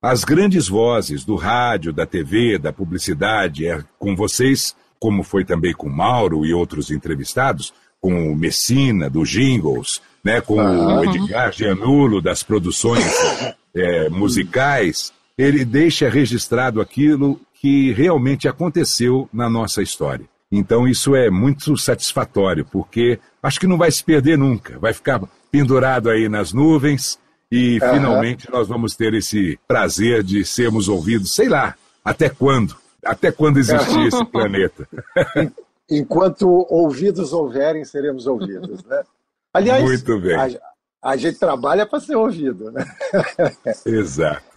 as 0.00 0.24
grandes 0.24 0.66
vozes 0.66 1.26
do 1.26 1.36
rádio, 1.36 1.92
da 1.92 2.06
TV, 2.06 2.56
da 2.56 2.72
publicidade, 2.72 3.66
é 3.66 3.84
com 3.98 4.16
vocês, 4.16 4.74
como 4.98 5.22
foi 5.22 5.44
também 5.44 5.74
com 5.74 5.90
Mauro 5.90 6.46
e 6.46 6.54
outros 6.54 6.90
entrevistados, 6.90 7.70
com 8.00 8.32
o 8.32 8.34
Messina, 8.34 9.10
do 9.10 9.26
Jingles, 9.26 10.00
né, 10.24 10.40
com 10.40 10.56
o 10.56 11.04
Edgar 11.04 11.52
Gianulo, 11.52 12.22
das 12.22 12.42
produções 12.42 13.04
é, 13.74 14.08
musicais, 14.08 15.12
ele 15.36 15.66
deixa 15.66 16.08
registrado 16.08 16.80
aquilo 16.80 17.38
que 17.64 17.94
realmente 17.94 18.46
aconteceu 18.46 19.26
na 19.32 19.48
nossa 19.48 19.80
história. 19.80 20.28
Então 20.52 20.86
isso 20.86 21.16
é 21.16 21.30
muito 21.30 21.78
satisfatório, 21.78 22.62
porque 22.62 23.18
acho 23.42 23.58
que 23.58 23.66
não 23.66 23.78
vai 23.78 23.90
se 23.90 24.04
perder 24.04 24.36
nunca, 24.36 24.78
vai 24.78 24.92
ficar 24.92 25.22
pendurado 25.50 26.10
aí 26.10 26.28
nas 26.28 26.52
nuvens, 26.52 27.18
e 27.50 27.80
uhum. 27.80 27.94
finalmente 27.94 28.50
nós 28.52 28.68
vamos 28.68 28.94
ter 28.94 29.14
esse 29.14 29.58
prazer 29.66 30.22
de 30.22 30.44
sermos 30.44 30.88
ouvidos, 30.88 31.34
sei 31.34 31.48
lá, 31.48 31.74
até 32.04 32.28
quando? 32.28 32.76
Até 33.02 33.32
quando 33.32 33.56
existir 33.56 33.98
esse 34.08 34.24
planeta? 34.26 34.86
enquanto 35.90 36.46
ouvidos 36.68 37.32
houverem, 37.32 37.82
seremos 37.82 38.26
ouvidos, 38.26 38.84
né? 38.84 39.04
Aliás, 39.54 39.82
Muito 39.82 40.20
bem. 40.20 40.36
A, 40.36 40.50
a 41.12 41.16
gente 41.16 41.38
trabalha 41.38 41.86
para 41.86 41.98
ser 41.98 42.14
ouvido, 42.14 42.70
né? 42.70 42.84
Exato. 43.86 44.53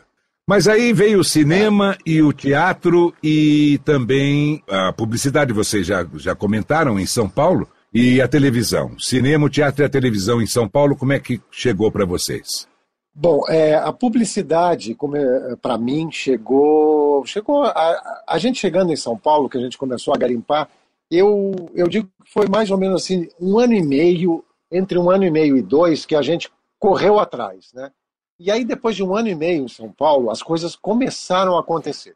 Mas 0.47 0.65
aí 0.65 0.93
veio 0.93 1.19
o 1.19 1.25
cinema 1.25 1.97
e 2.05 2.21
o 2.21 2.31
teatro 2.31 3.13
e 3.21 3.79
também 3.83 4.63
a 4.69 4.93
publicidade, 4.93 5.51
vocês 5.51 5.85
já, 5.85 6.07
já 6.15 6.33
comentaram 6.33 6.97
em 6.97 7.05
São 7.05 7.27
Paulo, 7.27 7.67
e 7.93 8.21
a 8.21 8.27
televisão. 8.27 8.97
Cinema, 8.99 9.49
teatro 9.49 9.83
e 9.83 9.85
a 9.85 9.89
televisão 9.89 10.41
em 10.41 10.47
São 10.47 10.67
Paulo, 10.67 10.95
como 10.95 11.13
é 11.13 11.19
que 11.19 11.41
chegou 11.51 11.91
para 11.91 12.05
vocês? 12.05 12.67
Bom, 13.13 13.41
é, 13.49 13.75
a 13.75 13.91
publicidade, 13.91 14.95
é, 15.15 15.55
para 15.55 15.77
mim, 15.77 16.09
chegou. 16.11 17.25
chegou 17.25 17.63
a, 17.63 18.23
a, 18.27 18.37
gente 18.37 18.59
chegando 18.59 18.93
em 18.93 18.95
São 18.95 19.17
Paulo, 19.17 19.49
que 19.49 19.57
a 19.57 19.61
gente 19.61 19.77
começou 19.77 20.13
a 20.13 20.17
garimpar, 20.17 20.69
eu, 21.09 21.55
eu 21.73 21.87
digo 21.87 22.07
que 22.23 22.31
foi 22.31 22.47
mais 22.47 22.69
ou 22.69 22.77
menos 22.77 23.03
assim, 23.03 23.27
um 23.39 23.57
ano 23.57 23.73
e 23.73 23.81
meio, 23.81 24.45
entre 24.71 24.97
um 24.97 25.09
ano 25.09 25.25
e 25.25 25.31
meio 25.31 25.57
e 25.57 25.61
dois, 25.61 26.05
que 26.05 26.15
a 26.15 26.21
gente 26.21 26.49
correu 26.79 27.19
atrás, 27.19 27.73
né? 27.73 27.91
E 28.39 28.51
aí, 28.51 28.63
depois 28.63 28.95
de 28.95 29.03
um 29.03 29.15
ano 29.15 29.27
e 29.27 29.35
meio 29.35 29.63
em 29.63 29.67
São 29.67 29.91
Paulo, 29.91 30.29
as 30.29 30.43
coisas 30.43 30.75
começaram 30.75 31.57
a 31.57 31.61
acontecer. 31.61 32.15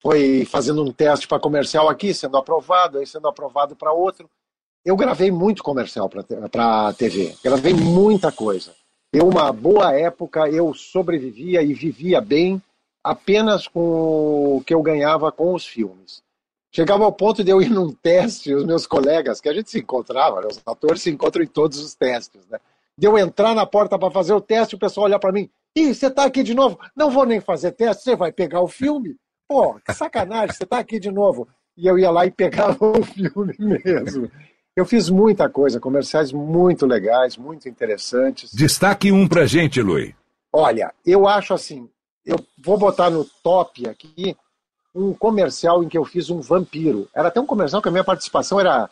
Foi 0.00 0.44
fazendo 0.46 0.82
um 0.82 0.92
teste 0.92 1.28
para 1.28 1.40
comercial 1.40 1.88
aqui, 1.88 2.14
sendo 2.14 2.36
aprovado, 2.36 2.98
aí 2.98 3.06
sendo 3.06 3.28
aprovado 3.28 3.76
para 3.76 3.92
outro. 3.92 4.30
Eu 4.84 4.96
gravei 4.96 5.30
muito 5.30 5.62
comercial 5.62 6.08
para 6.08 6.88
a 6.88 6.92
TV, 6.94 7.36
gravei 7.42 7.74
muita 7.74 8.32
coisa. 8.32 8.74
Eu, 9.12 9.28
uma 9.28 9.52
boa 9.52 9.92
época, 9.92 10.48
eu 10.48 10.72
sobrevivia 10.72 11.62
e 11.62 11.74
vivia 11.74 12.20
bem 12.20 12.62
apenas 13.02 13.66
com 13.66 14.56
o 14.58 14.62
que 14.64 14.72
eu 14.72 14.82
ganhava 14.82 15.32
com 15.32 15.54
os 15.54 15.66
filmes. 15.66 16.22
Chegava 16.70 17.04
ao 17.04 17.12
ponto 17.12 17.42
de 17.42 17.50
eu 17.50 17.60
ir 17.62 17.70
num 17.70 17.92
teste, 17.92 18.54
os 18.54 18.64
meus 18.64 18.86
colegas, 18.86 19.40
que 19.40 19.48
a 19.48 19.54
gente 19.54 19.70
se 19.70 19.78
encontrava, 19.78 20.42
né? 20.42 20.48
os 20.50 20.60
atores 20.66 21.02
se 21.02 21.10
encontram 21.10 21.42
em 21.42 21.46
todos 21.46 21.78
os 21.78 21.94
testes, 21.94 22.46
né? 22.48 22.58
De 22.98 23.06
eu 23.06 23.16
entrar 23.16 23.54
na 23.54 23.64
porta 23.64 23.96
para 23.96 24.10
fazer 24.10 24.32
o 24.32 24.40
teste, 24.40 24.74
o 24.74 24.78
pessoal 24.78 25.06
olhar 25.06 25.20
para 25.20 25.30
mim, 25.30 25.48
Ih, 25.76 25.94
você 25.94 26.08
está 26.08 26.24
aqui 26.24 26.42
de 26.42 26.54
novo? 26.54 26.76
Não 26.96 27.08
vou 27.08 27.24
nem 27.24 27.40
fazer 27.40 27.70
teste, 27.70 28.02
você 28.02 28.16
vai 28.16 28.32
pegar 28.32 28.60
o 28.60 28.66
filme? 28.66 29.16
Pô, 29.46 29.74
que 29.74 29.94
sacanagem, 29.94 30.54
você 30.54 30.64
está 30.64 30.78
aqui 30.78 30.98
de 30.98 31.10
novo. 31.10 31.46
E 31.76 31.86
eu 31.86 31.96
ia 31.96 32.10
lá 32.10 32.26
e 32.26 32.30
pegava 32.32 32.76
o 32.84 33.02
filme 33.04 33.54
mesmo. 33.58 34.28
Eu 34.74 34.84
fiz 34.84 35.08
muita 35.08 35.48
coisa, 35.48 35.78
comerciais 35.78 36.32
muito 36.32 36.84
legais, 36.84 37.36
muito 37.36 37.68
interessantes. 37.68 38.50
Destaque 38.52 39.12
um 39.12 39.28
pra 39.28 39.46
gente, 39.46 39.80
Lui. 39.80 40.16
Olha, 40.52 40.92
eu 41.06 41.28
acho 41.28 41.54
assim, 41.54 41.88
eu 42.24 42.36
vou 42.58 42.76
botar 42.76 43.10
no 43.10 43.24
top 43.42 43.88
aqui 43.88 44.36
um 44.92 45.14
comercial 45.14 45.84
em 45.84 45.88
que 45.88 45.96
eu 45.96 46.04
fiz 46.04 46.30
um 46.30 46.40
vampiro. 46.40 47.08
Era 47.14 47.28
até 47.28 47.40
um 47.40 47.46
comercial 47.46 47.80
que 47.80 47.88
a 47.88 47.92
minha 47.92 48.04
participação 48.04 48.58
era, 48.58 48.90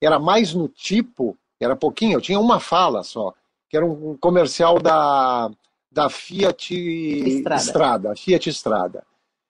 era 0.00 0.18
mais 0.18 0.54
no 0.54 0.68
tipo, 0.68 1.36
era 1.60 1.76
pouquinho, 1.76 2.14
eu 2.14 2.20
tinha 2.20 2.40
uma 2.40 2.58
fala 2.58 3.02
só 3.02 3.34
que 3.72 3.76
era 3.78 3.86
um 3.86 4.18
comercial 4.18 4.78
da, 4.78 5.50
da 5.90 6.10
Fiat 6.10 6.74
Estrada. 6.74 7.62
Estrada 7.62 8.14
Fiat 8.14 8.50
Estrada. 8.50 9.06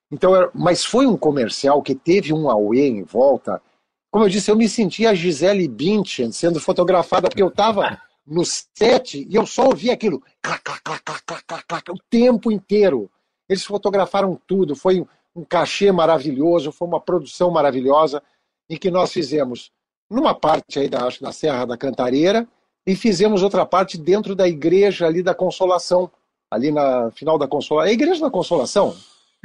Então, 0.09 0.31
mas 0.53 0.85
foi 0.85 1.05
um 1.05 1.17
comercial 1.17 1.81
que 1.81 1.93
teve 1.93 2.31
um 2.31 2.49
auê 2.49 2.87
em 2.87 3.03
volta. 3.03 3.61
Como 4.09 4.23
eu 4.23 4.29
disse, 4.29 4.49
eu 4.49 4.55
me 4.55 4.69
sentia 4.69 5.09
a 5.09 5.13
Gisele 5.13 5.67
Bündchen 5.67 6.31
sendo 6.31 6.61
fotografada, 6.61 7.27
porque 7.27 7.43
eu 7.43 7.49
estava 7.49 8.01
no 8.25 8.45
set 8.45 9.27
e 9.29 9.35
eu 9.35 9.45
só 9.45 9.65
ouvia 9.65 9.91
aquilo 9.91 10.23
clac, 10.41 10.63
clac, 10.63 10.81
clac, 10.81 11.03
clac, 11.03 11.43
clac, 11.45 11.65
clac, 11.67 11.91
o 11.91 11.97
tempo 12.09 12.49
inteiro. 12.49 13.11
Eles 13.49 13.65
fotografaram 13.65 14.39
tudo, 14.47 14.73
foi 14.73 15.05
um 15.35 15.43
cachê 15.43 15.91
maravilhoso, 15.91 16.71
foi 16.71 16.87
uma 16.87 17.01
produção 17.01 17.51
maravilhosa, 17.51 18.23
em 18.69 18.77
que 18.77 18.89
nós 18.89 19.11
fizemos 19.11 19.69
numa 20.09 20.33
parte 20.33 20.79
aí 20.79 20.87
da, 20.87 21.07
acho, 21.07 21.21
da 21.21 21.33
Serra 21.33 21.65
da 21.65 21.75
Cantareira, 21.75 22.47
e 22.85 22.95
fizemos 22.95 23.43
outra 23.43 23.65
parte 23.65 23.97
dentro 23.97 24.35
da 24.35 24.47
igreja 24.47 25.05
ali 25.05 25.23
da 25.23 25.33
Consolação, 25.33 26.11
ali 26.51 26.71
na 26.71 27.11
final 27.11 27.37
da 27.37 27.47
Consolação. 27.47 27.89
A 27.89 27.93
igreja 27.93 28.21
da 28.21 28.29
Consolação, 28.29 28.95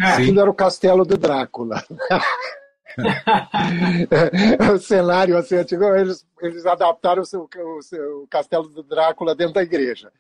ah, 0.00 0.14
aquilo 0.14 0.40
era 0.40 0.50
o 0.50 0.54
castelo 0.54 1.04
do 1.04 1.16
Drácula. 1.16 1.82
o 4.74 4.78
cenário 4.78 5.36
assim, 5.36 5.56
antigo, 5.56 5.84
eles, 5.94 6.26
eles 6.40 6.66
adaptaram 6.66 7.22
o, 7.22 7.26
seu, 7.26 7.48
o, 7.56 7.82
seu, 7.82 8.22
o 8.22 8.26
castelo 8.26 8.68
do 8.68 8.82
Drácula 8.82 9.34
dentro 9.34 9.54
da 9.54 9.62
igreja. 9.62 10.10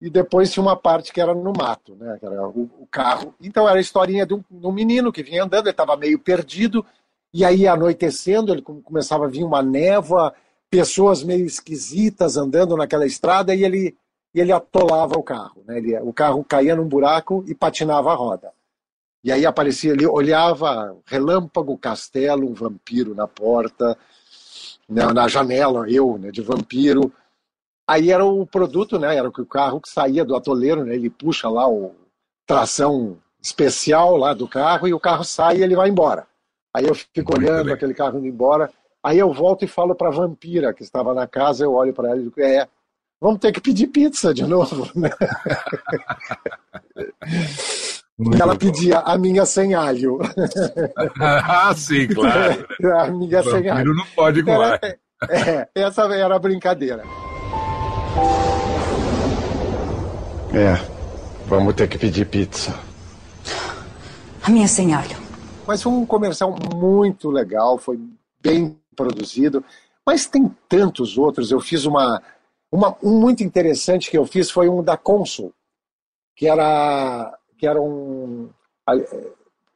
E 0.00 0.10
depois 0.10 0.52
tinha 0.52 0.62
uma 0.62 0.76
parte 0.76 1.12
que 1.12 1.20
era 1.20 1.32
no 1.32 1.52
mato, 1.52 1.94
né? 1.94 2.16
Que 2.18 2.26
era 2.26 2.46
o, 2.46 2.70
o 2.80 2.86
carro. 2.90 3.34
Então 3.40 3.68
era 3.68 3.78
a 3.78 3.80
historinha 3.80 4.26
de 4.26 4.34
um, 4.34 4.44
de 4.50 4.66
um 4.66 4.72
menino 4.72 5.12
que 5.12 5.22
vinha 5.22 5.44
andando, 5.44 5.66
ele 5.66 5.70
estava 5.70 5.96
meio 5.96 6.18
perdido, 6.18 6.84
e 7.32 7.44
aí 7.44 7.66
anoitecendo, 7.66 8.52
ele 8.52 8.62
começava 8.62 9.24
a 9.24 9.28
vir 9.28 9.44
uma 9.44 9.62
névoa, 9.62 10.34
pessoas 10.74 11.22
meio 11.22 11.46
esquisitas 11.46 12.36
andando 12.36 12.76
naquela 12.76 13.06
estrada 13.06 13.54
e 13.54 13.62
ele, 13.62 13.96
e 14.34 14.40
ele 14.40 14.50
atolava 14.50 15.16
o 15.16 15.22
carro. 15.22 15.62
Né? 15.64 15.78
Ele, 15.78 15.96
o 16.00 16.12
carro 16.12 16.42
caía 16.42 16.74
num 16.74 16.88
buraco 16.88 17.44
e 17.46 17.54
patinava 17.54 18.10
a 18.10 18.14
roda. 18.16 18.52
E 19.22 19.30
aí 19.30 19.46
aparecia, 19.46 19.92
ele 19.92 20.04
olhava 20.04 20.96
relâmpago, 21.06 21.78
castelo, 21.78 22.50
um 22.50 22.54
vampiro 22.54 23.14
na 23.14 23.28
porta, 23.28 23.96
né, 24.88 25.06
na 25.12 25.28
janela, 25.28 25.88
eu, 25.88 26.18
né, 26.18 26.32
de 26.32 26.42
vampiro. 26.42 27.12
Aí 27.86 28.10
era 28.10 28.24
o 28.24 28.44
produto, 28.44 28.98
né, 28.98 29.14
era 29.14 29.28
o 29.28 29.46
carro 29.46 29.80
que 29.80 29.88
saía 29.88 30.24
do 30.24 30.34
atoleiro, 30.34 30.84
né, 30.84 30.96
ele 30.96 31.08
puxa 31.08 31.48
lá 31.48 31.68
o 31.68 31.94
tração 32.44 33.16
especial 33.40 34.16
lá 34.16 34.34
do 34.34 34.48
carro 34.48 34.88
e 34.88 34.92
o 34.92 35.00
carro 35.00 35.22
sai 35.22 35.58
e 35.58 35.62
ele 35.62 35.76
vai 35.76 35.88
embora. 35.88 36.26
Aí 36.74 36.84
eu 36.84 36.94
fico 36.96 37.30
Muito 37.30 37.38
olhando 37.38 37.66
bem. 37.66 37.74
aquele 37.74 37.94
carro 37.94 38.18
indo 38.18 38.26
embora 38.26 38.70
Aí 39.04 39.18
eu 39.18 39.30
volto 39.30 39.66
e 39.66 39.68
falo 39.68 39.94
para 39.94 40.08
a 40.08 40.12
vampira 40.12 40.72
que 40.72 40.82
estava 40.82 41.12
na 41.12 41.26
casa, 41.26 41.62
eu 41.62 41.74
olho 41.74 41.92
para 41.92 42.08
ela 42.08 42.18
e 42.18 42.22
digo, 42.22 42.40
é, 42.40 42.66
vamos 43.20 43.38
ter 43.38 43.52
que 43.52 43.60
pedir 43.60 43.88
pizza 43.88 44.32
de 44.32 44.46
novo, 44.46 44.90
né? 44.96 45.10
ela 48.40 48.56
pedia 48.56 49.00
a 49.00 49.18
minha 49.18 49.44
sem 49.44 49.74
alho. 49.74 50.20
ah, 51.20 51.74
sim, 51.76 52.08
claro. 52.08 52.66
a 52.98 53.10
minha 53.10 53.42
sem 53.42 53.68
alho. 53.68 53.92
não 53.92 54.06
pode 54.16 54.42
comer. 54.42 54.80
É, 54.82 54.98
é, 55.50 55.68
essa 55.74 56.04
era 56.04 56.36
a 56.36 56.38
brincadeira. 56.38 57.04
É, 60.54 60.80
vamos 61.46 61.74
ter 61.74 61.88
que 61.88 61.98
pedir 61.98 62.24
pizza. 62.24 62.74
A 64.42 64.48
minha 64.48 64.66
sem 64.66 64.94
alho. 64.94 65.22
Mas 65.66 65.82
foi 65.82 65.92
um 65.92 66.06
comercial 66.06 66.56
muito 66.74 67.30
legal, 67.30 67.76
foi 67.76 67.98
bem 68.40 68.78
produzido, 68.94 69.64
mas 70.06 70.26
tem 70.26 70.48
tantos 70.68 71.18
outros. 71.18 71.50
Eu 71.50 71.60
fiz 71.60 71.84
uma, 71.84 72.22
uma 72.70 72.96
um 73.02 73.18
muito 73.18 73.42
interessante 73.42 74.10
que 74.10 74.18
eu 74.18 74.26
fiz 74.26 74.50
foi 74.50 74.68
um 74.68 74.82
da 74.82 74.96
Consul, 74.96 75.52
que 76.36 76.46
era 76.46 77.38
que 77.58 77.66
era 77.66 77.80
um 77.80 78.50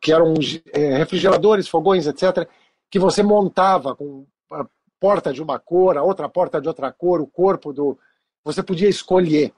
que 0.00 0.12
eram 0.12 0.34
é, 0.72 0.96
refrigeradores, 0.96 1.68
fogões, 1.68 2.06
etc., 2.06 2.48
que 2.90 2.98
você 2.98 3.22
montava 3.22 3.94
com 3.94 4.26
a 4.52 4.64
porta 5.00 5.32
de 5.32 5.42
uma 5.42 5.58
cor, 5.58 5.96
a 5.96 6.02
outra 6.02 6.28
porta 6.28 6.60
de 6.60 6.68
outra 6.68 6.92
cor, 6.92 7.20
o 7.20 7.26
corpo 7.26 7.72
do. 7.72 7.98
Você 8.44 8.62
podia 8.62 8.88
escolher. 8.88 9.52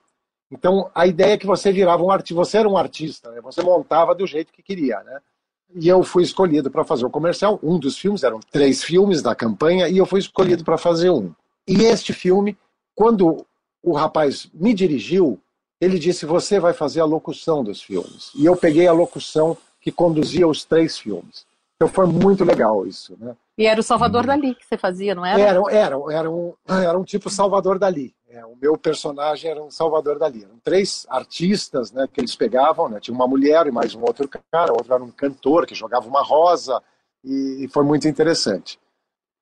Então, 0.51 0.90
a 0.94 1.07
ideia 1.07 1.35
é 1.35 1.38
que 1.38 1.46
você 1.46 1.70
virava 1.70 2.03
um 2.03 2.11
artista, 2.11 2.35
você 2.35 2.59
era 2.59 2.68
um 2.68 2.77
artista, 2.77 3.31
né? 3.31 3.40
você 3.40 3.62
montava 3.62 4.14
do 4.14 4.27
jeito 4.27 4.53
que 4.53 4.62
queria. 4.62 5.01
Né? 5.05 5.20
E 5.74 5.88
eu 5.88 6.02
fui 6.02 6.22
escolhido 6.22 6.70
para 6.70 6.85
fazer 6.85 7.04
o 7.04 7.11
comercial. 7.11 7.59
Um 7.62 7.78
dos 7.78 7.98
filmes, 7.98 8.22
eram 8.22 8.40
três 8.50 8.83
filmes 8.83 9.22
da 9.22 9.35
campanha, 9.35 9.88
e 9.88 9.98
eu 9.98 10.06
fui 10.06 10.20
escolhido 10.20 10.64
para 10.64 10.78
fazer 10.78 11.11
um. 11.11 11.33
E 11.66 11.85
este 11.85 12.12
filme, 12.12 12.56
quando 12.94 13.44
o 13.83 13.92
rapaz 13.92 14.48
me 14.52 14.74
dirigiu, 14.74 15.38
ele 15.80 15.98
disse: 15.98 16.26
Você 16.26 16.59
vai 16.59 16.72
fazer 16.72 17.00
a 17.00 17.04
locução 17.04 17.62
dos 17.64 17.83
filmes. 17.83 18.30
E 18.35 18.44
eu 18.44 18.56
peguei 18.56 18.87
a 18.87 18.92
locução 18.92 19.56
que 19.80 19.90
conduzia 19.90 20.46
os 20.46 20.64
três 20.64 20.98
filmes. 20.98 21.46
Então 21.76 21.88
foi 21.88 22.06
muito 22.06 22.44
legal 22.44 22.87
isso. 22.87 23.16
Né? 23.18 23.35
E 23.61 23.66
era 23.66 23.79
o 23.79 23.83
Salvador 23.83 24.25
Dali 24.25 24.55
que 24.55 24.64
você 24.64 24.79
fazia, 24.79 25.14
não 25.14 25.23
era? 25.23 25.38
Era, 25.38 25.61
era, 25.70 25.96
era, 26.11 26.31
um, 26.31 26.55
era 26.66 26.99
um 26.99 27.05
tipo 27.05 27.29
Salvador 27.29 27.79
Dali. 27.79 28.14
É, 28.31 28.42
o 28.46 28.57
meu 28.57 28.79
personagem 28.79 29.51
era 29.51 29.62
um 29.62 29.70
Salvador 29.70 30.18
Dali. 30.18 30.44
Eram 30.44 30.59
três 30.64 31.07
artistas 31.11 31.92
né, 31.92 32.09
que 32.11 32.23
eles 32.23 32.35
pegavam, 32.35 32.88
né? 32.88 32.99
tinha 33.01 33.14
uma 33.14 33.29
mulher 33.29 33.66
e 33.66 33.70
mais 33.70 33.94
um 33.94 34.01
outro 34.01 34.27
cara, 34.51 34.73
outro 34.73 34.94
era 34.94 35.05
um 35.05 35.11
cantor 35.11 35.66
que 35.66 35.75
jogava 35.75 36.09
uma 36.09 36.23
rosa, 36.23 36.83
e, 37.23 37.64
e 37.64 37.68
foi 37.68 37.85
muito 37.85 38.09
interessante. 38.09 38.81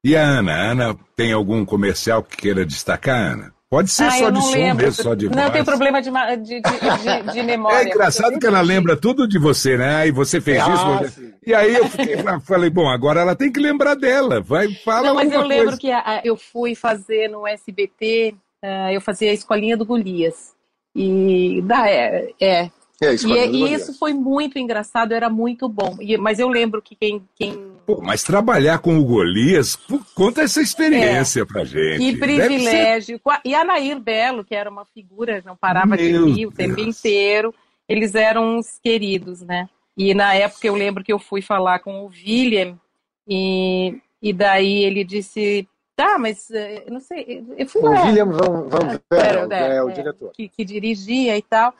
E 0.03 0.17
a 0.17 0.23
Ana? 0.25 0.53
A 0.53 0.71
Ana 0.73 0.99
tem 1.15 1.33
algum 1.33 1.65
comercial 1.65 2.21
que 2.21 2.39
queira 2.39 2.67
destacar, 2.67 3.35
Ana? 3.35 3.55
Pode 3.71 3.91
ser 3.91 4.05
ah, 4.05 4.11
só 4.13 4.31
de 4.31 4.41
som 4.41 4.51
lembro. 4.53 4.87
mesmo, 4.87 5.03
só 5.03 5.15
de 5.15 5.27
voz. 5.27 5.37
Não, 5.37 5.51
tem 5.51 5.63
problema 5.63 6.01
de, 6.01 6.11
de, 6.11 6.61
de, 6.63 7.33
de, 7.33 7.43
memória. 7.45 7.87
É 7.87 7.91
engraçado 7.91 8.39
que 8.39 8.47
ela 8.47 8.62
lembra 8.62 8.97
tudo 8.97 9.29
de 9.29 9.39
você, 9.39 9.77
né? 9.77 10.09
E 10.09 10.11
você 10.11 10.41
fez 10.41 10.59
ah, 10.62 11.03
isso. 11.03 11.21
Sim. 11.21 11.33
E 11.47 11.55
aí 11.55 11.75
eu 11.75 11.87
fiquei, 11.87 12.16
falei, 12.45 12.71
bom, 12.71 12.89
agora 12.89 13.21
ela 13.21 13.37
tem 13.37 13.53
que 13.53 13.61
lembrar 13.61 13.95
dela. 13.95 14.41
Vai, 14.41 14.69
fala 14.85 15.09
Não, 15.09 15.14
mas 15.14 15.31
eu 15.31 15.41
coisa. 15.41 15.47
lembro 15.47 15.77
que 15.77 15.93
a, 15.93 16.23
eu 16.25 16.37
fui 16.37 16.75
fazer 16.75 17.29
no 17.29 17.47
SBT 17.47 18.35
uh, 18.64 18.91
eu 18.93 19.01
fazia 19.01 19.31
a 19.31 19.35
escolinha 19.35 19.77
do 19.77 19.85
Golias. 19.85 20.55
E 20.95 21.62
da, 21.62 21.89
é, 21.89 22.33
é. 22.41 22.71
é 23.01 23.14
e, 23.25 23.27
e 23.27 23.73
isso 23.73 23.97
foi 23.99 24.12
muito 24.12 24.59
engraçado, 24.59 25.12
era 25.12 25.29
muito 25.29 25.69
bom. 25.69 25.97
E, 26.01 26.16
mas 26.16 26.39
eu 26.39 26.49
lembro 26.49 26.83
que 26.83 26.97
quem, 26.97 27.23
quem 27.37 27.78
Pô, 27.89 28.03
mas 28.03 28.22
trabalhar 28.22 28.80
com 28.80 28.99
o 28.99 29.03
Golias, 29.03 29.74
conta 30.14 30.43
essa 30.43 30.61
experiência 30.61 31.41
é. 31.41 31.45
pra 31.47 31.64
gente. 31.64 31.97
Que 31.97 32.18
privilégio. 32.18 33.18
Ser... 33.18 33.41
E 33.47 33.55
a 33.55 33.64
Nair 33.64 33.99
Belo, 33.99 34.45
que 34.45 34.55
era 34.55 34.68
uma 34.68 34.84
figura, 34.84 35.43
não 35.43 35.57
parava 35.57 35.97
Meu 35.97 36.26
de 36.26 36.32
rir 36.32 36.47
o 36.47 36.53
tempo 36.53 36.78
inteiro. 36.80 37.55
Eles 37.89 38.14
eram 38.14 38.59
uns 38.59 38.78
queridos, 38.78 39.41
né? 39.41 39.70
E 39.97 40.12
na 40.12 40.34
época 40.34 40.66
eu 40.66 40.74
lembro 40.74 41.03
que 41.03 41.11
eu 41.11 41.18
fui 41.18 41.41
falar 41.41 41.78
com 41.78 42.05
o 42.05 42.09
William 42.09 42.78
e, 43.26 43.99
e 44.20 44.34
daí 44.34 44.84
ele 44.84 45.03
disse, 45.03 45.66
tá, 45.97 46.18
mas 46.18 46.51
eh, 46.51 46.84
não 46.91 47.01
sei, 47.01 47.43
eu 47.57 47.66
fui 47.66 47.80
o 47.80 47.86
lá. 47.86 48.03
O 48.03 48.07
William 48.09 48.26
Van, 48.26 48.68
Van 48.68 48.78
ah, 48.86 49.01
Ver, 49.11 49.51
é, 49.51 49.76
é, 49.76 49.82
o 49.82 49.91
diretor. 49.91 50.30
Que, 50.34 50.47
que 50.47 50.62
dirigia 50.62 51.39
e 51.39 51.43
tal. 51.43 51.72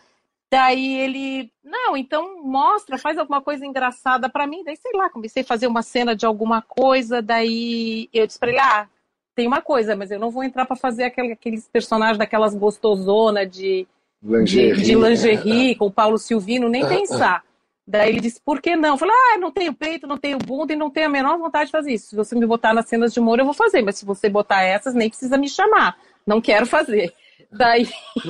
Daí 0.51 0.99
ele, 0.99 1.53
não, 1.63 1.95
então 1.97 2.43
mostra, 2.43 2.97
faz 2.97 3.19
alguma 3.19 3.43
coisa 3.43 3.67
engraçada 3.67 4.29
para 4.31 4.47
mim. 4.47 4.65
Daí, 4.65 4.77
sei 4.77 4.93
lá, 4.95 5.11
comecei 5.11 5.43
a 5.43 5.47
fazer 5.47 5.67
uma 5.67 5.83
cena 5.83 6.17
de 6.17 6.25
alguma 6.25 6.63
coisa. 6.63 7.21
Daí 7.21 8.09
eu 8.13 8.27
disse 8.27 8.39
pra 8.39 8.49
ele, 8.49 8.59
ah, 8.59 8.89
tem 9.35 9.47
uma 9.47 9.61
coisa, 9.61 9.95
mas 9.95 10.11
eu 10.11 10.19
não 10.19 10.31
vou 10.31 10.43
entrar 10.43 10.65
para 10.65 10.75
fazer 10.75 11.05
aquele, 11.05 11.33
aqueles 11.33 11.69
personagens 11.69 12.19
daquelas 12.19 12.55
gostosona 12.55 13.47
de 13.47 13.87
lingerie, 14.23 14.75
de, 14.75 14.83
de 14.83 14.95
lingerie 14.95 15.75
com 15.75 15.87
o 15.87 15.93
Paulo 15.93 16.19
Silvino, 16.19 16.69
nem 16.69 16.87
pensar. 16.89 17.45
Daí 17.87 18.11
ele 18.11 18.21
disse, 18.21 18.41
por 18.41 18.61
que 18.61 18.77
não? 18.77 18.91
Eu 18.91 18.99
falei, 18.99 19.15
ah, 19.15 19.39
não 19.39 19.51
tenho 19.51 19.73
peito, 19.73 20.07
não 20.07 20.19
tenho 20.19 20.39
bunda 20.39 20.73
e 20.73 20.77
não 20.77 20.91
tenho 20.91 21.07
a 21.07 21.11
menor 21.11 21.39
vontade 21.39 21.67
de 21.67 21.73
fazer 21.73 21.93
isso. 21.93 22.09
Se 22.09 22.17
você 22.17 22.35
me 22.35 22.47
botar 22.47 22.75
nas 22.75 22.87
cenas 22.87 23.15
de 23.15 23.21
humor, 23.21 23.39
eu 23.39 23.45
vou 23.45 23.55
fazer, 23.55 23.81
mas 23.81 23.97
se 23.97 24.05
você 24.05 24.29
botar 24.29 24.63
essas, 24.63 24.95
nem 24.95 25.09
precisa 25.09 25.39
me 25.39 25.49
chamar. 25.49 25.97
Não 26.27 26.41
quero 26.41 26.67
fazer. 26.67 27.15
Daí 27.51 27.89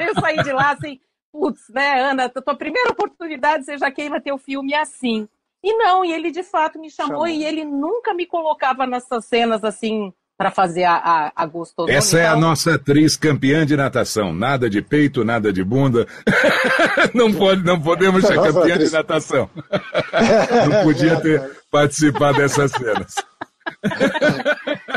eu 0.00 0.20
saí 0.20 0.42
de 0.42 0.52
lá 0.52 0.72
assim, 0.72 0.98
putz, 1.32 1.68
né, 1.70 2.02
Ana, 2.02 2.28
tua 2.28 2.54
primeira 2.54 2.90
oportunidade 2.90 3.64
você 3.64 3.78
já 3.78 3.90
queima 3.90 4.20
teu 4.20 4.36
filme 4.36 4.74
assim. 4.74 5.26
E 5.64 5.74
não, 5.74 6.04
e 6.04 6.12
ele 6.12 6.30
de 6.30 6.42
fato 6.42 6.78
me 6.78 6.90
chamou, 6.90 7.26
chamou. 7.26 7.28
e 7.28 7.44
ele 7.44 7.64
nunca 7.64 8.12
me 8.12 8.26
colocava 8.26 8.86
nessas 8.86 9.24
cenas 9.24 9.64
assim 9.64 10.12
para 10.36 10.50
fazer 10.50 10.82
a, 10.82 10.96
a, 10.96 11.32
a 11.36 11.46
gostosona. 11.46 11.96
Essa 11.96 12.18
é 12.18 12.26
a 12.26 12.34
nossa 12.34 12.74
atriz 12.74 13.16
campeã 13.16 13.64
de 13.64 13.76
natação. 13.76 14.32
Nada 14.32 14.68
de 14.68 14.82
peito, 14.82 15.24
nada 15.24 15.52
de 15.52 15.62
bunda. 15.62 16.06
não, 17.14 17.32
pode, 17.32 17.62
não 17.62 17.80
podemos 17.80 18.24
ser 18.24 18.34
campeã 18.34 18.76
de 18.76 18.90
natação. 18.90 19.48
não 20.68 20.82
podia 20.82 21.20
ter 21.20 21.62
participado 21.70 22.38
dessas 22.38 22.72
cenas. 22.72 23.14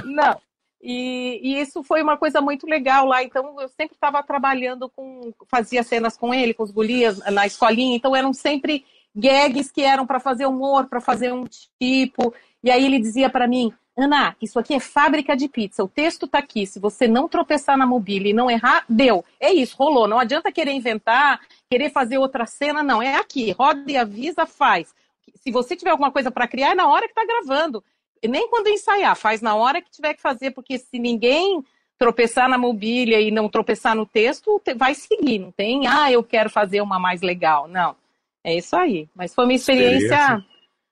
não, 0.03 0.41
e, 0.87 1.39
e, 1.41 1.59
isso 1.59 1.81
foi 1.81 2.03
uma 2.03 2.15
coisa 2.15 2.39
muito 2.39 2.67
legal 2.67 3.07
lá. 3.07 3.23
Então, 3.23 3.59
eu 3.59 3.67
sempre 3.67 3.95
estava 3.95 4.21
trabalhando 4.21 4.87
com. 4.87 5.33
Fazia 5.47 5.81
cenas 5.81 6.15
com 6.15 6.31
ele, 6.31 6.53
com 6.53 6.61
os 6.61 6.69
golias, 6.69 7.17
na 7.31 7.47
escolinha. 7.47 7.95
Então, 7.95 8.15
eram 8.15 8.31
sempre 8.31 8.85
gags 9.15 9.71
que 9.71 9.81
eram 9.81 10.05
para 10.05 10.19
fazer 10.19 10.45
humor, 10.45 10.85
para 10.85 11.01
fazer 11.01 11.33
um 11.33 11.45
tipo. 11.79 12.31
E 12.63 12.69
aí 12.69 12.85
ele 12.85 12.99
dizia 12.99 13.31
para 13.31 13.47
mim: 13.47 13.73
Ana, 13.97 14.35
isso 14.39 14.59
aqui 14.59 14.75
é 14.75 14.79
fábrica 14.79 15.35
de 15.35 15.49
pizza. 15.49 15.83
O 15.83 15.87
texto 15.87 16.27
está 16.27 16.37
aqui. 16.37 16.67
Se 16.67 16.79
você 16.79 17.07
não 17.07 17.27
tropeçar 17.27 17.75
na 17.75 17.87
mobília 17.87 18.29
e 18.29 18.33
não 18.33 18.51
errar, 18.51 18.85
deu. 18.87 19.25
É 19.39 19.51
isso, 19.51 19.75
rolou. 19.75 20.07
Não 20.07 20.19
adianta 20.19 20.51
querer 20.51 20.73
inventar, 20.73 21.39
querer 21.67 21.89
fazer 21.89 22.19
outra 22.19 22.45
cena. 22.45 22.83
Não, 22.83 23.01
é 23.01 23.15
aqui. 23.15 23.49
Roda 23.53 23.91
e 23.91 23.97
avisa, 23.97 24.45
faz. 24.45 24.93
Se 25.33 25.49
você 25.49 25.75
tiver 25.75 25.89
alguma 25.89 26.11
coisa 26.11 26.29
para 26.29 26.47
criar, 26.47 26.73
é 26.73 26.75
na 26.75 26.87
hora 26.87 27.07
que 27.07 27.19
está 27.19 27.25
gravando 27.25 27.83
nem 28.27 28.49
quando 28.49 28.67
ensaiar, 28.67 29.15
faz 29.15 29.41
na 29.41 29.55
hora 29.55 29.81
que 29.81 29.91
tiver 29.91 30.13
que 30.13 30.21
fazer, 30.21 30.51
porque 30.51 30.77
se 30.77 30.99
ninguém 30.99 31.63
tropeçar 31.97 32.49
na 32.49 32.57
mobília 32.57 33.21
e 33.21 33.31
não 33.31 33.49
tropeçar 33.49 33.95
no 33.95 34.05
texto, 34.05 34.61
vai 34.75 34.93
seguir, 34.93 35.39
não 35.39 35.51
tem, 35.51 35.87
ah, 35.87 36.11
eu 36.11 36.23
quero 36.23 36.49
fazer 36.49 36.81
uma 36.81 36.99
mais 36.99 37.21
legal. 37.21 37.67
Não, 37.67 37.95
é 38.43 38.55
isso 38.55 38.75
aí. 38.75 39.09
Mas 39.15 39.33
foi 39.33 39.45
uma 39.45 39.53
experiência 39.53 40.43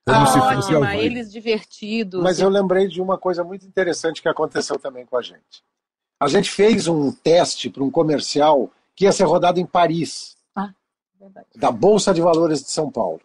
ótima, 0.08 0.96
eles 0.96 1.32
divertidos. 1.32 2.22
Mas 2.22 2.40
eu 2.40 2.50
lembrei 2.50 2.88
de 2.88 3.02
uma 3.02 3.18
coisa 3.18 3.44
muito 3.44 3.66
interessante 3.66 4.22
que 4.22 4.30
aconteceu 4.30 4.80
também 4.80 5.06
com 5.06 5.18
a 5.18 5.22
gente. 5.22 5.64
A 6.20 6.28
gente 6.28 6.50
fez 6.50 6.88
um 6.88 7.12
teste 7.12 7.70
para 7.70 7.84
um 7.84 7.92
comercial 7.92 8.72
que 8.96 9.06
ia 9.06 9.12
ser 9.12 9.26
rodado 9.26 9.60
em 9.60 9.66
Paris, 9.66 10.38
ah, 10.56 10.74
da 11.56 11.72
Bolsa 11.72 12.14
de 12.14 12.22
Valores 12.22 12.62
de 12.64 12.72
São 12.72 12.92
Paulo. 12.92 13.22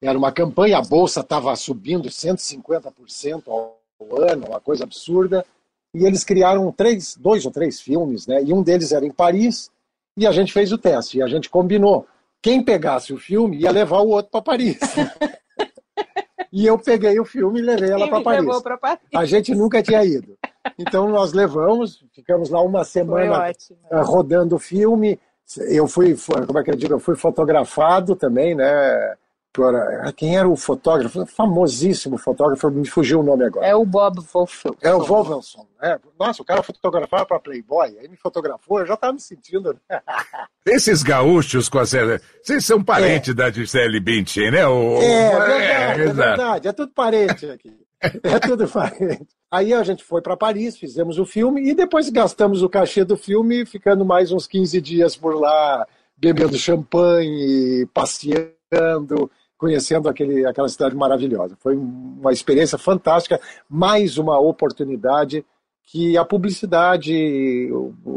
Era 0.00 0.16
uma 0.16 0.30
campanha, 0.30 0.78
a 0.78 0.82
bolsa 0.82 1.20
estava 1.20 1.54
subindo 1.56 2.08
150% 2.08 3.42
ao 3.48 3.78
ano, 4.22 4.46
uma 4.48 4.60
coisa 4.60 4.84
absurda. 4.84 5.44
E 5.94 6.04
eles 6.04 6.22
criaram 6.24 6.70
três, 6.70 7.16
dois 7.16 7.46
ou 7.46 7.50
três 7.50 7.80
filmes, 7.80 8.26
né? 8.26 8.42
E 8.42 8.52
um 8.52 8.62
deles 8.62 8.92
era 8.92 9.06
em 9.06 9.10
Paris, 9.10 9.70
e 10.16 10.26
a 10.26 10.32
gente 10.32 10.52
fez 10.52 10.70
o 10.70 10.78
teste, 10.78 11.18
e 11.18 11.22
a 11.22 11.26
gente 11.26 11.48
combinou. 11.48 12.06
Quem 12.42 12.62
pegasse 12.62 13.12
o 13.12 13.18
filme 13.18 13.58
ia 13.58 13.70
levar 13.70 14.00
o 14.00 14.08
outro 14.08 14.30
para 14.30 14.42
Paris. 14.42 14.78
e 16.52 16.66
eu 16.66 16.78
peguei 16.78 17.18
o 17.18 17.24
filme 17.24 17.60
e 17.60 17.62
levei 17.62 17.90
ela 17.90 18.08
para 18.08 18.20
Paris. 18.20 18.62
Paris. 18.78 19.00
A 19.14 19.24
gente 19.24 19.54
nunca 19.54 19.82
tinha 19.82 20.04
ido. 20.04 20.36
Então 20.78 21.08
nós 21.08 21.32
levamos, 21.32 22.04
ficamos 22.12 22.50
lá 22.50 22.60
uma 22.60 22.84
semana 22.84 23.48
eh, 23.48 24.00
rodando 24.02 24.56
o 24.56 24.58
filme. 24.58 25.18
Eu 25.58 25.86
fui, 25.86 26.16
como 26.46 26.58
é 26.58 26.62
que 26.62 26.70
eu 26.70 26.76
digo, 26.76 26.94
eu 26.94 26.98
fui 26.98 27.16
fotografado 27.16 28.14
também, 28.14 28.54
né? 28.54 29.16
Ah, 29.64 30.12
quem 30.12 30.36
era 30.36 30.48
o 30.48 30.56
fotógrafo? 30.56 31.24
Famosíssimo 31.26 32.18
fotógrafo, 32.18 32.70
me 32.70 32.86
fugiu 32.86 33.20
o 33.20 33.22
nome 33.22 33.44
agora. 33.44 33.66
É 33.66 33.74
o 33.74 33.84
Bob 33.84 34.20
Wolfelson. 34.32 34.76
É 34.82 34.94
o 34.94 35.04
Wolfelson. 35.04 35.66
É. 35.82 35.98
Nossa, 36.18 36.42
o 36.42 36.44
cara 36.44 36.62
fotografava 36.62 37.26
para 37.26 37.38
Playboy, 37.38 37.98
aí 37.98 38.08
me 38.08 38.16
fotografou, 38.16 38.80
eu 38.80 38.86
já 38.86 38.94
estava 38.94 39.12
me 39.12 39.20
sentindo. 39.20 39.78
Esses 40.66 41.02
gaúchos, 41.02 41.68
vocês 41.68 42.64
são 42.64 42.82
parentes 42.82 43.30
é. 43.30 43.34
da 43.34 43.50
Gisele 43.50 44.00
Bündchen, 44.00 44.50
né? 44.50 44.66
O... 44.66 45.00
É, 45.00 45.04
é, 45.04 45.30
verdade, 45.30 45.62
é, 45.62 45.90
é 45.90 46.12
verdade, 46.12 46.68
é 46.68 46.72
tudo 46.72 46.92
parente 46.92 47.46
aqui. 47.50 47.72
É 48.22 48.38
tudo 48.38 48.68
parente. 48.68 49.26
Aí 49.50 49.72
a 49.72 49.82
gente 49.82 50.04
foi 50.04 50.20
para 50.20 50.36
Paris, 50.36 50.76
fizemos 50.76 51.18
o 51.18 51.24
filme 51.24 51.70
e 51.70 51.74
depois 51.74 52.10
gastamos 52.10 52.62
o 52.62 52.68
cachê 52.68 53.04
do 53.04 53.16
filme, 53.16 53.64
ficando 53.64 54.04
mais 54.04 54.30
uns 54.30 54.46
15 54.46 54.80
dias 54.82 55.16
por 55.16 55.34
lá, 55.34 55.86
bebendo 56.16 56.58
champanhe, 56.58 57.86
passeando 57.94 59.30
conhecendo 59.58 60.08
aquele, 60.08 60.46
aquela 60.46 60.68
cidade 60.68 60.94
maravilhosa. 60.94 61.56
Foi 61.62 61.76
uma 61.76 62.32
experiência 62.32 62.78
fantástica, 62.78 63.40
mais 63.68 64.18
uma 64.18 64.38
oportunidade 64.38 65.44
que 65.90 66.16
a 66.16 66.24
publicidade 66.24 67.70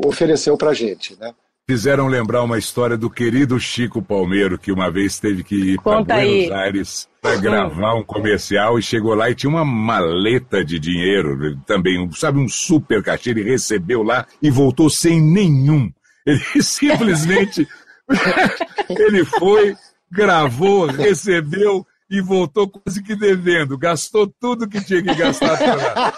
ofereceu 0.05 0.57
para 0.57 0.71
a 0.71 0.73
gente, 0.73 1.17
né? 1.19 1.33
Fizeram 1.69 2.07
lembrar 2.07 2.41
uma 2.41 2.57
história 2.57 2.97
do 2.97 3.11
querido 3.11 3.59
Chico 3.59 4.01
Palmeiro, 4.01 4.57
que 4.57 4.71
uma 4.71 4.89
vez 4.89 5.19
teve 5.19 5.43
que 5.43 5.73
ir 5.73 5.81
para 5.81 6.03
Buenos 6.03 6.51
Aires 6.51 7.09
para 7.21 7.35
gravar 7.35 7.93
um 7.93 8.03
comercial 8.03 8.79
e 8.79 8.81
chegou 8.81 9.13
lá 9.13 9.29
e 9.29 9.35
tinha 9.35 9.51
uma 9.51 9.63
maleta 9.63 10.65
de 10.65 10.79
dinheiro 10.79 11.55
também, 11.67 12.09
sabe, 12.13 12.39
um 12.39 12.49
super 12.49 13.03
cachê. 13.03 13.29
Ele 13.29 13.43
recebeu 13.43 14.01
lá 14.01 14.25
e 14.41 14.49
voltou 14.49 14.89
sem 14.89 15.21
nenhum. 15.21 15.91
Ele 16.25 16.41
simplesmente. 16.59 17.67
ele 18.89 19.23
foi, 19.23 19.75
gravou, 20.11 20.85
recebeu 20.85 21.85
e 22.09 22.21
voltou 22.21 22.67
quase 22.67 23.03
que 23.03 23.15
devendo. 23.15 23.77
Gastou 23.77 24.27
tudo 24.27 24.67
que 24.67 24.83
tinha 24.83 25.03
que 25.03 25.13
gastar 25.13 25.57
para 25.57 26.13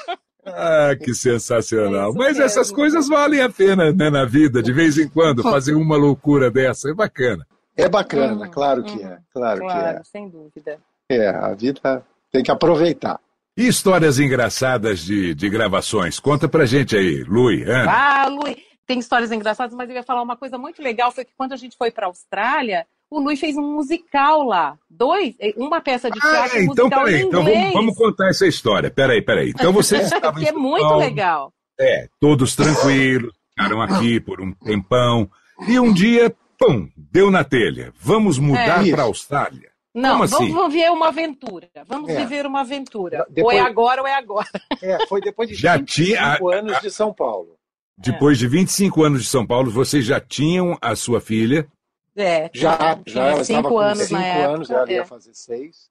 Ah, 0.46 0.96
que 1.00 1.14
sensacional. 1.14 2.12
É 2.12 2.16
Mas 2.16 2.39
essas 2.39 2.72
coisas 2.72 3.08
valem 3.08 3.42
a 3.42 3.50
pena 3.50 3.92
né, 3.92 4.10
na 4.10 4.26
vida, 4.26 4.62
de 4.62 4.74
vez 4.74 4.98
em 4.98 5.08
quando, 5.08 5.44
fazer 5.44 5.76
uma 5.76 5.96
loucura 5.96 6.50
dessa. 6.50 6.89
É 6.89 6.94
bacana. 6.94 7.46
É 7.78 7.88
bacana, 7.88 8.46
hum, 8.46 8.52
claro 8.52 8.84
que 8.84 8.98
hum, 8.98 9.08
é. 9.08 9.20
Claro, 9.32 9.62
claro 9.62 9.96
que 9.96 10.00
é. 10.00 10.04
sem 10.04 10.30
dúvida. 10.30 10.80
É, 11.10 11.30
a 11.30 11.54
vida 11.54 12.04
tem 12.32 12.44
que 12.44 12.52
aproveitar. 12.52 13.20
E 13.56 13.68
histórias 13.68 14.20
engraçadas 14.20 15.00
de, 15.00 15.36
de 15.36 15.50
gravações? 15.50 16.20
Conta 16.20 16.48
pra 16.48 16.66
gente 16.66 16.96
aí, 16.96 17.24
Lui. 17.24 17.64
Ana. 17.64 17.92
Ah, 17.92 18.28
Lui, 18.28 18.58
tem 18.88 19.00
histórias 19.00 19.32
engraçadas, 19.32 19.76
mas 19.76 19.89
eu 19.89 19.96
ia 19.96 20.04
falar 20.04 20.22
uma 20.22 20.38
coisa 20.38 20.58
muito 20.58 20.82
legal, 20.82 21.12
foi 21.12 21.26
que 21.26 21.34
quando 21.38 21.54
a 21.54 21.58
gente 21.58 21.78
foi 21.78 21.92
para 21.92 22.06
a 22.06 22.10
Austrália, 22.10 22.86
o 23.12 23.20
Luiz 23.20 23.39
fez 23.39 23.57
um 23.57 23.76
musical 23.76 24.43
lá. 24.43 24.78
Dois, 24.89 25.36
uma 25.57 25.82
peça 25.82 26.09
de 26.09 26.18
teatro 26.18 26.57
ah, 26.57 26.64
então, 26.64 26.86
musical 26.86 27.03
peraí, 27.03 27.22
então 27.22 27.43
vamos, 27.43 27.74
vamos, 27.74 27.97
contar 27.97 28.30
essa 28.30 28.47
história. 28.47 28.89
Peraí, 28.89 29.22
peraí. 29.22 29.49
Então 29.49 29.74
vocês 29.74 30.03
estavam 30.12 30.41
que 30.41 30.47
é 30.47 30.53
muito 30.53 30.95
legal. 30.95 31.53
É, 31.78 32.07
todos 32.20 32.55
tranquilos, 32.55 33.34
ficaram 33.49 33.82
aqui 33.82 34.20
por 34.22 34.39
um 34.39 34.53
tempão. 34.53 35.30
E 35.68 35.78
um 35.78 35.91
dia, 35.91 36.34
pum, 36.57 36.89
deu 36.95 37.30
na 37.30 37.43
telha. 37.43 37.93
Vamos 37.99 38.39
mudar 38.39 38.88
é. 38.88 38.91
para 38.91 39.03
a 39.03 39.05
Austrália. 39.05 39.70
Não, 39.93 40.24
assim? 40.24 40.53
vamos 40.53 40.74
viver 40.74 40.89
uma 40.89 41.09
aventura. 41.09 41.70
Vamos 41.86 42.09
é. 42.09 42.20
viver 42.22 42.45
uma 42.45 42.62
aventura. 42.62 43.26
Depois... 43.30 43.57
Ou 43.57 43.62
é 43.62 43.68
agora 43.70 44.01
ou 44.01 44.07
é 44.07 44.14
agora. 44.16 44.47
É, 44.82 45.05
foi 45.07 45.20
depois 45.20 45.49
de 45.49 45.55
já 45.55 45.76
25 45.76 46.05
tinha... 46.05 46.39
anos 46.57 46.80
de 46.80 46.89
São 46.89 47.14
Paulo. 47.14 47.57
Depois 47.97 48.39
de 48.39 48.47
25 48.47 49.03
anos 49.03 49.24
de 49.24 49.28
São 49.28 49.45
Paulo, 49.45 49.70
vocês 49.70 50.05
já 50.05 50.20
tinham 50.20 50.78
a 50.82 50.95
sua 50.95 51.20
filha. 51.20 51.68
É, 52.16 52.49
já, 52.53 52.99
já 53.05 53.28
ela 53.28 53.43
cinco 53.43 53.68
estava 53.68 53.84
anos 53.84 53.99
com 53.99 54.07
cinco 54.07 54.22
anos, 54.22 54.70
época, 54.70 54.84
ela 54.84 54.91
ia 54.91 55.01
é. 55.01 55.05
fazer 55.05 55.34
seis. 55.34 55.89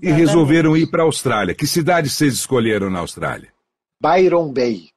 E 0.00 0.10
resolveram 0.10 0.76
ir 0.76 0.90
para 0.90 1.02
a 1.02 1.06
Austrália. 1.06 1.54
Que 1.54 1.66
cidade 1.66 2.08
vocês 2.08 2.34
escolheram 2.34 2.90
na 2.90 3.00
Austrália? 3.00 3.52
Byron 4.00 4.52
Bay. 4.52 4.90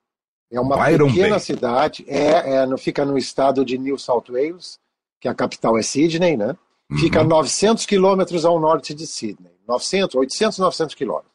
É 0.51 0.59
uma 0.59 0.77
Byron 0.77 1.07
pequena 1.07 1.29
Bay. 1.29 1.39
cidade, 1.39 2.05
é, 2.07 2.55
é, 2.55 2.77
fica 2.77 3.05
no 3.05 3.17
estado 3.17 3.63
de 3.63 3.77
New 3.77 3.97
South 3.97 4.25
Wales, 4.29 4.79
que 5.19 5.27
a 5.27 5.33
capital 5.33 5.77
é 5.77 5.81
Sydney, 5.81 6.35
né? 6.35 6.55
Fica 6.99 7.21
uhum. 7.21 7.27
900 7.27 7.85
quilômetros 7.85 8.43
ao 8.43 8.59
norte 8.59 8.93
de 8.93 9.07
Sydney. 9.07 9.53
900, 9.65 10.15
800, 10.15 10.59
900 10.59 10.95
quilômetros. 10.95 11.31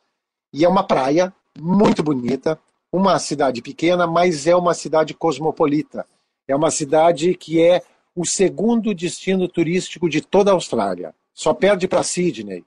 E 0.52 0.64
é 0.64 0.68
uma 0.68 0.82
praia 0.84 1.32
muito 1.58 2.02
bonita, 2.02 2.58
uma 2.92 3.18
cidade 3.18 3.62
pequena, 3.62 4.06
mas 4.06 4.46
é 4.46 4.54
uma 4.54 4.74
cidade 4.74 5.14
cosmopolita. 5.14 6.06
É 6.46 6.54
uma 6.54 6.70
cidade 6.70 7.34
que 7.34 7.60
é 7.62 7.82
o 8.16 8.24
segundo 8.24 8.94
destino 8.94 9.46
turístico 9.46 10.08
de 10.08 10.22
toda 10.22 10.50
a 10.50 10.54
Austrália. 10.54 11.14
Só 11.34 11.52
perde 11.52 11.86
para 11.86 12.02
Sydney. 12.02 12.64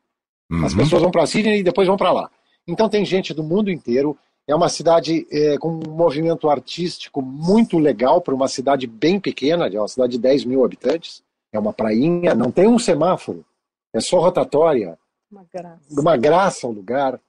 Uhum. 0.49 0.63
As 0.63 0.75
pessoas 0.75 1.01
vão 1.01 1.09
para 1.09 1.25
Sydney 1.25 1.59
e 1.59 1.63
depois 1.63 1.87
vão 1.87 1.97
para 1.97 2.11
lá. 2.11 2.29
Então 2.67 2.87
tem 2.87 3.03
gente 3.03 3.33
do 3.33 3.43
mundo 3.43 3.71
inteiro. 3.71 4.15
É 4.47 4.53
uma 4.55 4.69
cidade 4.69 5.27
é, 5.31 5.57
com 5.57 5.69
um 5.69 5.91
movimento 5.91 6.49
artístico 6.49 7.21
muito 7.21 7.79
legal 7.79 8.21
para 8.21 8.33
uma 8.33 8.47
cidade 8.47 8.85
bem 8.85 9.19
pequena, 9.19 9.67
é 9.67 9.79
uma 9.79 9.87
cidade 9.87 10.13
de 10.13 10.19
10 10.19 10.45
mil 10.45 10.63
habitantes. 10.63 11.23
É 11.51 11.57
uma 11.57 11.73
prainha, 11.73 12.35
não 12.35 12.51
tem 12.51 12.67
um 12.67 12.77
semáforo, 12.77 13.43
é 13.91 13.99
só 13.99 14.19
rotatória. 14.19 14.99
Uma 15.31 15.45
graça. 15.51 16.01
Uma 16.01 16.17
graça 16.17 16.67
ao 16.67 16.73
lugar. 16.73 17.19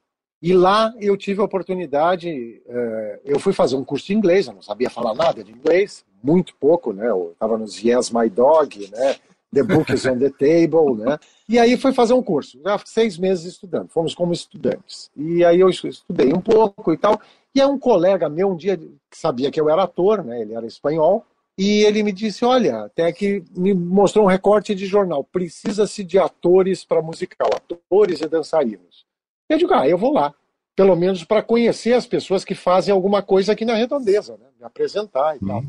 E 0.43 0.53
lá 0.53 0.93
eu 0.99 1.17
tive 1.17 1.41
a 1.41 1.45
oportunidade, 1.45 2.63
é, 2.67 3.21
eu 3.25 3.39
fui 3.39 3.53
fazer 3.53 3.77
um 3.77 3.85
curso 3.85 4.07
de 4.07 4.15
inglês, 4.15 4.47
eu 4.47 4.55
não 4.55 4.63
sabia 4.63 4.89
falar 4.89 5.15
nada 5.15 5.45
de 5.45 5.53
inglês, 5.53 6.05
muito 6.23 6.55
pouco, 6.57 6.93
né? 6.93 7.09
Eu 7.09 7.31
estava 7.33 7.57
nos 7.57 7.83
Yes 7.83 8.11
My 8.11 8.29
Dog, 8.29 8.91
né? 8.91 9.17
The 9.53 9.63
Book 9.65 9.93
is 9.93 10.07
on 10.07 10.19
the 10.19 10.31
Table, 10.31 10.97
né? 10.97 11.19
E 11.49 11.59
aí 11.59 11.77
fui 11.77 11.93
fazer 11.93 12.13
um 12.13 12.23
curso, 12.23 12.61
já 12.63 12.79
seis 12.85 13.19
meses 13.19 13.45
estudando, 13.45 13.89
fomos 13.89 14.15
como 14.15 14.33
estudantes. 14.33 15.11
E 15.17 15.45
aí 15.45 15.59
eu 15.61 15.69
estudei 15.69 16.33
um 16.33 16.41
pouco 16.41 16.93
e 16.93 16.97
tal. 16.97 17.21
E 17.53 17.61
aí 17.61 17.67
um 17.67 17.79
colega 17.79 18.29
meu 18.29 18.51
um 18.51 18.57
dia 18.57 18.77
que 18.77 18.89
sabia 19.11 19.51
que 19.51 19.61
eu 19.61 19.69
era 19.69 19.83
ator, 19.83 20.23
né? 20.23 20.41
Ele 20.41 20.55
era 20.55 20.67
espanhol, 20.67 21.25
e 21.59 21.83
ele 21.85 22.03
me 22.03 22.11
disse, 22.11 22.43
olha, 22.43 22.85
até 22.85 23.13
que 23.13 23.45
me 23.55 23.75
mostrou 23.75 24.25
um 24.25 24.29
recorte 24.29 24.75
de 24.75 24.87
jornal, 24.87 25.23
precisa-se 25.23 26.03
de 26.03 26.19
atores 26.19 26.87
para 26.87 27.03
musical, 27.03 27.51
atores 27.55 28.23
e 28.23 28.29
dançarinos. 28.29 29.05
Eu 29.47 29.59
digo, 29.59 29.75
ah, 29.75 29.87
eu 29.87 29.99
vou 29.99 30.11
lá, 30.11 30.35
pelo 30.75 30.97
menos 30.97 31.23
para 31.23 31.43
conhecer 31.43 31.93
as 31.93 32.07
pessoas 32.07 32.47
que 32.47 32.55
fazem 32.55 32.95
alguma 32.95 33.23
coisa 33.23 33.53
aqui 33.53 33.67
na 33.67 33.75
redondeza, 33.75 34.39
né? 34.39 34.47
Me 34.59 34.65
apresentar 34.65 35.37
e 35.37 35.45
uhum. 35.45 35.49
tal. 35.49 35.65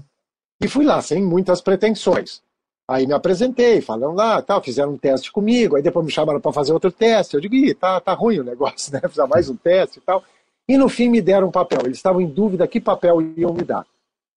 E 0.61 0.67
fui 0.67 0.85
lá, 0.85 1.01
sem 1.01 1.23
muitas 1.23 1.59
pretensões. 1.59 2.41
Aí 2.87 3.07
me 3.07 3.13
apresentei, 3.13 3.81
falando 3.81 4.15
lá, 4.15 4.41
tal, 4.41 4.61
fizeram 4.61 4.91
um 4.91 4.97
teste 4.97 5.31
comigo, 5.31 5.75
aí 5.75 5.81
depois 5.81 6.05
me 6.05 6.11
chamaram 6.11 6.41
para 6.41 6.51
fazer 6.51 6.73
outro 6.73 6.91
teste. 6.91 7.35
Eu 7.35 7.41
digo, 7.41 7.55
ih, 7.55 7.73
tá, 7.73 7.99
tá 7.99 8.13
ruim 8.13 8.39
o 8.39 8.43
negócio, 8.43 8.93
né? 8.93 8.99
Precisa 9.01 9.25
mais 9.25 9.49
um 9.49 9.55
teste 9.55 9.99
e 9.99 10.01
tal. 10.01 10.23
E 10.67 10.77
no 10.77 10.89
fim 10.89 11.09
me 11.09 11.21
deram 11.21 11.47
um 11.47 11.51
papel. 11.51 11.79
Eles 11.85 11.97
estavam 11.97 12.21
em 12.21 12.27
dúvida 12.27 12.67
que 12.67 12.79
papel 12.79 13.21
iam 13.37 13.53
me 13.53 13.63
dar. 13.63 13.85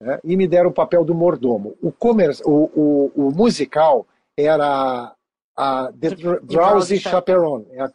Né? 0.01 0.19
E 0.25 0.37
me 0.37 0.47
deram 0.47 0.71
o 0.71 0.73
papel 0.73 1.05
do 1.05 1.15
mordomo. 1.15 1.75
O, 1.83 1.93
comer... 1.93 2.31
o, 2.45 2.71
o, 2.75 3.13
o 3.15 3.31
musical 3.31 4.07
era 4.37 5.15
a 5.57 5.93
The 5.93 6.11
Drowsy 6.43 6.99
Chaperone, 6.99 7.67
é 7.71 7.83
a, 7.83 7.91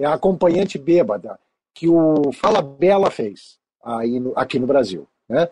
é 0.00 0.04
a 0.04 0.14
acompanhante 0.14 0.78
bêbada 0.78 1.38
que 1.74 1.88
o 1.88 2.32
Fala 2.32 2.60
Bela 2.60 3.10
fez 3.10 3.58
aí 3.82 4.20
no, 4.20 4.32
aqui 4.36 4.58
no 4.58 4.66
Brasil. 4.66 5.06
Né? 5.28 5.48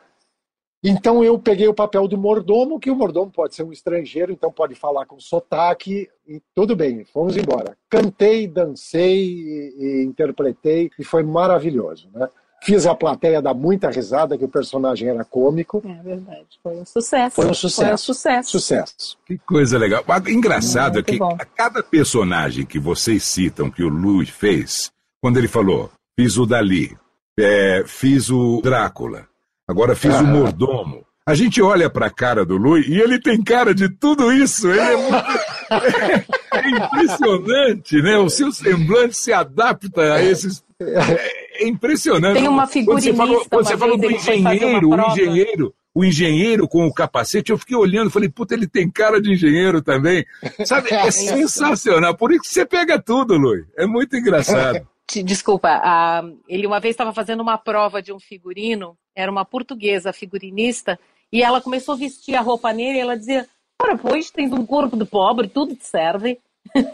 Então 0.84 1.22
eu 1.22 1.38
peguei 1.38 1.68
o 1.68 1.74
papel 1.74 2.08
do 2.08 2.18
mordomo, 2.18 2.80
que 2.80 2.90
o 2.90 2.96
mordomo 2.96 3.30
pode 3.30 3.54
ser 3.54 3.62
um 3.62 3.72
estrangeiro, 3.72 4.32
então 4.32 4.50
pode 4.50 4.74
falar 4.74 5.06
com 5.06 5.20
sotaque, 5.20 6.08
e 6.26 6.42
tudo 6.52 6.74
bem, 6.74 7.04
fomos 7.04 7.36
embora. 7.36 7.76
Cantei, 7.88 8.48
dancei 8.48 9.22
e, 9.22 9.76
e 9.78 10.04
interpretei, 10.04 10.90
e 10.98 11.04
foi 11.04 11.22
maravilhoso. 11.22 12.08
Né? 12.12 12.28
Fiz 12.64 12.84
a 12.86 12.94
plateia 12.94 13.40
dar 13.40 13.54
muita 13.54 13.90
risada, 13.90 14.36
que 14.36 14.44
o 14.44 14.48
personagem 14.48 15.08
era 15.08 15.24
cômico. 15.24 15.82
É 15.84 16.02
verdade, 16.02 16.46
foi 16.62 16.76
um 16.76 16.84
sucesso. 16.84 17.34
Foi 17.34 17.46
um 17.46 17.54
sucesso. 17.54 17.84
Foi 17.84 17.94
um 17.94 17.96
sucesso. 17.98 18.50
sucesso. 18.50 19.18
Que 19.26 19.38
coisa 19.38 19.78
legal. 19.78 20.04
Engraçado 20.28 20.98
é 20.98 21.02
que 21.02 21.16
bom. 21.16 21.36
a 21.40 21.44
cada 21.44 21.82
personagem 21.82 22.66
que 22.66 22.78
vocês 22.78 23.22
citam 23.22 23.70
que 23.70 23.84
o 23.84 23.88
Luiz 23.88 24.30
fez, 24.30 24.92
quando 25.20 25.38
ele 25.38 25.48
falou, 25.48 25.90
fiz 26.18 26.36
o 26.36 26.46
Dali, 26.46 26.96
é, 27.38 27.84
fiz 27.86 28.30
o 28.30 28.60
Drácula, 28.62 29.26
Agora 29.72 29.96
fiz 29.96 30.14
o 30.20 30.24
mordomo. 30.24 31.02
A 31.24 31.34
gente 31.34 31.62
olha 31.62 31.88
para 31.88 32.06
a 32.06 32.10
cara 32.10 32.44
do 32.44 32.58
Lui 32.58 32.82
e 32.86 33.00
ele 33.00 33.18
tem 33.18 33.42
cara 33.42 33.74
de 33.74 33.88
tudo 33.88 34.30
isso. 34.30 34.68
Ele 34.68 34.80
é, 34.80 34.96
muito... 34.96 35.14
é 36.52 36.68
impressionante, 36.68 38.02
né? 38.02 38.18
O 38.18 38.28
seu 38.28 38.52
semblante 38.52 39.16
se 39.16 39.32
adapta 39.32 40.14
a 40.14 40.22
esses. 40.22 40.62
É 40.78 41.66
impressionante. 41.66 42.38
Tem 42.38 42.48
uma 42.48 42.66
figurinista. 42.66 43.14
Quando 43.14 43.28
você 43.30 43.34
falou, 43.34 43.46
quando 43.48 43.66
você 43.66 43.76
falou 43.78 43.96
do 43.96 44.10
engenheiro, 44.10 44.90
o 44.90 45.10
engenheiro, 45.10 45.74
o 45.94 46.04
engenheiro 46.04 46.68
com 46.68 46.86
o 46.86 46.92
capacete, 46.92 47.50
eu 47.50 47.56
fiquei 47.58 47.76
olhando, 47.78 48.10
falei, 48.10 48.28
puta, 48.28 48.52
ele 48.52 48.66
tem 48.66 48.90
cara 48.90 49.18
de 49.18 49.32
engenheiro 49.32 49.80
também. 49.80 50.26
Sabe? 50.66 50.92
É 50.92 51.08
sensacional. 51.10 52.14
Por 52.14 52.30
isso 52.30 52.42
que 52.42 52.48
você 52.48 52.66
pega 52.66 53.00
tudo, 53.00 53.38
Lui. 53.38 53.64
É 53.78 53.86
muito 53.86 54.14
engraçado. 54.16 54.86
Desculpa, 55.24 55.68
a, 55.68 56.22
ele 56.48 56.66
uma 56.66 56.80
vez 56.80 56.94
estava 56.94 57.12
fazendo 57.12 57.40
uma 57.42 57.58
prova 57.58 58.02
de 58.02 58.12
um 58.12 58.18
figurino, 58.18 58.96
era 59.14 59.30
uma 59.30 59.44
portuguesa 59.44 60.12
figurinista, 60.12 60.98
e 61.32 61.42
ela 61.42 61.60
começou 61.60 61.94
a 61.94 61.98
vestir 61.98 62.34
a 62.34 62.40
roupa 62.40 62.72
nele 62.72 62.98
e 62.98 63.00
ela 63.00 63.16
dizia: 63.16 63.46
Ora, 63.80 63.96
pois, 63.96 64.30
tens 64.30 64.52
um 64.52 64.66
corpo 64.66 64.96
de 64.96 65.04
pobre, 65.04 65.48
tudo 65.48 65.74
te 65.74 65.86
serve. 65.86 66.38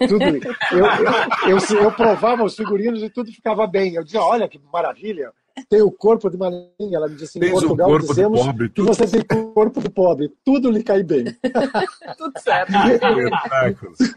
Tudo, 0.09 0.25
eu, 0.25 0.39
eu, 0.79 1.59
eu, 1.59 1.59
eu, 1.85 1.93
provava 1.93 2.43
os 2.43 2.57
figurinos 2.57 3.03
e 3.03 3.11
tudo 3.11 3.31
ficava 3.33 3.67
bem. 3.67 3.95
Eu 3.95 4.05
dizia: 4.05 4.23
Olha 4.23 4.49
que 4.49 4.61
maravilha, 4.73 5.33
tem 5.69 5.83
o 5.83 5.91
corpo 5.91 6.31
de 6.31 6.37
uma 6.37 6.49
linha. 6.49 6.97
Ela 6.97 7.09
me 7.09 7.17
disse: 7.17 7.39
em 7.39 7.51
Portugal 7.51 7.91
um 7.91 7.99
dizemos 7.99 8.41
pobre, 8.41 8.69
que 8.69 8.83
você 8.83 9.07
tem 9.07 9.23
corpo 9.53 9.81
de 9.81 9.89
pobre, 9.91 10.33
tudo 10.45 10.71
lhe 10.71 10.83
cai 10.83 11.03
bem. 11.03 11.25
tudo 12.17 12.33
certo. 12.39 12.73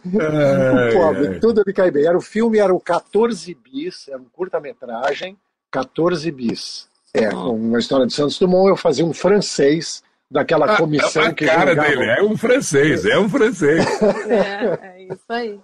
o 0.09 0.93
pobre, 0.93 1.39
tudo 1.39 1.63
lhe 1.65 1.73
cai 1.73 1.91
bem. 1.91 2.05
Era, 2.05 2.17
o 2.17 2.21
filme 2.21 2.59
era 2.59 2.73
o 2.73 2.79
14 2.79 3.53
bis, 3.55 4.07
era 4.07 4.19
um 4.19 4.29
curta-metragem, 4.31 5.37
14 5.71 6.31
bis. 6.31 6.90
É, 7.13 7.29
com 7.29 7.55
uma 7.55 7.79
história 7.79 8.05
de 8.05 8.13
Santos 8.13 8.39
Dumont, 8.39 8.69
eu 8.69 8.77
fazia 8.77 9.05
um 9.05 9.13
francês 9.13 10.03
daquela 10.29 10.73
ah, 10.73 10.77
comissão 10.77 11.23
a 11.23 11.33
que 11.33 11.45
cara 11.45 11.71
jogava... 11.71 11.89
dele 11.89 12.05
é 12.05 12.23
um 12.23 12.37
francês, 12.37 13.05
é 13.05 13.19
um 13.19 13.29
francês. 13.29 13.85
É, 14.29 14.87
é 14.87 15.03
isso 15.03 15.25
aí. 15.29 15.59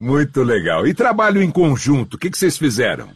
Muito 0.00 0.42
legal. 0.42 0.86
E 0.86 0.94
trabalho 0.94 1.42
em 1.42 1.50
conjunto, 1.50 2.14
o 2.14 2.18
que, 2.18 2.30
que 2.30 2.38
vocês 2.38 2.58
fizeram? 2.58 3.10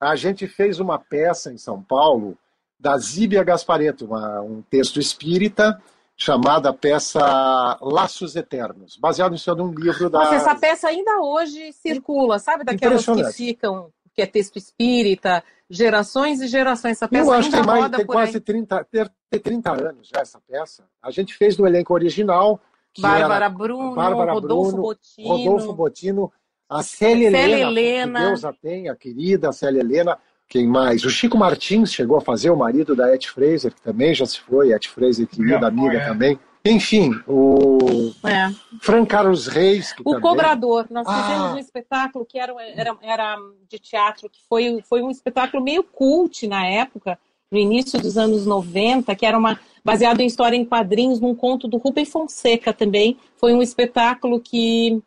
A 0.00 0.16
gente 0.16 0.46
fez 0.46 0.80
uma 0.80 0.98
peça 0.98 1.52
em 1.52 1.56
São 1.56 1.82
Paulo 1.82 2.36
da 2.78 2.98
Zíbia 2.98 3.42
Gaspareto, 3.42 4.04
uma, 4.04 4.40
um 4.42 4.62
texto 4.62 5.00
espírita 5.00 5.80
chamada 6.16 6.72
peça 6.72 7.78
Laços 7.80 8.36
Eternos, 8.36 8.96
baseado 8.96 9.34
em 9.34 9.38
cima 9.38 9.56
de 9.56 9.62
um 9.62 9.72
livro 9.72 10.10
da. 10.10 10.18
Nossa, 10.18 10.34
essa 10.34 10.54
peça 10.54 10.88
ainda 10.88 11.20
hoje 11.20 11.72
circula, 11.72 12.38
sabe? 12.38 12.64
Daquelas 12.64 13.04
que 13.04 13.32
ficam, 13.32 13.90
que 14.14 14.22
é 14.22 14.26
texto 14.26 14.56
espírita, 14.56 15.42
gerações 15.68 16.40
e 16.40 16.46
gerações. 16.46 16.92
Essa 16.92 17.08
peça 17.08 17.24
Eu 17.24 17.32
acho 17.32 17.50
que 17.50 17.56
tem, 17.56 17.66
mais, 17.66 17.90
tem 17.90 18.06
quase 18.06 18.40
30, 18.40 18.84
ter, 18.84 19.10
30 19.30 19.72
anos 19.72 20.08
já 20.08 20.20
essa 20.20 20.40
peça. 20.40 20.84
A 21.02 21.10
gente 21.10 21.34
fez 21.34 21.56
do 21.56 21.66
elenco 21.66 21.92
original. 21.92 22.60
Bárbara 22.98 23.48
Bruno, 23.48 23.94
Bárbara 23.94 24.32
Rodolfo 24.32 24.70
Bruno, 24.70 24.82
Botino. 24.82 25.28
Rodolfo 25.28 25.72
Botino, 25.72 26.32
a 26.68 26.82
Célia, 26.82 27.30
Célia 27.30 27.54
Helena, 27.56 27.68
Helena. 27.68 28.20
Que 28.20 28.26
Deus 28.26 28.44
a 28.44 28.52
tenha, 28.52 28.92
a 28.92 28.96
querida 28.96 29.52
Célia 29.52 29.80
Helena. 29.80 30.16
Quem 30.46 30.68
mais? 30.68 31.04
O 31.04 31.10
Chico 31.10 31.36
Martins 31.36 31.92
chegou 31.92 32.16
a 32.18 32.20
fazer, 32.20 32.50
o 32.50 32.56
marido 32.56 32.94
da 32.94 33.12
Ed 33.12 33.28
Fraser, 33.28 33.74
que 33.74 33.80
também 33.80 34.14
já 34.14 34.26
se 34.26 34.38
foi, 34.40 34.72
Ed 34.72 34.88
Fraser, 34.88 35.26
querida 35.26 35.66
amiga 35.66 35.96
é. 35.96 36.06
também. 36.06 36.38
Enfim, 36.66 37.10
o 37.28 38.10
é. 38.24 38.50
Fran 38.80 39.04
Carlos 39.04 39.46
Reis. 39.46 39.92
o 40.00 40.04
também... 40.04 40.20
Cobrador. 40.20 40.86
Nós 40.90 41.06
ah. 41.06 41.22
fizemos 41.22 41.52
um 41.52 41.58
espetáculo 41.58 42.24
que 42.24 42.38
era, 42.38 42.54
era, 42.74 42.96
era 43.02 43.36
de 43.68 43.78
teatro, 43.78 44.30
que 44.30 44.40
foi, 44.48 44.82
foi 44.88 45.02
um 45.02 45.10
espetáculo 45.10 45.62
meio 45.62 45.82
cult 45.82 46.46
na 46.46 46.66
época, 46.66 47.18
no 47.50 47.58
início 47.58 48.00
dos 48.00 48.16
anos 48.16 48.46
90, 48.46 49.14
que 49.14 49.26
era 49.26 49.36
uma 49.36 49.60
baseado 49.84 50.22
em 50.22 50.26
história 50.26 50.56
em 50.56 50.64
quadrinhos, 50.64 51.20
num 51.20 51.34
conto 51.34 51.68
do 51.68 51.76
Rubem 51.76 52.06
Fonseca 52.06 52.72
também. 52.72 53.18
Foi 53.36 53.52
um 53.52 53.60
espetáculo 53.60 54.40
que 54.40 55.02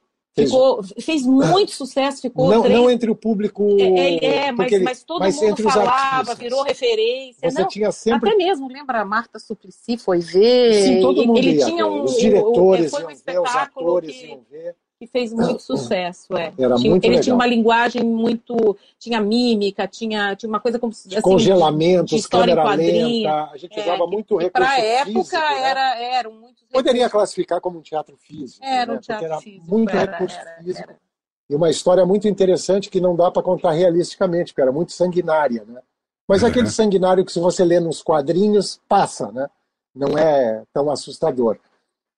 Ficou, 0.46 0.84
fez 1.00 1.26
muito 1.26 1.72
sucesso, 1.72 2.22
ficou. 2.22 2.50
Não, 2.50 2.62
três... 2.62 2.78
não 2.78 2.92
entre 2.92 3.10
o 3.10 3.16
público. 3.16 3.76
É, 3.80 3.84
é, 3.84 4.36
é 4.48 4.52
mas, 4.52 4.72
ele... 4.72 4.84
mas 4.84 5.04
todo 5.04 5.20
mas 5.20 5.36
mundo 5.42 5.64
falava, 5.64 6.36
virou 6.36 6.62
referência. 6.62 7.50
Você 7.50 7.62
não, 7.62 7.68
tinha 7.68 7.92
sempre. 7.92 8.30
Até 8.30 8.38
mesmo, 8.38 8.68
lembra? 8.68 9.02
A 9.02 9.06
Marta 9.06 9.40
Suplicy 9.40 9.98
foi 9.98 10.20
ver. 10.20 10.84
Sim, 10.84 11.02
todo 11.02 11.26
mundo 11.26 11.40
ele 11.40 11.56
ia 11.56 11.66
tinha 11.66 11.88
um, 11.88 12.04
Os 12.04 12.18
diretores 12.18 12.92
foi 12.92 13.04
um 13.04 13.08
ver, 13.08 13.40
os 13.40 13.56
atores 13.56 14.16
que... 14.16 14.28
iam 14.28 14.42
ver 14.50 14.76
que 15.00 15.06
fez 15.06 15.32
muito 15.32 15.62
sucesso, 15.62 16.36
é. 16.36 16.52
Era 16.58 16.76
tinha, 16.76 16.90
muito 16.90 17.04
ele 17.04 17.12
legal. 17.12 17.24
tinha 17.24 17.36
uma 17.36 17.46
linguagem 17.46 18.04
muito, 18.04 18.76
tinha 18.98 19.22
mímica, 19.22 19.88
tinha, 19.88 20.36
tinha 20.36 20.50
uma 20.50 20.60
coisa 20.60 20.80
como 20.80 20.92
assim, 20.92 21.22
congelamentos, 21.22 22.26
câmera 22.26 22.64
lenta, 22.74 23.52
a 23.52 23.58
gente 23.58 23.80
é, 23.80 23.84
usava 23.84 24.08
muito 24.08 24.36
recurso 24.38 24.52
Para 24.52 24.70
a 24.70 24.80
época 24.80 25.40
né? 25.40 25.70
era, 25.70 26.00
era 26.00 26.30
muito 26.30 26.66
Poderia 26.72 27.10
classificar 27.10 27.62
como 27.62 27.78
um 27.78 27.82
teatro 27.82 28.18
físico, 28.18 28.66
era 28.66 28.92
né? 28.92 28.98
um 28.98 29.02
teatro 29.02 29.26
era 29.26 29.40
físico, 29.40 29.70
muito 29.70 29.96
era, 29.96 30.12
recurso 30.12 30.38
era, 30.40 30.64
físico. 30.64 30.94
E 31.50 31.56
uma 31.56 31.70
história 31.70 32.06
muito 32.06 32.28
interessante 32.28 32.90
que 32.90 33.00
não 33.00 33.16
dá 33.16 33.30
para 33.30 33.44
contar 33.44 33.72
realisticamente, 33.72 34.52
porque 34.52 34.62
era 34.62 34.72
muito 34.72 34.92
sanguinária, 34.92 35.64
né? 35.66 35.82
Mas 36.28 36.42
uhum. 36.42 36.50
aquele 36.50 36.70
sanguinário 36.70 37.24
que 37.24 37.32
se 37.32 37.40
você 37.40 37.64
lê 37.64 37.80
nos 37.80 38.02
quadrinhos, 38.02 38.82
passa, 38.90 39.32
né? 39.32 39.48
Não 39.96 40.18
é 40.18 40.64
tão 40.74 40.92
assustador. 40.92 41.58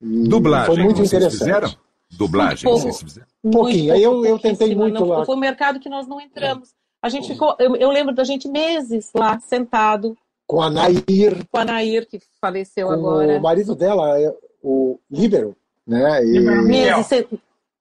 E 0.02 0.28
Dublagem, 0.28 0.66
foi 0.66 0.84
muito 0.84 1.02
interessante. 1.02 1.38
Fizeram? 1.38 1.89
Dublagem, 2.12 2.70
um 2.70 2.74
vocês 2.74 3.02
fizeram? 3.02 3.28
Um 3.44 3.52
pouquinho. 3.52 3.94
Aí 3.94 4.04
eu, 4.04 4.26
eu 4.26 4.40
tentei 4.40 4.76
muito 4.76 5.00
não, 5.00 5.08
lá. 5.08 5.26
Foi 5.26 5.36
um 5.36 5.40
mercado 5.40 5.80
que 5.80 5.90
nós 5.90 6.08
não 6.08 6.20
entramos. 6.20 6.74
A 7.02 7.08
gente 7.08 7.28
ficou, 7.28 7.56
eu, 7.60 7.76
eu 7.76 7.90
lembro 7.92 8.14
da 8.14 8.24
gente 8.24 8.48
meses 8.48 9.12
lá, 9.14 9.40
sentado. 9.40 10.18
Com 10.46 10.62
a 10.62 10.70
Nair. 10.70 11.46
Com 11.52 11.58
a 11.60 11.66
Nair, 11.66 12.08
que 12.08 12.20
faleceu 12.42 12.88
com 12.88 12.94
agora. 12.94 13.38
O 13.38 13.42
marido 13.42 13.76
dela, 13.76 14.20
é 14.20 14.36
o 14.62 15.00
Líbero, 15.10 15.56
né? 15.88 16.26
E... 16.26 16.40
Meses, 16.40 17.26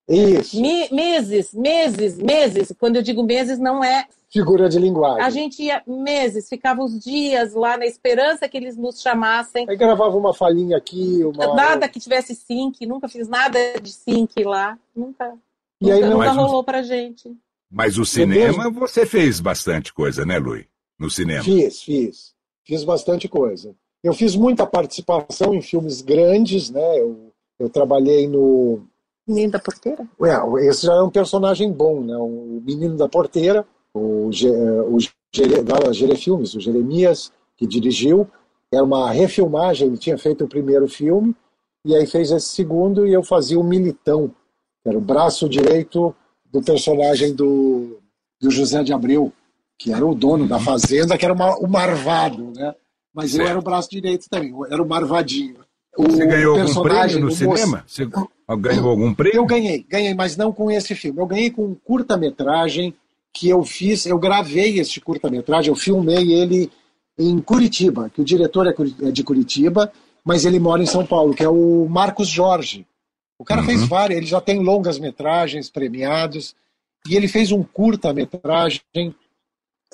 Isso. 0.09 0.61
Me, 0.61 0.89
meses, 0.91 1.53
meses, 1.53 2.17
meses. 2.17 2.73
Quando 2.79 2.97
eu 2.97 3.03
digo 3.03 3.23
meses, 3.23 3.59
não 3.59 3.85
é 3.85 4.07
figura 4.31 4.69
de 4.69 4.79
linguagem. 4.79 5.23
A 5.23 5.31
gente 5.31 5.63
ia 5.63 5.83
meses, 5.87 6.49
ficava 6.49 6.83
os 6.83 6.99
dias 6.99 7.55
lá 7.55 7.77
na 7.77 7.87
esperança 7.87 8.49
que 8.49 8.57
eles 8.57 8.77
nos 8.77 9.01
chamassem. 9.01 9.67
Aí 9.69 9.77
gravava 9.77 10.17
uma 10.17 10.35
falinha 10.35 10.77
aqui, 10.77 11.23
uma... 11.25 11.55
Nada 11.55 11.89
que 11.89 12.01
tivesse 12.01 12.35
sync, 12.35 12.85
nunca 12.87 13.09
fiz 13.09 13.29
nada 13.29 13.59
de 13.81 13.91
sync 13.91 14.43
lá, 14.45 14.79
nunca. 14.95 15.35
E 15.81 15.85
nunca, 15.85 15.95
aí 15.95 16.01
não... 16.03 16.19
nunca 16.19 16.33
rolou 16.33 16.65
pra 16.65 16.83
gente. 16.83 17.37
Mas 17.71 17.99
o 17.99 18.05
cinema, 18.05 18.71
você 18.71 19.05
fez 19.05 19.41
bastante 19.41 19.93
coisa, 19.93 20.25
né, 20.25 20.39
Lui? 20.39 20.67
No 20.99 21.11
cinema. 21.11 21.45
Fiz, 21.45 21.83
fiz. 21.83 22.35
Fiz 22.65 22.83
bastante 22.83 23.29
coisa. 23.29 23.75
Eu 24.03 24.13
fiz 24.15 24.35
muita 24.35 24.67
participação 24.67 25.55
em 25.55 25.61
filmes 25.61 26.01
grandes, 26.01 26.71
né? 26.71 27.01
Eu, 27.01 27.33
eu 27.59 27.69
trabalhei 27.69 28.27
no. 28.27 28.83
Menino 29.29 29.53
da 29.53 29.59
Porteira? 29.59 30.07
É, 30.23 30.69
esse 30.69 30.87
já 30.87 30.95
é 30.95 31.03
um 31.03 31.11
personagem 31.11 31.71
bom, 31.71 32.01
né? 32.01 32.17
O 32.17 32.63
Menino 32.65 32.97
da 32.97 33.09
Porteira 33.09 33.67
o, 33.99 34.31
o 34.31 34.99
da 35.65 35.93
Gere 35.93 36.17
Filmes, 36.17 36.55
o 36.55 36.61
Jeremias, 36.61 37.33
que 37.57 37.67
dirigiu. 37.67 38.29
Era 38.73 38.85
uma 38.85 39.11
refilmagem, 39.11 39.89
ele 39.89 39.99
tinha 39.99 40.19
feito 40.19 40.45
o 40.45 40.49
primeiro 40.49 40.87
filme, 40.87 41.35
e 41.85 41.95
aí 41.95 42.07
fez 42.07 42.31
esse 42.31 42.49
segundo, 42.49 43.07
e 43.07 43.13
eu 43.13 43.23
fazia 43.23 43.59
o 43.59 43.65
Militão, 43.65 44.29
que 44.83 44.89
era 44.89 44.99
o 44.99 45.01
braço 45.01 45.49
direito 45.49 46.15
do 46.51 46.63
personagem 46.63 47.35
do, 47.35 47.99
do 48.41 48.51
José 48.51 48.83
de 48.83 48.93
Abreu, 48.93 49.33
que 49.79 49.93
era 49.93 50.05
o 50.05 50.15
dono 50.15 50.47
da 50.47 50.61
fazenda, 50.61 51.17
que 51.17 51.25
era 51.25 51.33
uma, 51.33 51.57
o 51.59 51.67
Marvado, 51.67 52.53
né? 52.55 52.75
Mas 53.15 53.31
certo. 53.31 53.43
eu 53.43 53.49
era 53.49 53.59
o 53.59 53.63
braço 53.63 53.91
direito 53.91 54.29
também, 54.29 54.55
era 54.71 54.83
o 54.83 54.89
Marvadinho. 54.89 55.57
O 55.97 56.03
Você 56.03 56.27
ganhou 56.27 56.61
algum 56.61 56.83
prêmio 56.83 57.21
no 57.21 57.31
cinema? 57.31 57.85
Você 57.87 58.07
ganhou 58.57 58.89
algum 58.89 59.13
prêmio? 59.13 59.39
Eu 59.39 59.47
ganhei, 59.47 59.85
ganhei, 59.89 60.15
mas 60.15 60.37
não 60.37 60.53
com 60.53 60.71
esse 60.71 60.95
filme. 60.95 61.21
Eu 61.21 61.27
ganhei 61.27 61.51
com 61.51 61.65
um 61.65 61.75
curta-metragem 61.75 62.95
que 63.33 63.49
eu 63.49 63.63
fiz, 63.63 64.07
eu 64.07 64.19
gravei 64.19 64.79
este 64.79 65.01
curta-metragem, 65.01 65.71
eu 65.71 65.77
filmei 65.77 66.33
ele 66.33 66.71
em 67.19 67.39
Curitiba, 67.41 68.11
que 68.11 68.21
o 68.21 68.25
diretor 68.25 68.67
é, 68.67 68.75
é 69.07 69.11
de 69.11 69.23
Curitiba, 69.23 69.93
mas 70.25 70.45
ele 70.45 70.59
mora 70.59 70.83
em 70.83 70.87
São 70.87 71.05
Paulo, 71.05 71.35
que 71.35 71.43
é 71.43 71.49
o 71.49 71.87
Marcos 71.89 72.29
Jorge. 72.29 72.87
O 73.39 73.45
cara 73.45 73.61
uhum. 73.61 73.67
fez 73.67 73.87
várias, 73.87 74.19
ele 74.19 74.27
já 74.27 74.41
tem 74.41 74.61
longas 74.61 74.99
metragens 74.99 75.69
premiados, 75.71 76.55
e 77.09 77.17
ele 77.17 77.29
fez 77.29 77.53
um 77.53 77.63
curta-metragem 77.63 78.83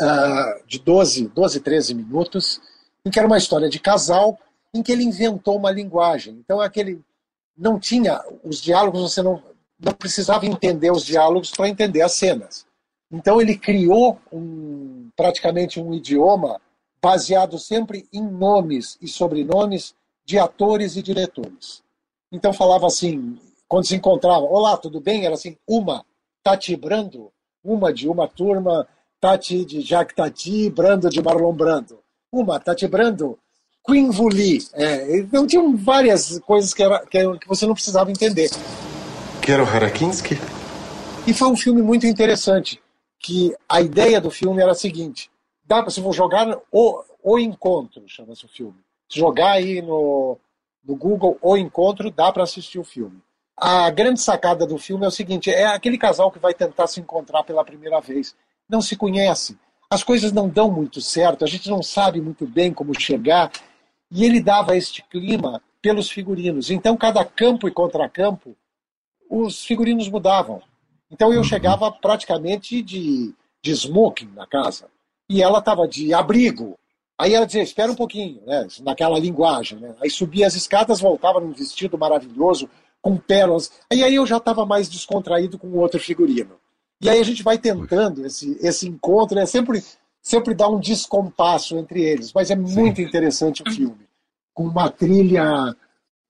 uh, 0.01 0.67
de 0.67 0.79
12, 0.79 1.29
12, 1.29 1.61
13 1.61 1.95
minutos, 1.95 2.61
em 3.05 3.11
que 3.11 3.19
era 3.19 3.29
uma 3.29 3.39
história 3.39 3.69
de 3.69 3.79
casal, 3.79 4.39
em 4.73 4.83
que 4.83 4.91
ele 4.91 5.05
inventou 5.05 5.57
uma 5.57 5.71
linguagem. 5.71 6.37
Então, 6.43 6.61
aquele 6.61 7.01
não 7.57 7.79
tinha 7.79 8.21
os 8.43 8.61
diálogos, 8.61 9.01
você 9.01 9.23
não, 9.23 9.43
não 9.79 9.93
precisava 9.93 10.47
entender 10.47 10.91
os 10.91 11.05
diálogos 11.05 11.51
para 11.51 11.69
entender 11.69 12.03
as 12.03 12.13
cenas. 12.13 12.67
Então 13.11 13.41
ele 13.41 13.57
criou 13.57 14.19
um, 14.33 15.09
praticamente 15.17 15.81
um 15.81 15.95
idioma 15.95 16.61
baseado 17.01 17.59
sempre 17.59 18.09
em 18.13 18.23
nomes 18.23 18.99
e 19.01 19.07
sobrenomes 19.07 19.95
de 20.25 20.39
atores 20.39 20.97
e 20.97 21.03
diretores. 21.03 21.83
Então 22.33 22.53
falava 22.53 22.87
assim, 22.87 23.39
quando 23.69 23.87
se 23.87 23.95
encontrava, 23.95 24.45
olá, 24.45 24.77
tudo 24.77 25.01
bem? 25.01 25.25
Era 25.25 25.35
assim, 25.35 25.57
uma, 25.69 26.05
Tati 26.43 26.75
Brando, 26.77 27.31
uma 27.63 27.93
de 27.93 28.09
uma 28.09 28.27
turma, 28.27 28.89
Tati 29.21 29.65
de 29.65 29.81
Jacques 29.81 30.17
Tati, 30.17 30.69
Brando 30.71 31.09
de 31.09 31.23
Marlon 31.23 31.53
Brando. 31.53 31.99
Uma, 32.33 32.59
Tati 32.59 32.87
Brando, 32.89 33.39
Queen 33.87 34.11
Vuli. 34.11 34.59
É, 34.73 35.19
então 35.19 35.47
tinham 35.47 35.77
várias 35.77 36.39
coisas 36.41 36.73
que, 36.73 36.83
era, 36.83 37.05
que, 37.07 37.39
que 37.39 37.49
você 37.49 37.67
não 37.67 37.75
precisava 37.75 38.11
entender. 38.11 38.51
Quero 39.43 39.65
Harakinski? 39.65 40.37
E 41.27 41.35
foi 41.35 41.49
um 41.49 41.57
filme 41.57 41.83
muito 41.83 42.07
interessante 42.07 42.83
que 43.19 43.55
a 43.69 43.81
ideia 43.81 44.21
do 44.21 44.31
filme 44.31 44.63
era 44.63 44.73
a 44.73 44.75
seguinte: 44.75 45.31
dá 45.67 45.83
para 45.83 45.91
se 45.91 46.03
for 46.03 46.13
jogar 46.13 46.59
o, 46.73 47.03
o 47.23 47.39
encontro, 47.39 48.03
chama-se 48.07 48.45
o 48.45 48.49
filme. 48.49 48.77
Se 49.09 49.19
jogar 49.19 49.53
aí 49.53 49.83
no, 49.83 50.39
no 50.85 50.97
Google 50.97 51.39
o 51.41 51.57
encontro, 51.57 52.11
dá 52.11 52.33
para 52.33 52.43
assistir 52.43 52.79
o 52.79 52.85
filme. 52.85 53.23
A 53.57 53.89
grande 53.91 54.21
sacada 54.21 54.67
do 54.67 54.79
filme 54.79 55.05
é 55.05 55.09
o 55.09 55.13
seguinte: 55.13 55.51
é 55.51 55.67
aquele 55.67 55.99
casal 55.99 56.31
que 56.31 56.39
vai 56.39 56.55
tentar 56.55 56.87
se 56.87 57.01
encontrar 57.01 57.45
pela 57.45 57.65
primeira 57.65 58.01
vez, 58.01 58.35
não 58.69 58.81
se 58.83 58.97
conhece, 58.97 59.59
as 59.91 60.03
coisas 60.03 60.33
não 60.33 60.49
dão 60.49 60.71
muito 60.71 61.01
certo, 61.01 61.45
a 61.45 61.49
gente 61.49 61.71
não 61.71 61.83
sabe 61.83 62.21
muito 62.21 62.47
bem 62.47 62.73
como 62.73 62.99
chegar, 62.99 63.51
e 64.15 64.25
ele 64.25 64.41
dava 64.41 64.77
este 64.77 65.03
clima 65.03 65.61
pelos 65.83 66.09
figurinos. 66.09 66.71
Então, 66.71 66.97
cada 66.97 67.25
campo 67.25 67.69
e 67.69 67.73
contracampo, 67.73 68.57
os 69.29 69.65
figurinos 69.65 70.09
mudavam. 70.09 70.63
Então 71.11 71.33
eu 71.33 71.45
chegava 71.45 71.91
praticamente 71.91 72.83
de, 72.83 73.35
de 73.63 73.71
smoking 73.73 74.31
na 74.35 74.47
casa. 74.47 74.87
E 75.29 75.43
ela 75.43 75.59
estava 75.59 75.87
de 75.87 76.15
abrigo. 76.15 76.79
Aí 77.19 77.35
ela 77.35 77.47
dizia, 77.47 77.63
espera 77.63 77.93
um 77.93 77.97
pouquinho, 77.97 78.41
né? 78.47 78.67
naquela 78.83 79.19
linguagem. 79.19 79.79
Né? 79.79 79.95
Aí 80.01 80.11
subia 80.11 80.47
as 80.47 80.55
escadas, 80.55 81.01
voltava 81.01 81.41
num 81.41 81.53
vestido 81.53 81.97
maravilhoso, 81.97 82.69
com 83.01 83.17
pérolas. 83.17 83.71
Aí, 83.91 84.03
aí 84.03 84.15
eu 84.15 84.27
já 84.27 84.39
estava 84.39 84.65
mais 84.67 84.89
descontraído 84.89 85.59
com 85.59 85.69
outro 85.79 86.01
figurino. 86.01 86.57
E 87.01 87.09
aí 87.09 87.21
a 87.21 87.25
gente 87.25 87.43
vai 87.43 87.59
tentando 87.59 88.25
esse, 88.27 88.59
esse 88.61 88.89
encontro, 88.89 89.39
é 89.39 89.47
sempre, 89.47 89.85
sempre 90.21 90.55
dá 90.55 90.69
um 90.69 90.81
descompasso 90.81 91.77
entre 91.77 92.03
eles. 92.03 92.33
Mas 92.33 92.51
é 92.51 92.57
muito 92.57 92.97
Sim. 92.97 93.03
interessante 93.03 93.63
o 93.63 93.71
filme. 93.71 94.04
Com 94.55 94.65
uma 94.65 94.89
trilha 94.89 95.75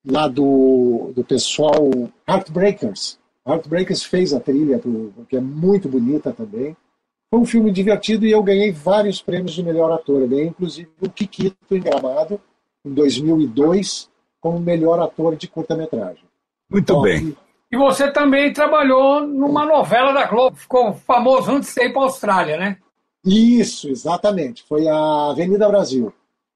lá 0.05 0.27
do, 0.27 1.13
do 1.15 1.23
pessoal 1.23 1.91
Heartbreakers, 2.29 3.19
Heartbreakers 3.47 4.03
fez 4.03 4.33
a 4.33 4.41
trilha, 4.41 4.81
que 5.29 5.37
é 5.37 5.41
muito 5.41 5.89
bonita 5.89 6.33
também. 6.33 6.75
Foi 7.31 7.41
um 7.41 7.45
filme 7.45 7.71
divertido 7.71 8.27
e 8.27 8.31
eu 8.31 8.43
ganhei 8.43 8.73
vários 8.73 9.21
prêmios 9.21 9.53
de 9.53 9.63
melhor 9.63 9.93
ator. 9.93 10.23
Eu 10.23 10.29
ganhei 10.29 10.47
inclusive 10.47 10.89
o 11.01 11.11
Kikito 11.11 11.77
em 11.77 11.81
Gramado, 11.81 12.41
em 12.85 12.95
2002, 12.95 14.09
como 14.41 14.59
melhor 14.59 14.99
ator 15.01 15.37
de 15.37 15.47
curta-metragem. 15.49 16.25
Muito 16.71 16.85
então, 16.85 17.03
bem. 17.03 17.37
E 17.71 17.77
você 17.77 18.11
também 18.11 18.53
trabalhou 18.53 19.27
numa 19.27 19.67
novela 19.67 20.13
da 20.13 20.27
Globo, 20.27 20.57
ficou 20.57 20.95
famoso 20.95 21.51
antes 21.51 21.75
de 21.75 21.83
ir 21.83 21.93
para 21.93 22.03
a 22.03 22.05
Austrália, 22.05 22.57
né? 22.57 22.79
Isso, 23.25 23.89
exatamente. 23.89 24.63
Foi 24.63 24.87
a 24.87 25.31
Avenida 25.31 25.69
Brasil. 25.69 26.13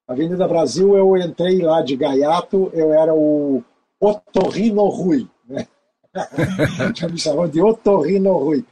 Avenida 0.09 0.47
Brasil, 0.47 0.97
eu 0.97 1.15
entrei 1.17 1.61
lá 1.61 1.83
de 1.83 1.95
gaiato, 1.95 2.71
eu 2.73 2.91
era 2.91 3.13
o 3.13 3.63
Otorrino 3.99 4.85
Rui. 4.87 5.27
Né? 5.47 5.67
Me 7.11 7.49
de 7.49 7.61
Otorrino 7.61 8.35
Rui. 8.35 8.65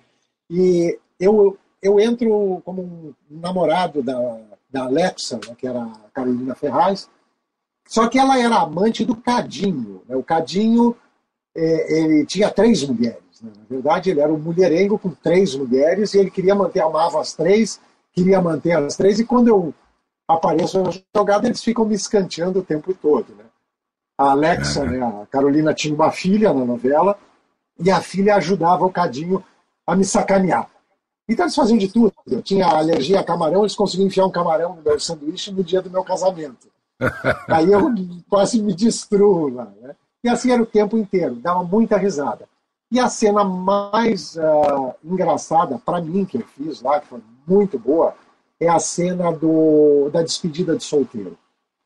E 0.49 0.97
eu, 1.19 1.55
eu 1.79 1.99
entro 1.99 2.59
como 2.65 2.81
um 2.81 3.13
namorado 3.29 4.01
da, 4.01 4.17
da 4.67 4.85
Alexa, 4.85 5.39
né, 5.47 5.53
que 5.55 5.67
era 5.67 5.83
a 5.83 6.09
Carolina 6.11 6.55
Ferraz, 6.55 7.07
só 7.88 8.07
que 8.07 8.17
ela 8.17 8.39
era 8.39 8.59
amante 8.59 9.05
do 9.05 9.15
Cadinho. 9.15 10.01
Né? 10.09 10.15
O 10.15 10.23
Cadinho 10.23 10.95
é, 11.55 11.99
ele 11.99 12.25
tinha 12.25 12.49
três 12.49 12.83
mulheres. 12.83 13.41
Né? 13.43 13.51
Na 13.55 13.65
verdade, 13.69 14.09
ele 14.09 14.21
era 14.21 14.33
um 14.33 14.39
mulherengo 14.39 14.97
com 14.97 15.11
três 15.11 15.53
mulheres 15.53 16.15
e 16.15 16.17
ele 16.17 16.31
queria 16.31 16.55
manter, 16.55 16.79
amava 16.79 17.21
as 17.21 17.33
três, 17.33 17.79
queria 18.11 18.41
manter 18.41 18.71
as 18.71 18.97
três, 18.97 19.19
e 19.19 19.23
quando 19.23 19.49
eu 19.49 19.71
apareço 20.28 20.82
na 20.82 20.91
jogada, 21.15 21.47
eles 21.47 21.63
ficam 21.63 21.86
me 21.86 21.95
escanteando 21.95 22.59
o 22.59 22.63
tempo 22.63 22.93
todo. 22.93 23.34
Né? 23.36 23.45
A 24.17 24.32
Alexa, 24.32 24.84
né, 24.84 24.99
a 24.99 25.25
Carolina 25.28 25.73
tinha 25.73 25.93
uma 25.93 26.11
filha 26.11 26.53
na 26.53 26.65
novela, 26.65 27.17
e 27.80 27.91
a 27.91 28.01
filha 28.01 28.36
ajudava 28.36 28.86
o 28.86 28.91
Cadinho 28.91 29.43
a 29.86 29.95
me 29.95 30.03
sacanear. 30.03 30.69
Então 31.30 31.45
eles 31.45 31.55
faziam 31.55 31.78
de 31.78 31.91
tudo. 31.91 32.13
Eu 32.25 32.41
tinha 32.41 32.65
alergia 32.65 33.19
a 33.19 33.23
camarão, 33.23 33.61
eles 33.61 33.75
conseguiam 33.75 34.07
enfiar 34.07 34.25
um 34.25 34.32
camarão 34.32 34.75
no 34.75 34.82
meu 34.82 34.99
sanduíche 34.99 35.51
no 35.51 35.63
dia 35.63 35.82
do 35.82 35.89
meu 35.89 36.03
casamento. 36.03 36.67
Aí 37.47 37.71
eu 37.71 37.93
quase 38.30 38.61
me 38.61 38.73
destruo 38.73 39.49
lá. 39.49 39.71
Né? 39.82 39.95
E 40.23 40.30
assim 40.30 40.51
era 40.51 40.61
o 40.61 40.65
tempo 40.65 40.97
inteiro, 40.97 41.36
dava 41.36 41.63
muita 41.63 41.97
risada. 41.97 42.47
E 42.89 42.99
a 42.99 43.09
cena 43.09 43.43
mais 43.43 44.38
uh, 44.38 44.93
engraçada, 45.03 45.78
para 45.78 46.01
mim, 46.01 46.23
que 46.23 46.38
eu 46.38 46.45
fiz 46.55 46.82
lá, 46.82 47.01
que 47.01 47.07
foi 47.07 47.21
muito 47.45 47.78
boa, 47.78 48.15
é 48.59 48.67
a 48.67 48.79
cena 48.79 49.31
do, 49.31 50.09
da 50.09 50.21
despedida 50.21 50.75
de 50.75 50.83
solteiro. 50.83 51.37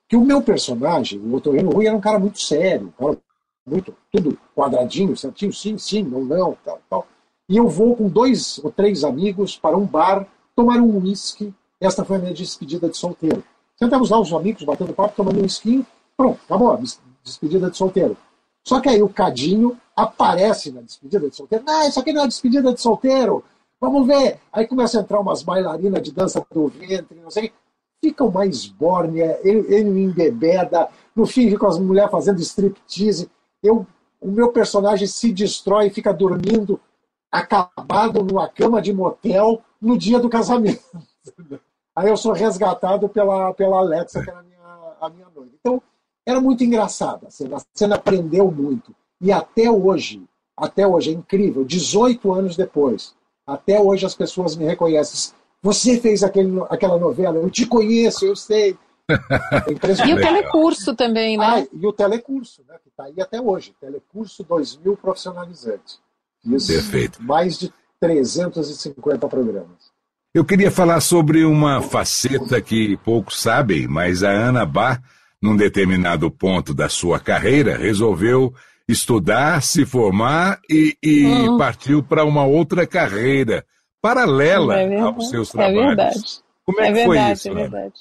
Que 0.07 0.15
o 0.15 0.26
meu 0.26 0.41
personagem, 0.41 1.19
o 1.19 1.36
Otorino 1.36 1.72
Rui, 1.72 1.88
era 1.88 1.95
um 1.95 2.01
cara 2.01 2.19
muito 2.19 2.39
sério, 2.39 2.88
um 2.88 2.91
cara 2.91 3.17
muito, 3.65 3.95
tudo 4.11 4.38
quadradinho, 4.55 5.15
certinho, 5.15 5.53
sim, 5.53 5.78
sim, 5.78 6.03
não, 6.03 6.24
não, 6.24 6.57
tal, 6.63 6.82
tal. 6.89 7.07
E 7.47 7.57
eu 7.57 7.67
vou 7.67 7.95
com 7.95 8.07
dois 8.07 8.59
ou 8.63 8.72
três 8.72 9.03
amigos 9.03 9.57
para 9.57 9.78
um 9.78 9.86
bar 9.86 10.28
tomar 10.55 10.78
um 10.78 10.99
uísque. 10.99 11.53
Esta 11.80 12.03
foi 12.03 12.17
a 12.17 12.19
minha 12.19 12.34
despedida 12.34 12.89
de 12.89 12.97
solteiro. 12.97 13.43
Sentamos 13.76 14.09
lá 14.09 14.19
os 14.19 14.32
amigos 14.32 14.63
batendo 14.63 14.93
papo, 14.93 15.15
tomando 15.15 15.39
um 15.39 15.43
uísque, 15.43 15.86
pronto, 16.15 16.39
acabou 16.45 16.78
despedida 17.24 17.69
de 17.69 17.78
solteiro. 17.78 18.15
Só 18.63 18.80
que 18.80 18.89
aí 18.89 19.01
o 19.01 19.09
Cadinho 19.09 19.78
aparece 19.95 20.72
na 20.72 20.82
despedida 20.82 21.30
de 21.30 21.36
solteiro. 21.36 21.63
Não, 21.65 21.88
isso 21.88 21.99
aqui 21.99 22.13
não 22.13 22.24
é 22.24 22.28
despedida 22.28 22.74
de 22.74 22.82
solteiro. 22.82 23.43
Vamos 23.82 24.08
ver. 24.08 24.40
Aí 24.54 24.66
começa 24.68 24.98
a 24.98 25.02
entrar 25.02 25.20
umas 25.20 25.44
bailarinas 25.44 26.02
de 26.02 26.14
dança 26.14 26.46
do 26.54 26.68
ventre, 26.68 27.20
não 27.20 27.32
sei 27.32 27.52
fica 28.02 28.24
o 28.24 28.32
mais 28.32 28.66
bórnia, 28.66 29.40
ele, 29.44 29.60
ele 29.74 29.90
me 29.90 30.04
embebeda, 30.04 30.90
no 31.16 31.26
fim 31.26 31.50
fica 31.50 31.68
as 31.68 31.78
mulheres 31.78 32.10
fazendo 32.10 32.42
striptease, 32.42 33.30
eu, 33.62 33.86
o 34.20 34.32
meu 34.32 34.52
personagem 34.52 35.08
se 35.08 35.32
destrói 35.32 35.92
fica 35.92 36.12
dormindo 36.12 36.80
acabado 37.32 38.24
numa 38.24 38.50
cama 38.50 38.82
de 38.82 38.92
motel 38.92 39.62
no 39.80 39.98
dia 39.98 40.20
do 40.20 40.30
casamento. 40.30 40.82
Aí 41.96 42.10
eu 42.10 42.18
sou 42.18 42.34
resgatado 42.34 43.08
pela, 43.08 43.54
pela 43.54 43.78
Alexa, 43.78 44.24
que 44.24 44.30
era 44.30 44.40
a 44.40 44.44
minha, 44.44 44.96
a 45.00 45.10
minha 45.10 45.28
noiva. 45.34 45.52
Então, 45.60 45.82
era 46.26 46.42
muito 46.42 46.64
engraçada 46.64 47.28
a 47.28 47.30
cena. 47.30 47.58
A 47.58 47.62
cena 47.74 47.96
aprendeu 47.96 48.50
muito. 48.50 48.96
E 49.20 49.32
até 49.32 49.70
hoje, 49.70 50.24
até 50.58 50.88
hoje, 50.88 51.12
é 51.12 51.14
incrível, 51.14 51.64
18 51.64 52.34
anos 52.34 52.56
depois, 52.56 53.14
até 53.54 53.80
hoje 53.80 54.06
as 54.06 54.16
pessoas 54.16 54.56
me 54.56 54.66
reconhecem. 54.66 55.34
Você 55.62 55.99
fez 55.99 56.24
aquele, 56.24 56.52
aquela 56.70 56.97
novela, 56.97 57.38
eu 57.38 57.49
te 57.49 57.66
conheço, 57.66 58.26
eu 58.26 58.36
sei. 58.36 58.78
É 59.12 60.08
e 60.08 60.14
o 60.14 60.22
telecurso 60.22 60.95
também, 60.95 61.38
né? 61.38 61.45
Ah, 61.45 61.68
e 61.74 61.86
o 61.86 61.91
telecurso, 61.91 62.64
né? 62.66 62.76
Que 62.82 62.88
está 62.88 63.04
aí 63.04 63.20
até 63.20 63.41
hoje. 63.41 63.74
Telecurso 63.80 64.41
2000 64.43 64.95
profissionalizantes. 64.95 65.99
Isso, 66.45 66.72
Perfeito. 66.72 67.22
Mais 67.22 67.60
de 67.60 67.74
350 67.99 69.28
programas. 69.28 69.91
Eu 70.34 70.45
queria 70.45 70.72
falar 70.72 71.02
sobre 71.02 71.43
uma 71.43 71.82
faceta 71.82 72.62
que 72.62 72.95
poucos 72.97 73.41
sabem, 73.41 73.86
mas 73.86 74.24
a 74.24 74.30
Ana 74.30 74.66
Bar, 74.66 75.04
num 75.41 75.58
determinado 75.58 76.32
ponto 76.32 76.74
da 76.74 76.88
sua 76.88 77.20
carreira, 77.20 77.76
resolveu 77.76 78.54
estudar, 78.92 79.62
se 79.62 79.86
formar 79.86 80.60
e, 80.70 80.96
e 81.02 81.26
hum. 81.26 81.58
partiu 81.58 82.04
para 82.04 82.24
uma 82.26 82.46
outra 82.46 82.86
carreira 82.86 83.66
paralela 84.02 84.82
é 84.82 85.00
aos 85.00 85.30
seus 85.30 85.52
trabalhos. 85.52 85.82
É 85.82 85.86
verdade. 85.88 86.39
Como 86.66 86.82
é, 86.82 86.84
é 86.84 86.88
que 86.88 86.94
verdade, 86.94 87.18
foi 87.18 87.34
isso? 87.34 87.50
É 87.50 87.54
verdade. 87.54 87.94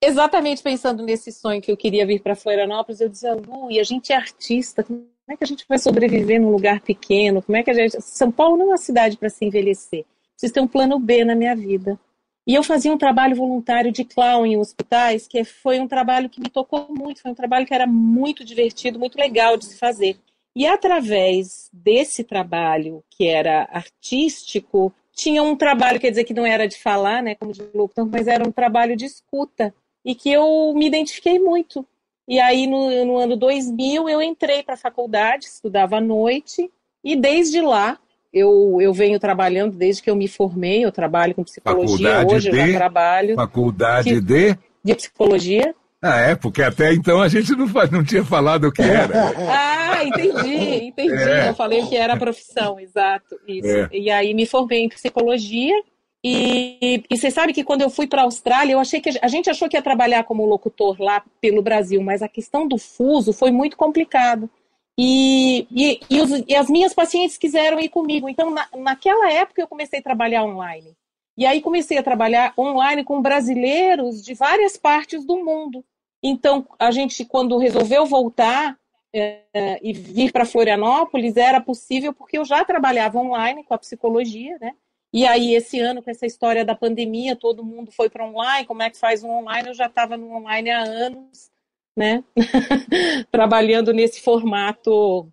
Exatamente 0.00 0.62
pensando 0.62 1.02
nesse 1.02 1.32
sonho 1.32 1.60
que 1.60 1.72
eu 1.72 1.76
queria 1.76 2.06
vir 2.06 2.20
para 2.20 2.36
Florianópolis, 2.36 3.00
eu 3.00 3.08
dizia, 3.08 3.34
Lu, 3.34 3.70
e 3.70 3.80
a 3.80 3.84
gente 3.84 4.12
é 4.12 4.16
artista, 4.16 4.84
como 4.84 5.08
é 5.28 5.36
que 5.36 5.42
a 5.42 5.46
gente 5.46 5.64
vai 5.68 5.76
sobreviver 5.76 6.40
num 6.40 6.50
lugar 6.50 6.80
pequeno? 6.80 7.42
Como 7.42 7.58
é 7.58 7.62
que 7.62 7.70
a 7.70 7.74
gente. 7.74 8.00
São 8.00 8.30
Paulo 8.30 8.56
não 8.56 8.66
é 8.66 8.68
uma 8.68 8.76
cidade 8.76 9.16
para 9.16 9.28
se 9.28 9.44
envelhecer. 9.44 10.04
Preciso 10.32 10.54
ter 10.54 10.60
um 10.60 10.68
plano 10.68 10.98
B 11.00 11.24
na 11.24 11.34
minha 11.34 11.54
vida. 11.54 11.98
E 12.46 12.54
eu 12.54 12.62
fazia 12.62 12.90
um 12.90 12.96
trabalho 12.96 13.36
voluntário 13.36 13.92
de 13.92 14.04
clown 14.04 14.46
em 14.46 14.56
hospitais, 14.56 15.26
que 15.26 15.44
foi 15.44 15.80
um 15.80 15.88
trabalho 15.88 16.30
que 16.30 16.40
me 16.40 16.48
tocou 16.48 16.86
muito, 16.88 17.20
foi 17.20 17.30
um 17.30 17.34
trabalho 17.34 17.66
que 17.66 17.74
era 17.74 17.86
muito 17.86 18.42
divertido, 18.42 18.98
muito 18.98 19.18
legal 19.18 19.58
de 19.58 19.66
se 19.66 19.76
fazer. 19.76 20.16
E 20.54 20.66
através 20.66 21.68
desse 21.72 22.24
trabalho, 22.24 23.04
que 23.10 23.28
era 23.28 23.68
artístico, 23.70 24.92
tinha 25.12 25.42
um 25.42 25.56
trabalho, 25.56 26.00
quer 26.00 26.10
dizer, 26.10 26.24
que 26.24 26.34
não 26.34 26.46
era 26.46 26.66
de 26.66 26.76
falar, 26.78 27.22
né, 27.22 27.34
como 27.34 27.52
de 27.52 27.62
locutor, 27.74 28.06
mas 28.06 28.28
era 28.28 28.46
um 28.46 28.52
trabalho 28.52 28.96
de 28.96 29.04
escuta, 29.04 29.74
e 30.04 30.14
que 30.14 30.30
eu 30.30 30.72
me 30.74 30.86
identifiquei 30.86 31.38
muito. 31.38 31.84
E 32.26 32.38
aí, 32.38 32.66
no, 32.66 33.04
no 33.04 33.16
ano 33.16 33.36
2000, 33.36 34.08
eu 34.08 34.22
entrei 34.22 34.62
para 34.62 34.74
a 34.74 34.78
faculdade, 34.78 35.46
estudava 35.46 35.96
à 35.96 36.00
noite, 36.00 36.70
e 37.02 37.16
desde 37.16 37.60
lá, 37.60 37.98
eu, 38.32 38.78
eu 38.80 38.92
venho 38.92 39.18
trabalhando, 39.18 39.76
desde 39.76 40.02
que 40.02 40.10
eu 40.10 40.16
me 40.16 40.28
formei, 40.28 40.84
eu 40.84 40.92
trabalho 40.92 41.34
com 41.34 41.42
psicologia, 41.42 41.88
faculdade 41.88 42.34
hoje 42.34 42.50
de, 42.50 42.58
eu 42.58 42.66
já 42.66 42.78
trabalho... 42.78 43.34
Faculdade 43.34 44.20
de... 44.20 44.58
De 44.84 44.94
psicologia. 44.94 45.74
Ah, 46.00 46.20
é, 46.20 46.36
porque 46.36 46.62
até 46.62 46.94
então 46.94 47.20
a 47.20 47.28
gente 47.28 47.52
não, 47.52 47.66
não 47.90 48.04
tinha 48.04 48.24
falado 48.24 48.68
o 48.68 48.72
que 48.72 48.82
era. 48.82 49.32
ah, 49.48 50.04
entendi, 50.04 50.84
entendi. 50.86 51.12
É. 51.14 51.48
Eu 51.48 51.54
falei 51.54 51.82
o 51.82 51.88
que 51.88 51.96
era 51.96 52.14
a 52.14 52.16
profissão, 52.16 52.78
exato. 52.78 53.36
Isso. 53.46 53.68
É. 53.68 53.88
E 53.92 54.10
aí 54.10 54.32
me 54.32 54.46
formei 54.46 54.80
em 54.80 54.88
psicologia. 54.88 55.74
E, 56.22 57.04
e 57.08 57.16
você 57.16 57.30
sabe 57.30 57.52
que 57.52 57.64
quando 57.64 57.82
eu 57.82 57.90
fui 57.90 58.06
para 58.06 58.22
a 58.22 58.24
Austrália, 58.24 58.72
eu 58.72 58.80
achei 58.80 59.00
que 59.00 59.10
a 59.20 59.28
gente 59.28 59.48
achou 59.48 59.68
que 59.68 59.76
ia 59.76 59.82
trabalhar 59.82 60.24
como 60.24 60.44
locutor 60.44 61.00
lá 61.00 61.22
pelo 61.40 61.62
Brasil, 61.62 62.02
mas 62.02 62.22
a 62.22 62.28
questão 62.28 62.66
do 62.66 62.76
fuso 62.76 63.32
foi 63.32 63.50
muito 63.50 63.76
complicado. 63.76 64.50
E, 64.98 65.66
e, 65.70 66.00
e, 66.10 66.20
os, 66.20 66.44
e 66.48 66.56
as 66.56 66.68
minhas 66.68 66.92
pacientes 66.92 67.38
quiseram 67.38 67.78
ir 67.78 67.88
comigo. 67.88 68.28
Então, 68.28 68.50
na, 68.50 68.66
naquela 68.76 69.32
época, 69.32 69.62
eu 69.62 69.68
comecei 69.68 70.00
a 70.00 70.02
trabalhar 70.02 70.44
online. 70.44 70.96
E 71.38 71.46
aí 71.46 71.60
comecei 71.60 71.96
a 71.96 72.02
trabalhar 72.02 72.52
online 72.58 73.04
com 73.04 73.22
brasileiros 73.22 74.24
de 74.24 74.34
várias 74.34 74.76
partes 74.76 75.24
do 75.24 75.36
mundo. 75.36 75.84
Então, 76.20 76.66
a 76.76 76.90
gente, 76.90 77.24
quando 77.24 77.56
resolveu 77.58 78.04
voltar 78.04 78.76
é, 79.14 79.78
e 79.80 79.92
vir 79.92 80.32
para 80.32 80.44
Florianópolis, 80.44 81.36
era 81.36 81.60
possível 81.60 82.12
porque 82.12 82.38
eu 82.38 82.44
já 82.44 82.64
trabalhava 82.64 83.20
online 83.20 83.62
com 83.62 83.72
a 83.72 83.78
psicologia, 83.78 84.58
né? 84.60 84.74
E 85.12 85.24
aí, 85.24 85.54
esse 85.54 85.78
ano, 85.78 86.02
com 86.02 86.10
essa 86.10 86.26
história 86.26 86.64
da 86.64 86.74
pandemia, 86.74 87.36
todo 87.36 87.64
mundo 87.64 87.92
foi 87.92 88.10
para 88.10 88.26
online. 88.26 88.66
Como 88.66 88.82
é 88.82 88.90
que 88.90 88.98
faz 88.98 89.22
um 89.22 89.30
online? 89.30 89.68
Eu 89.68 89.74
já 89.74 89.86
estava 89.86 90.16
no 90.16 90.34
online 90.34 90.70
há 90.70 90.80
anos, 90.80 91.52
né? 91.96 92.24
Trabalhando 93.30 93.92
nesse 93.92 94.20
formato 94.20 95.32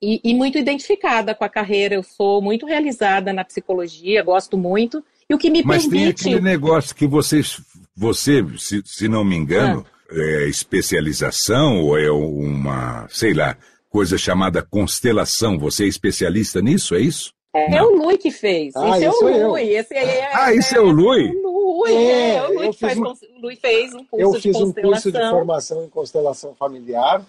e, 0.00 0.18
e, 0.24 0.34
muito 0.34 0.56
identificada 0.56 1.34
com 1.34 1.44
a 1.44 1.48
carreira. 1.48 1.94
Eu 1.94 2.02
sou 2.02 2.40
muito 2.40 2.64
realizada 2.64 3.34
na 3.34 3.44
psicologia, 3.44 4.22
gosto 4.22 4.56
muito. 4.56 5.04
E 5.32 5.34
o 5.34 5.38
que 5.38 5.48
me 5.48 5.62
Mas 5.62 5.86
permite... 5.86 6.24
tem 6.24 6.34
aquele 6.34 6.44
negócio 6.44 6.94
que 6.94 7.06
vocês, 7.06 7.58
você, 7.96 8.44
se, 8.58 8.82
se 8.84 9.08
não 9.08 9.24
me 9.24 9.34
engano, 9.34 9.86
ah. 10.10 10.14
é 10.14 10.46
especialização 10.46 11.82
ou 11.82 11.98
é 11.98 12.10
uma, 12.10 13.08
sei 13.08 13.32
lá, 13.32 13.56
coisa 13.88 14.18
chamada 14.18 14.62
constelação. 14.62 15.58
Você 15.58 15.84
é 15.84 15.88
especialista 15.88 16.60
nisso, 16.60 16.94
é 16.94 17.00
isso? 17.00 17.32
É, 17.54 17.76
é 17.76 17.82
o 17.82 17.96
Lui 17.96 18.18
que 18.18 18.30
fez. 18.30 18.76
Ah, 18.76 18.98
esse 18.98 19.06
é 19.06 19.10
o 19.10 19.48
Lui. 19.48 19.62
Esse 19.70 19.94
é, 19.94 20.36
ah, 20.36 20.54
esse 20.54 20.74
é, 20.74 20.78
é 20.78 20.80
o 20.82 20.90
Lui? 20.90 21.32
Lui, 21.32 21.94
é, 21.94 22.34
é 22.34 22.48
o 22.48 22.52
Lui 22.52 22.70
que 22.70 22.78
faz, 22.78 22.98
um, 22.98 23.02
o 23.02 23.40
Lui 23.40 23.56
fez 23.56 23.94
um 23.94 24.04
curso 24.04 24.24
eu 24.24 24.34
fiz 24.34 24.56
um 24.56 24.70
curso 24.70 25.10
de 25.10 25.30
formação 25.30 25.82
em 25.82 25.88
constelação 25.88 26.54
familiar 26.54 27.24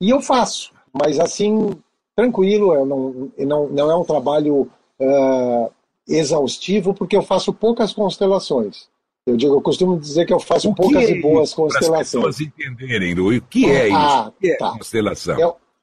e 0.00 0.08
eu 0.08 0.22
faço, 0.22 0.72
mas 0.90 1.20
assim, 1.20 1.70
tranquilo, 2.16 2.74
eu 2.74 2.86
não, 2.86 3.30
não, 3.38 3.68
não 3.68 3.90
é 3.90 3.96
um 3.96 4.04
trabalho 4.04 4.70
uh, 4.98 5.70
exaustivo 6.06 6.94
porque 6.94 7.16
eu 7.16 7.22
faço 7.22 7.52
poucas 7.52 7.92
constelações. 7.92 8.88
Eu 9.24 9.36
digo, 9.36 9.54
eu 9.54 9.62
costumo 9.62 9.98
dizer 9.98 10.26
que 10.26 10.32
eu 10.32 10.40
faço 10.40 10.74
poucas 10.74 11.08
é 11.08 11.12
e 11.12 11.20
boas 11.20 11.54
constelações. 11.54 11.90
Para 11.90 12.00
as 12.00 12.10
pessoas 12.10 12.40
entenderem, 12.40 13.18
o 13.18 13.40
que 13.42 13.66
é 13.66 13.86
isso? 13.86 13.96
Ah, 13.96 14.28
o 14.28 14.32
que 14.32 14.50
é 14.50 14.56
tá. 14.56 14.72
constelação? 14.72 15.38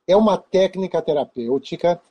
É, 0.08 0.14
é, 0.14 0.18
uma 0.18 0.38
técnica 0.38 1.02
terapêutica 1.02 2.02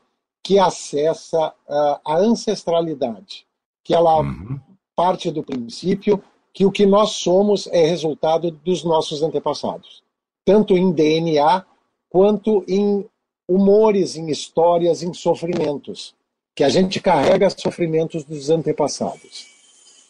que 0.43 0.59
acessa 0.59 1.49
uh, 1.69 2.01
a 2.07 2.17
ancestralidade, 2.17 3.47
que 3.85 3.95
ela 3.95 4.21
uhum. 4.21 4.59
parte 4.97 5.31
do 5.31 5.43
princípio 5.43 6.23
que 6.55 6.65
o 6.65 6.73
que 6.73 6.87
nós 6.87 7.11
somos 7.11 7.67
é 7.69 7.85
resultado 7.85 8.51
dos 8.51 8.83
nossos 8.83 9.23
antepassados, 9.23 10.03
tanto 10.45 10.77
em 10.77 10.91
DNA 10.91 11.65
quanto 12.09 12.65
em 12.67 13.07
humores, 13.47 14.17
em 14.17 14.31
histórias, 14.31 15.03
em 15.03 15.13
sofrimentos 15.13 16.17
que 16.59 16.65
a 16.65 16.69
gente 16.69 16.99
carrega 16.99 17.49
sofrimentos 17.51 18.25
dos 18.25 18.51
antepassados. 18.51 19.47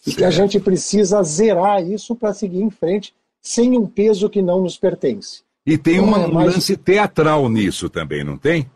E 0.06 0.14
que 0.14 0.24
a 0.24 0.30
gente 0.30 0.58
precisa 0.58 1.22
zerar 1.22 1.86
isso 1.86 2.16
para 2.16 2.32
seguir 2.32 2.62
em 2.62 2.70
frente 2.70 3.14
sem 3.38 3.76
um 3.76 3.86
peso 3.86 4.30
que 4.30 4.40
não 4.40 4.62
nos 4.62 4.78
pertence. 4.78 5.42
E 5.66 5.76
tem 5.76 6.00
um 6.00 6.16
é 6.16 6.26
lance 6.26 6.74
teatral 6.74 7.50
nisso 7.50 7.90
também, 7.90 8.24
não 8.24 8.38
tem? 8.38 8.66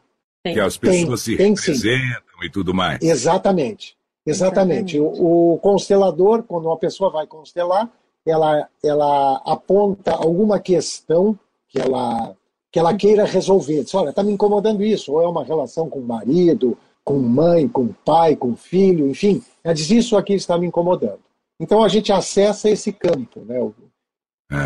tem. 0.44 0.52
Que 0.52 0.60
as 0.60 0.76
pessoas 0.76 1.24
tem, 1.24 1.32
se 1.32 1.36
tem, 1.38 1.48
representam 1.54 2.40
sim. 2.40 2.46
e 2.46 2.50
tudo 2.50 2.74
mais. 2.74 2.98
Exatamente. 3.00 3.96
Exatamente. 4.26 4.98
Exatamente. 4.98 5.00
O, 5.00 5.54
o, 5.54 5.58
constelador, 5.58 6.42
quando 6.42 6.66
uma 6.66 6.76
pessoa 6.76 7.10
vai 7.10 7.26
constelar, 7.26 7.90
ela, 8.26 8.68
ela 8.84 9.40
aponta 9.46 10.12
alguma 10.12 10.60
questão 10.60 11.38
que 11.70 11.80
ela, 11.80 12.36
que 12.70 12.78
ela 12.78 12.94
queira 12.94 13.24
resolver. 13.24 13.82
Diz, 13.82 13.94
olha, 13.94 14.10
está 14.10 14.22
me 14.22 14.30
incomodando 14.30 14.84
isso. 14.84 15.14
Ou 15.14 15.22
é 15.22 15.26
uma 15.26 15.42
relação 15.42 15.88
com 15.88 16.00
o 16.00 16.06
marido, 16.06 16.76
com 17.04 17.18
mãe, 17.18 17.68
com 17.68 17.88
pai, 17.88 18.36
com 18.36 18.54
filho, 18.54 19.08
enfim, 19.08 19.42
ela 19.62 19.74
diz 19.74 19.90
isso 19.90 20.16
aqui 20.16 20.34
está 20.34 20.56
me 20.56 20.66
incomodando. 20.66 21.20
Então 21.60 21.82
a 21.82 21.88
gente 21.88 22.12
acessa 22.12 22.68
esse 22.68 22.92
campo, 22.92 23.40
né? 23.40 23.58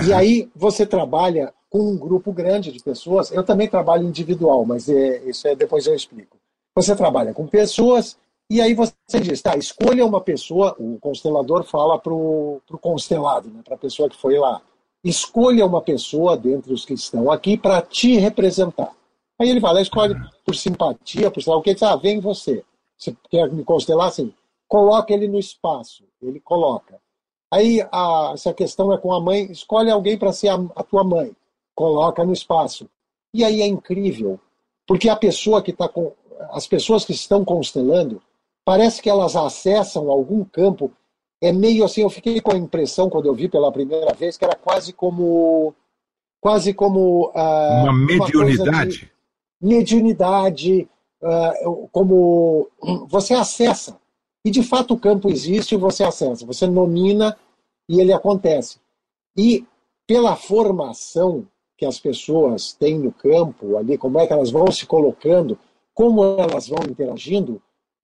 E 0.07 0.13
aí 0.13 0.51
você 0.55 0.87
trabalha 0.87 1.53
com 1.71 1.79
um 1.79 1.97
grupo 1.97 2.33
grande 2.33 2.73
de 2.73 2.83
pessoas. 2.83 3.31
Eu 3.31 3.45
também 3.45 3.69
trabalho 3.69 4.07
individual, 4.07 4.65
mas 4.65 4.89
é, 4.89 5.23
isso 5.29 5.47
é 5.47 5.55
depois 5.55 5.87
eu 5.87 5.95
explico. 5.95 6.37
Você 6.75 6.97
trabalha 6.97 7.33
com 7.33 7.47
pessoas 7.47 8.17
e 8.51 8.61
aí 8.61 8.75
você 8.75 9.21
diz, 9.21 9.43
tá, 9.43 9.57
escolha 9.57 10.07
uma 10.07 10.21
pessoa. 10.21 10.75
O 10.79 10.99
constelador 10.99 11.65
fala 11.65 11.99
para 11.99 12.15
o 12.15 12.61
constelado, 12.81 13.49
né, 13.49 13.61
para 13.65 13.75
a 13.75 13.79
pessoa 13.79 14.09
que 14.09 14.17
foi 14.17 14.39
lá. 14.39 14.61
Escolha 15.05 15.67
uma 15.67 15.83
pessoa 15.83 16.37
dentre 16.37 16.73
os 16.73 16.85
que 16.85 16.95
estão 16.95 17.31
aqui 17.31 17.57
para 17.57 17.83
te 17.83 18.17
representar. 18.17 18.96
Aí 19.39 19.51
ele 19.51 19.61
lá, 19.61 19.81
escolhe 19.81 20.15
por 20.45 20.55
simpatia, 20.55 21.31
por 21.31 21.43
sei 21.43 21.53
lá 21.53 21.59
o 21.59 21.63
que, 21.63 21.75
diz, 21.75 21.83
ah, 21.83 21.97
vem 21.97 22.21
você. 22.21 22.65
Você 22.97 23.15
quer 23.31 23.51
me 23.53 23.65
constelar 23.65 24.09
assim? 24.09 24.33
Coloca 24.67 25.13
ele 25.13 25.29
no 25.29 25.39
espaço. 25.39 26.05
Ele 26.23 26.41
coloca. 26.41 26.99
Aí, 27.53 27.87
a, 27.93 28.35
se 28.37 28.49
a 28.49 28.55
questão 28.55 28.93
é 28.93 28.99
com 28.99 29.13
a 29.13 29.21
mãe, 29.21 29.51
escolhe 29.53 29.91
alguém 29.91 30.19
para 30.19 30.33
ser 30.33 30.49
a, 30.49 30.55
a 30.75 30.83
tua 30.83 31.05
mãe. 31.05 31.37
Coloca 31.75 32.25
no 32.25 32.33
espaço. 32.33 32.89
E 33.33 33.45
aí 33.45 33.61
é 33.61 33.67
incrível, 33.67 34.41
porque 34.87 35.09
a 35.09 35.17
pessoa 35.17 35.63
que 35.63 35.71
está 35.71 35.89
com. 35.89 36.13
As 36.51 36.67
pessoas 36.67 37.05
que 37.05 37.13
estão 37.13 37.45
constelando, 37.45 38.23
parece 38.65 39.01
que 39.01 39.11
elas 39.11 39.37
acessam 39.37 40.11
algum 40.11 40.45
campo. 40.45 40.91
É 41.41 41.53
meio 41.53 41.85
assim, 41.85 42.01
eu 42.01 42.11
fiquei 42.11 42.41
com 42.41 42.53
a 42.53 42.57
impressão 42.59 43.11
quando 43.11 43.27
eu 43.27 43.35
vi 43.35 43.49
pela 43.49 43.71
primeira 43.71 44.15
vez 44.15 44.39
que 44.39 44.45
era 44.45 44.55
quase 44.55 44.93
como 44.93 45.75
quase 46.41 46.73
como 46.73 47.29
uh, 47.29 47.83
uma 47.83 47.93
mediunidade. 47.93 49.13
Mediunidade, 49.61 50.89
uh, 51.23 51.89
como 51.93 52.69
você 53.09 53.35
acessa. 53.35 53.99
E 54.45 54.51
de 54.51 54.63
fato 54.63 54.95
o 54.95 54.99
campo 54.99 55.29
existe 55.29 55.75
e 55.75 55.79
você 55.79 56.05
acessa. 56.05 56.47
Você 56.47 56.67
nomina 56.67 57.37
e 57.89 58.01
ele 58.01 58.13
acontece. 58.13 58.79
E 59.37 59.65
pela 60.07 60.37
formação 60.37 61.47
que 61.77 61.85
as 61.85 61.99
pessoas 61.99 62.73
têm 62.73 62.99
no 62.99 63.13
campo, 63.13 63.77
ali, 63.77 63.99
como 63.99 64.19
é 64.19 64.27
que 64.27 64.33
elas 64.33 64.51
vão 64.51 64.71
se 64.71 64.87
colocando, 64.87 65.59
como 65.93 66.25
elas 66.25 66.69
vão 66.69 66.79
interagindo, 66.89 67.61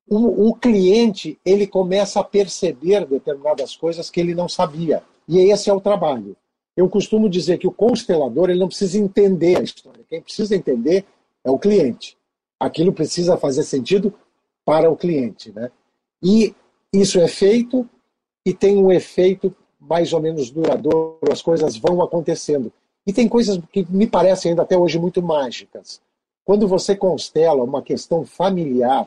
o, 0.08 0.48
o, 0.48 0.54
cliente 0.54 1.38
ele 1.44 1.66
começa 1.66 2.20
a 2.20 2.24
perceber 2.24 3.06
determinadas 3.06 3.76
coisas 3.76 4.10
que 4.10 4.20
ele 4.20 4.34
não 4.34 4.48
sabia. 4.48 5.02
E 5.28 5.38
esse 5.38 5.70
é 5.70 5.72
o 5.72 5.80
trabalho. 5.80 6.36
Eu 6.76 6.88
costumo 6.88 7.28
dizer 7.28 7.58
que 7.58 7.66
o 7.66 7.72
constelador 7.72 8.50
ele 8.50 8.58
não 8.58 8.68
precisa 8.68 8.98
entender 8.98 9.58
a 9.58 9.62
história. 9.62 10.04
Quem 10.08 10.20
precisa 10.20 10.56
entender 10.56 11.06
é 11.44 11.50
o 11.50 11.58
cliente. 11.58 12.16
Aquilo 12.58 12.92
precisa 12.92 13.36
fazer 13.36 13.62
sentido 13.62 14.14
para 14.64 14.90
o 14.90 14.96
cliente. 14.96 15.52
Né? 15.52 15.70
E 16.22 16.54
isso 16.92 17.18
é 17.20 17.28
feito 17.28 17.88
e 18.44 18.52
tem 18.52 18.76
um 18.76 18.90
efeito 18.90 19.54
mais 19.80 20.12
ou 20.12 20.20
menos 20.20 20.50
duradouro, 20.50 21.32
as 21.32 21.42
coisas 21.42 21.76
vão 21.76 22.02
acontecendo. 22.02 22.72
E 23.06 23.12
tem 23.12 23.28
coisas 23.28 23.58
que 23.72 23.84
me 23.90 24.06
parecem 24.06 24.50
ainda 24.50 24.62
até 24.62 24.78
hoje 24.78 24.98
muito 24.98 25.20
mágicas. 25.20 26.00
Quando 26.44 26.68
você 26.68 26.94
constela 26.94 27.62
uma 27.62 27.82
questão 27.82 28.24
familiar, 28.24 29.06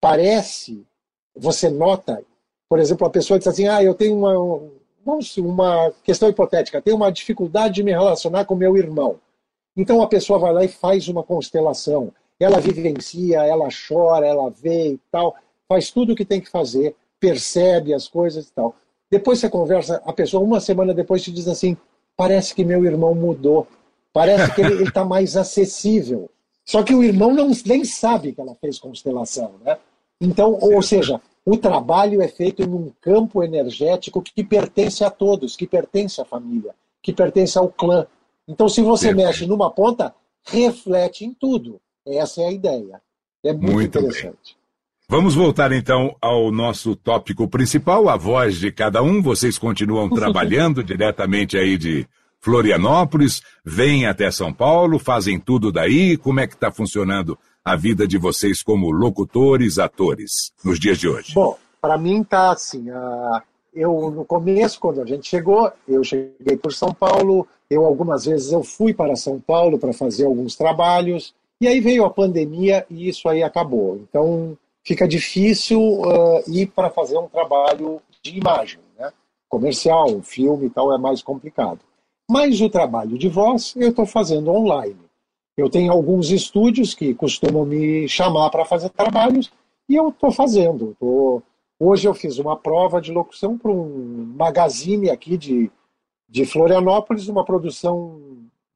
parece, 0.00 0.86
você 1.34 1.70
nota, 1.70 2.22
por 2.68 2.78
exemplo, 2.78 3.06
a 3.06 3.10
pessoa 3.10 3.38
diz 3.38 3.48
assim: 3.48 3.66
ah, 3.66 3.82
eu 3.82 3.94
tenho 3.94 4.16
uma, 4.16 4.34
uma 5.38 5.90
questão 6.02 6.28
hipotética, 6.28 6.82
tenho 6.82 6.96
uma 6.96 7.10
dificuldade 7.10 7.76
de 7.76 7.82
me 7.82 7.92
relacionar 7.92 8.44
com 8.44 8.54
meu 8.54 8.76
irmão. 8.76 9.18
Então 9.76 10.02
a 10.02 10.06
pessoa 10.06 10.38
vai 10.38 10.52
lá 10.52 10.64
e 10.64 10.68
faz 10.68 11.08
uma 11.08 11.22
constelação. 11.22 12.12
Ela 12.38 12.60
vivencia, 12.60 13.44
ela 13.44 13.68
chora, 13.68 14.26
ela 14.26 14.50
vê 14.50 14.92
e 14.92 15.00
tal, 15.10 15.34
faz 15.68 15.90
tudo 15.90 16.12
o 16.12 16.16
que 16.16 16.24
tem 16.24 16.40
que 16.40 16.50
fazer, 16.50 16.94
percebe 17.18 17.92
as 17.92 18.08
coisas 18.08 18.48
e 18.48 18.52
tal. 18.52 18.74
Depois 19.10 19.38
você 19.38 19.48
conversa, 19.48 20.02
a 20.04 20.12
pessoa 20.12 20.42
uma 20.42 20.60
semana 20.60 20.92
depois 20.94 21.22
te 21.22 21.32
diz 21.32 21.48
assim: 21.48 21.76
parece 22.16 22.54
que 22.54 22.64
meu 22.64 22.84
irmão 22.84 23.14
mudou, 23.14 23.66
parece 24.12 24.54
que 24.54 24.60
ele 24.60 24.82
está 24.84 25.04
mais 25.04 25.36
acessível. 25.36 26.30
Só 26.64 26.82
que 26.82 26.94
o 26.94 27.02
irmão 27.02 27.32
não, 27.32 27.50
nem 27.64 27.84
sabe 27.84 28.32
que 28.32 28.40
ela 28.40 28.54
fez 28.60 28.78
constelação, 28.78 29.54
né? 29.64 29.78
Então, 30.20 30.58
ou 30.60 30.82
seja, 30.82 31.20
o 31.46 31.56
trabalho 31.56 32.20
é 32.20 32.28
feito 32.28 32.62
em 32.62 32.68
um 32.68 32.92
campo 33.00 33.42
energético 33.42 34.20
que 34.20 34.44
pertence 34.44 35.02
a 35.02 35.10
todos, 35.10 35.56
que 35.56 35.66
pertence 35.66 36.20
à 36.20 36.24
família, 36.24 36.74
que 37.02 37.12
pertence 37.12 37.56
ao 37.56 37.68
clã. 37.68 38.06
Então, 38.48 38.68
se 38.68 38.80
você 38.80 39.12
mexe 39.12 39.46
numa 39.46 39.70
ponta, 39.70 40.14
reflete 40.42 41.24
em 41.24 41.34
tudo. 41.34 41.78
Essa 42.06 42.40
é 42.40 42.46
a 42.46 42.52
ideia. 42.52 43.02
É 43.44 43.52
muito, 43.52 43.72
muito 43.72 43.98
interessante. 43.98 44.54
Bem. 44.54 44.58
Vamos 45.10 45.34
voltar 45.34 45.72
então 45.72 46.16
ao 46.20 46.50
nosso 46.50 46.96
tópico 46.96 47.48
principal, 47.48 48.08
a 48.08 48.16
voz 48.16 48.56
de 48.56 48.72
cada 48.72 49.02
um. 49.02 49.22
Vocês 49.22 49.58
continuam 49.58 50.08
trabalhando 50.10 50.82
diretamente 50.82 51.56
aí 51.56 51.76
de 51.76 52.06
Florianópolis, 52.40 53.42
vêm 53.64 54.06
até 54.06 54.30
São 54.30 54.52
Paulo, 54.52 54.98
fazem 54.98 55.38
tudo 55.38 55.72
daí. 55.72 56.16
Como 56.16 56.40
é 56.40 56.46
que 56.46 56.54
está 56.54 56.70
funcionando 56.70 57.38
a 57.64 57.76
vida 57.76 58.06
de 58.06 58.16
vocês 58.16 58.62
como 58.62 58.90
locutores, 58.90 59.78
atores, 59.78 60.52
nos 60.64 60.78
dias 60.78 60.98
de 60.98 61.08
hoje? 61.08 61.34
Bom, 61.34 61.58
para 61.80 61.98
mim 61.98 62.22
tá 62.22 62.52
assim. 62.52 62.90
Uh, 62.90 63.42
eu 63.74 64.10
no 64.10 64.24
começo, 64.24 64.80
quando 64.80 65.00
a 65.00 65.06
gente 65.06 65.28
chegou, 65.28 65.70
eu 65.86 66.02
cheguei 66.04 66.56
por 66.56 66.72
São 66.72 66.92
Paulo. 66.92 67.46
Eu 67.70 67.84
algumas 67.84 68.24
vezes 68.24 68.52
eu 68.52 68.62
fui 68.62 68.94
para 68.94 69.16
São 69.16 69.38
Paulo 69.40 69.78
para 69.78 69.92
fazer 69.92 70.24
alguns 70.24 70.56
trabalhos. 70.56 71.34
E 71.60 71.66
aí 71.66 71.80
veio 71.80 72.04
a 72.04 72.10
pandemia 72.10 72.86
e 72.88 73.08
isso 73.08 73.28
aí 73.28 73.42
acabou. 73.42 73.96
Então 73.96 74.56
fica 74.86 75.06
difícil 75.06 75.80
uh, 75.80 76.42
ir 76.46 76.68
para 76.68 76.88
fazer 76.88 77.18
um 77.18 77.28
trabalho 77.28 78.00
de 78.22 78.38
imagem, 78.38 78.80
né? 78.98 79.12
comercial, 79.48 80.22
filme 80.22 80.66
e 80.66 80.70
tal, 80.70 80.94
é 80.94 80.98
mais 80.98 81.22
complicado. 81.22 81.80
Mas 82.30 82.60
o 82.60 82.70
trabalho 82.70 83.18
de 83.18 83.28
voz 83.28 83.74
eu 83.76 83.90
estou 83.90 84.06
fazendo 84.06 84.50
online. 84.50 84.98
Eu 85.56 85.68
tenho 85.68 85.92
alguns 85.92 86.30
estúdios 86.30 86.94
que 86.94 87.12
costumam 87.14 87.64
me 87.64 88.08
chamar 88.08 88.48
para 88.50 88.64
fazer 88.64 88.90
trabalhos 88.90 89.50
e 89.88 89.96
eu 89.96 90.10
estou 90.10 90.30
fazendo. 90.30 90.96
Tô... 91.00 91.42
Hoje 91.80 92.06
eu 92.06 92.14
fiz 92.14 92.38
uma 92.38 92.56
prova 92.56 93.00
de 93.00 93.10
locução 93.10 93.58
para 93.58 93.70
um 93.70 94.32
magazine 94.36 95.10
aqui 95.10 95.36
de, 95.36 95.70
de 96.28 96.44
Florianópolis, 96.44 97.28
uma 97.28 97.44
produção 97.44 98.20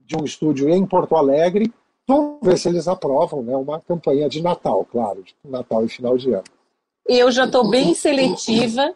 de 0.00 0.16
um 0.16 0.24
estúdio 0.24 0.68
em 0.68 0.86
Porto 0.86 1.16
Alegre, 1.16 1.72
Vamos 2.06 2.40
ver 2.42 2.58
se 2.58 2.68
eles 2.68 2.88
aprovam, 2.88 3.42
né? 3.42 3.56
Uma 3.56 3.80
campanha 3.80 4.28
de 4.28 4.42
Natal, 4.42 4.84
claro, 4.84 5.22
de 5.22 5.34
Natal 5.44 5.84
e 5.84 5.88
final 5.88 6.16
de 6.16 6.32
ano. 6.32 6.44
Eu 7.06 7.30
já 7.30 7.44
estou 7.44 7.68
bem 7.68 7.94
seletiva. 7.94 8.94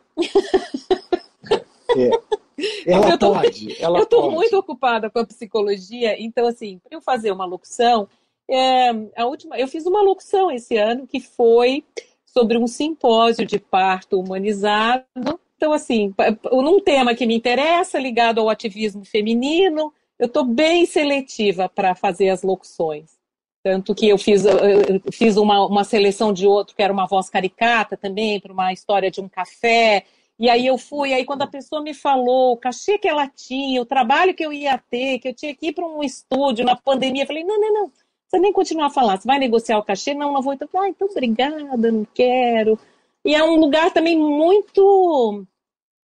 É. 1.96 2.10
Ela 2.86 3.10
eu 3.10 3.18
tô, 3.18 3.32
pode. 3.34 3.82
Ela 3.82 3.98
eu 3.98 4.04
estou 4.04 4.30
muito 4.30 4.56
ocupada 4.56 5.10
com 5.10 5.18
a 5.18 5.26
psicologia, 5.26 6.16
então 6.18 6.46
assim, 6.46 6.78
para 6.78 6.96
eu 6.96 7.02
fazer 7.02 7.30
uma 7.30 7.44
locução, 7.44 8.08
é, 8.50 8.88
a 9.14 9.26
última, 9.26 9.58
eu 9.58 9.68
fiz 9.68 9.84
uma 9.84 10.00
locução 10.00 10.50
esse 10.50 10.74
ano 10.78 11.06
que 11.06 11.20
foi 11.20 11.84
sobre 12.24 12.56
um 12.56 12.66
simpósio 12.66 13.44
de 13.44 13.58
parto 13.58 14.18
humanizado. 14.18 15.38
Então 15.56 15.72
assim, 15.72 16.14
num 16.52 16.80
tema 16.80 17.14
que 17.14 17.26
me 17.26 17.34
interessa, 17.34 17.98
ligado 17.98 18.40
ao 18.40 18.48
ativismo 18.48 19.04
feminino, 19.04 19.92
eu 20.18 20.26
estou 20.26 20.44
bem 20.44 20.86
seletiva 20.86 21.68
para 21.68 21.94
fazer 21.94 22.28
as 22.28 22.42
locuções. 22.42 23.16
Tanto 23.62 23.94
que 23.94 24.08
eu 24.08 24.16
fiz, 24.16 24.44
eu 24.44 25.00
fiz 25.10 25.36
uma, 25.36 25.66
uma 25.66 25.82
seleção 25.82 26.32
de 26.32 26.46
outro, 26.46 26.76
que 26.76 26.82
era 26.82 26.92
uma 26.92 27.06
voz 27.06 27.28
caricata 27.28 27.96
também, 27.96 28.38
para 28.40 28.52
uma 28.52 28.72
história 28.72 29.10
de 29.10 29.20
um 29.20 29.28
café. 29.28 30.04
E 30.38 30.48
aí 30.48 30.66
eu 30.66 30.78
fui, 30.78 31.12
aí 31.12 31.24
quando 31.24 31.42
a 31.42 31.46
pessoa 31.46 31.82
me 31.82 31.92
falou 31.92 32.52
o 32.52 32.56
cachê 32.56 32.98
que 32.98 33.08
ela 33.08 33.26
tinha, 33.26 33.82
o 33.82 33.86
trabalho 33.86 34.34
que 34.34 34.44
eu 34.44 34.52
ia 34.52 34.78
ter, 34.78 35.18
que 35.18 35.28
eu 35.28 35.34
tinha 35.34 35.54
que 35.54 35.68
ir 35.68 35.72
para 35.72 35.86
um 35.86 36.02
estúdio 36.04 36.64
na 36.64 36.76
pandemia, 36.76 37.22
eu 37.22 37.26
falei, 37.26 37.42
não, 37.42 37.58
não, 37.58 37.72
não, 37.72 37.92
você 38.28 38.38
nem 38.38 38.52
continuar 38.52 38.86
a 38.86 38.90
falar, 38.90 39.16
você 39.18 39.26
vai 39.26 39.38
negociar 39.38 39.78
o 39.78 39.82
cachê? 39.82 40.12
Não, 40.12 40.32
não 40.32 40.42
vou. 40.42 40.52
Então, 40.52 40.68
ah, 40.76 40.88
então 40.88 41.08
obrigada, 41.08 41.90
não 41.90 42.06
quero. 42.14 42.78
E 43.26 43.34
é 43.34 43.42
um 43.42 43.56
lugar 43.56 43.92
também 43.92 44.16
muito 44.16 45.44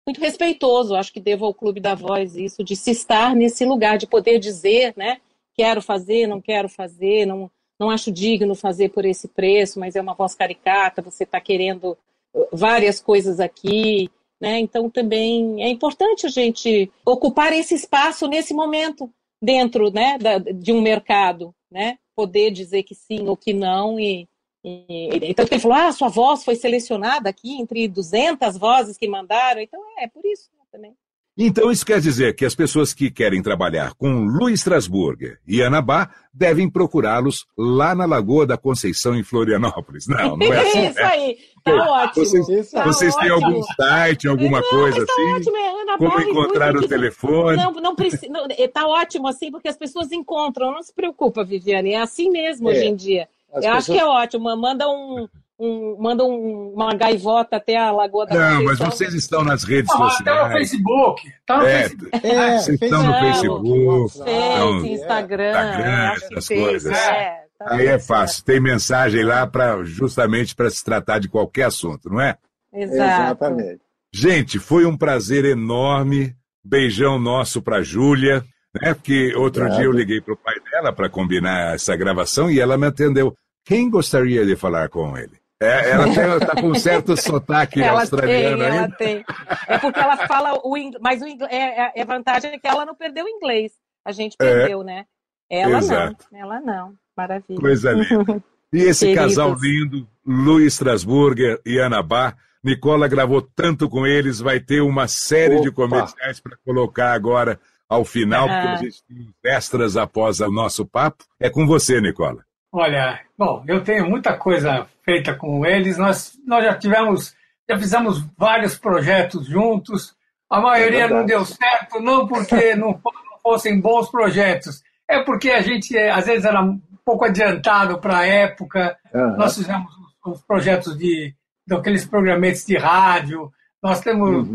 muito 0.07 0.21
respeitoso. 0.21 0.95
Acho 0.95 1.11
que 1.11 1.19
devo 1.19 1.45
ao 1.45 1.53
Clube 1.53 1.81
da 1.81 1.93
Voz 1.93 2.35
isso, 2.35 2.63
de 2.63 2.77
se 2.77 2.91
estar 2.91 3.35
nesse 3.35 3.65
lugar, 3.65 3.97
de 3.97 4.07
poder 4.07 4.39
dizer, 4.39 4.93
né? 4.95 5.19
Quero 5.53 5.81
fazer, 5.81 6.25
não 6.27 6.39
quero 6.39 6.69
fazer, 6.69 7.25
não, 7.25 7.51
não 7.77 7.89
acho 7.89 8.09
digno 8.09 8.55
fazer 8.55 8.89
por 8.89 9.03
esse 9.03 9.27
preço, 9.27 9.79
mas 9.81 9.97
é 9.97 10.01
uma 10.01 10.13
voz 10.13 10.33
caricata, 10.33 11.01
você 11.01 11.25
está 11.25 11.41
querendo 11.41 11.97
uh, 12.33 12.47
várias 12.53 13.01
coisas 13.01 13.41
aqui. 13.41 14.09
Né? 14.39 14.59
Então 14.59 14.89
também 14.89 15.61
é 15.61 15.67
importante 15.67 16.25
a 16.25 16.29
gente 16.29 16.89
ocupar 17.05 17.51
esse 17.51 17.75
espaço 17.75 18.25
nesse 18.27 18.53
momento 18.53 19.11
dentro 19.43 19.91
né, 19.91 20.17
da, 20.17 20.37
de 20.37 20.71
um 20.71 20.79
mercado, 20.79 21.53
né? 21.69 21.97
poder 22.15 22.49
dizer 22.51 22.83
que 22.83 22.95
sim 22.95 23.27
ou 23.27 23.35
que 23.35 23.51
não 23.51 23.99
e, 23.99 24.25
e, 24.63 25.09
então 25.23 25.45
ele 25.49 25.59
falou, 25.59 25.77
ah, 25.77 25.91
sua 25.91 26.09
voz 26.09 26.43
foi 26.43 26.55
selecionada 26.55 27.29
aqui 27.29 27.59
entre 27.61 27.87
200 27.87 28.57
vozes 28.57 28.97
que 28.97 29.07
mandaram. 29.07 29.61
Então 29.61 29.79
é, 29.97 30.03
é 30.03 30.07
por 30.07 30.25
isso 30.25 30.49
né, 30.57 30.63
também. 30.71 30.95
Então 31.41 31.71
isso 31.71 31.85
quer 31.85 32.01
dizer 32.01 32.35
que 32.35 32.43
as 32.43 32.53
pessoas 32.53 32.93
que 32.93 33.09
querem 33.09 33.41
trabalhar 33.41 33.93
com 33.93 34.25
Luiz 34.25 34.59
Strasburger 34.59 35.39
e 35.47 35.63
Anabá 35.63 36.09
devem 36.33 36.69
procurá-los 36.69 37.45
lá 37.57 37.95
na 37.95 38.05
Lagoa 38.05 38.45
da 38.45 38.57
Conceição, 38.57 39.15
em 39.15 39.23
Florianópolis. 39.23 40.05
Não, 40.05 40.35
não 40.35 40.53
é 40.53 40.59
assim. 40.59 40.83
isso 40.87 40.99
né? 40.99 41.03
aí, 41.05 41.37
tá 41.63 41.73
ótimo. 41.75 42.25
Vocês, 42.25 42.71
tá 42.71 42.83
vocês 42.83 43.15
têm 43.15 43.31
ótimo. 43.31 43.47
algum 43.47 43.63
site, 43.63 44.27
alguma 44.27 44.59
não, 44.59 44.69
coisa 44.69 45.05
tá 45.05 45.13
assim? 45.13 45.33
Ótimo, 45.35 45.55
é 45.55 45.81
Ana 45.81 45.97
Como 45.97 46.21
encontrar 46.21 46.75
o 46.75 46.85
telefone? 46.85 47.55
Não, 47.55 47.71
não 47.71 47.95
precisa. 47.95 48.33
Tá 48.73 48.85
ótimo 48.85 49.29
assim, 49.29 49.49
porque 49.49 49.69
as 49.69 49.77
pessoas 49.77 50.11
encontram. 50.11 50.73
Não 50.73 50.83
se 50.83 50.93
preocupa, 50.93 51.45
Viviane, 51.45 51.93
é 51.93 52.01
assim 52.01 52.29
mesmo 52.29 52.69
é. 52.69 52.73
hoje 52.73 52.85
em 52.85 52.95
dia. 52.97 53.29
As 53.53 53.63
eu 53.63 53.71
pessoas... 53.71 53.77
acho 53.77 53.91
que 53.91 53.99
é 53.99 54.05
ótimo. 54.05 54.57
Manda 54.57 54.87
um, 54.87 55.27
um, 55.59 55.97
manda 55.99 56.23
um, 56.23 56.73
uma 56.73 56.93
gaivota 56.93 57.57
até 57.57 57.75
a 57.77 57.91
Lagoa 57.91 58.25
da 58.25 58.35
Não, 58.35 58.63
mas 58.63 58.79
vocês 58.79 59.13
estão 59.13 59.43
nas 59.43 59.63
redes 59.63 59.91
ah, 59.93 59.97
sociais. 59.97 60.23
Tá 60.23 60.47
no 60.47 60.53
Facebook. 60.53 61.33
Tá 61.45 61.57
no 61.57 61.65
é, 61.65 61.79
Facebook. 61.79 62.27
É, 62.27 62.57
vocês 62.57 62.81
estão 62.81 63.03
no 63.03 63.13
Facebook. 63.13 64.09
Face, 64.09 64.91
Instagram. 64.93 65.49
Instagram 65.49 66.13
essas 66.13 66.47
coisas. 66.47 66.97
É, 66.97 67.43
tá 67.57 67.65
Aí 67.67 67.87
é 67.87 67.99
fácil. 67.99 68.45
Tem 68.45 68.59
mensagem 68.59 69.23
lá 69.23 69.45
para 69.45 69.83
justamente 69.83 70.55
para 70.55 70.69
se 70.69 70.83
tratar 70.83 71.19
de 71.19 71.27
qualquer 71.27 71.63
assunto, 71.63 72.09
não 72.09 72.21
é? 72.21 72.37
Exato. 72.73 73.21
Exatamente. 73.21 73.81
Gente, 74.13 74.59
foi 74.59 74.85
um 74.85 74.97
prazer 74.97 75.43
enorme. 75.45 76.35
Beijão 76.63 77.17
nosso 77.17 77.61
para 77.61 77.81
Júlia 77.81 78.45
né? 78.73 78.93
Porque 78.93 79.33
outro 79.35 79.69
dia 79.71 79.83
eu 79.83 79.91
liguei 79.91 80.21
para 80.21 80.33
o 80.33 80.37
pai 80.37 80.55
dela 80.71 80.93
para 80.93 81.09
combinar 81.09 81.75
essa 81.75 81.95
gravação 81.95 82.49
e 82.49 82.59
ela 82.59 82.77
me 82.77 82.87
atendeu. 82.87 83.35
Quem 83.65 83.89
gostaria 83.89 84.45
de 84.45 84.55
falar 84.55 84.89
com 84.89 85.17
ele? 85.17 85.39
É, 85.61 85.91
ela 85.91 86.07
está 86.37 86.55
com 86.61 86.69
um 86.69 86.75
certo 86.75 87.17
sotaque 87.19 87.81
ela 87.81 87.99
australiano 87.99 88.57
tem, 88.57 88.65
ainda. 88.65 88.77
Ela 88.77 88.91
tem. 88.91 89.25
É 89.67 89.77
porque 89.77 89.99
ela 89.99 90.15
fala 90.25 90.59
o 90.63 90.77
inglês, 90.77 91.01
mas 91.01 91.21
o 91.21 91.27
inglês, 91.27 91.51
é, 91.51 91.81
é, 91.81 91.91
é 91.95 92.05
vantagem 92.05 92.51
é 92.51 92.57
que 92.57 92.67
ela 92.67 92.85
não 92.85 92.95
perdeu 92.95 93.25
o 93.25 93.29
inglês. 93.29 93.73
A 94.05 94.11
gente 94.13 94.37
é. 94.39 94.45
perdeu, 94.45 94.81
é, 94.81 94.85
né? 94.85 95.05
Ela 95.49 95.79
exato. 95.79 96.25
não. 96.31 96.39
Ela 96.39 96.61
não. 96.61 96.93
Maravilha. 97.15 97.59
Coisa 97.59 97.91
linda. 97.91 98.43
E 98.71 98.83
esse 98.83 99.07
Queridos. 99.07 99.35
casal 99.35 99.55
lindo, 99.59 100.07
Luiz 100.23 100.73
Strasburger 100.73 101.59
e 101.65 101.79
Ana 101.79 102.03
Bar, 102.03 102.37
Nicola 102.63 103.07
gravou 103.07 103.41
tanto 103.41 103.89
com 103.89 104.05
eles, 104.05 104.39
vai 104.39 104.59
ter 104.59 104.81
uma 104.81 105.07
série 105.07 105.55
Opa. 105.55 105.63
de 105.63 105.71
comerciais 105.71 106.39
para 106.39 106.55
colocar 106.63 107.13
agora 107.13 107.59
ao 107.89 108.05
final, 108.05 108.47
porque 108.47 108.67
a 108.67 108.75
gente 108.75 109.03
tem 109.05 109.33
extras 109.43 109.97
após 109.97 110.39
o 110.39 110.51
nosso 110.51 110.85
papo. 110.85 111.25
É 111.39 111.49
com 111.49 111.65
você, 111.65 111.99
Nicola. 111.99 112.45
Olha, 112.71 113.19
bom, 113.35 113.63
eu 113.67 113.83
tenho 113.83 114.07
muita 114.07 114.37
coisa 114.37 114.87
feita 115.03 115.33
com 115.33 115.65
eles. 115.65 115.97
Nós, 115.97 116.37
nós 116.45 116.63
já 116.63 116.77
tivemos, 116.77 117.35
já 117.67 117.77
fizemos 117.79 118.23
vários 118.37 118.77
projetos 118.77 119.47
juntos. 119.47 120.15
A 120.47 120.61
maioria 120.61 121.05
é 121.05 121.07
não 121.09 121.25
deu 121.25 121.43
certo, 121.43 121.99
não 121.99 122.27
porque 122.27 122.75
não 122.77 123.01
fossem 123.41 123.81
bons 123.81 124.09
projetos, 124.11 124.83
é 125.07 125.23
porque 125.23 125.49
a 125.49 125.61
gente 125.61 125.97
às 125.97 126.27
vezes 126.27 126.45
era 126.45 126.61
um 126.61 126.79
pouco 127.03 127.25
adiantado 127.25 127.99
para 127.99 128.19
a 128.19 128.25
época. 128.25 128.95
Uhum. 129.11 129.37
Nós 129.37 129.55
fizemos 129.55 129.91
os 130.23 130.41
projetos 130.43 130.95
de 130.95 131.33
daqueles 131.65 132.05
programetes 132.05 132.65
de 132.65 132.77
rádio. 132.77 133.51
Nós 133.81 134.01
temos 134.01 134.47
uhum. 134.47 134.53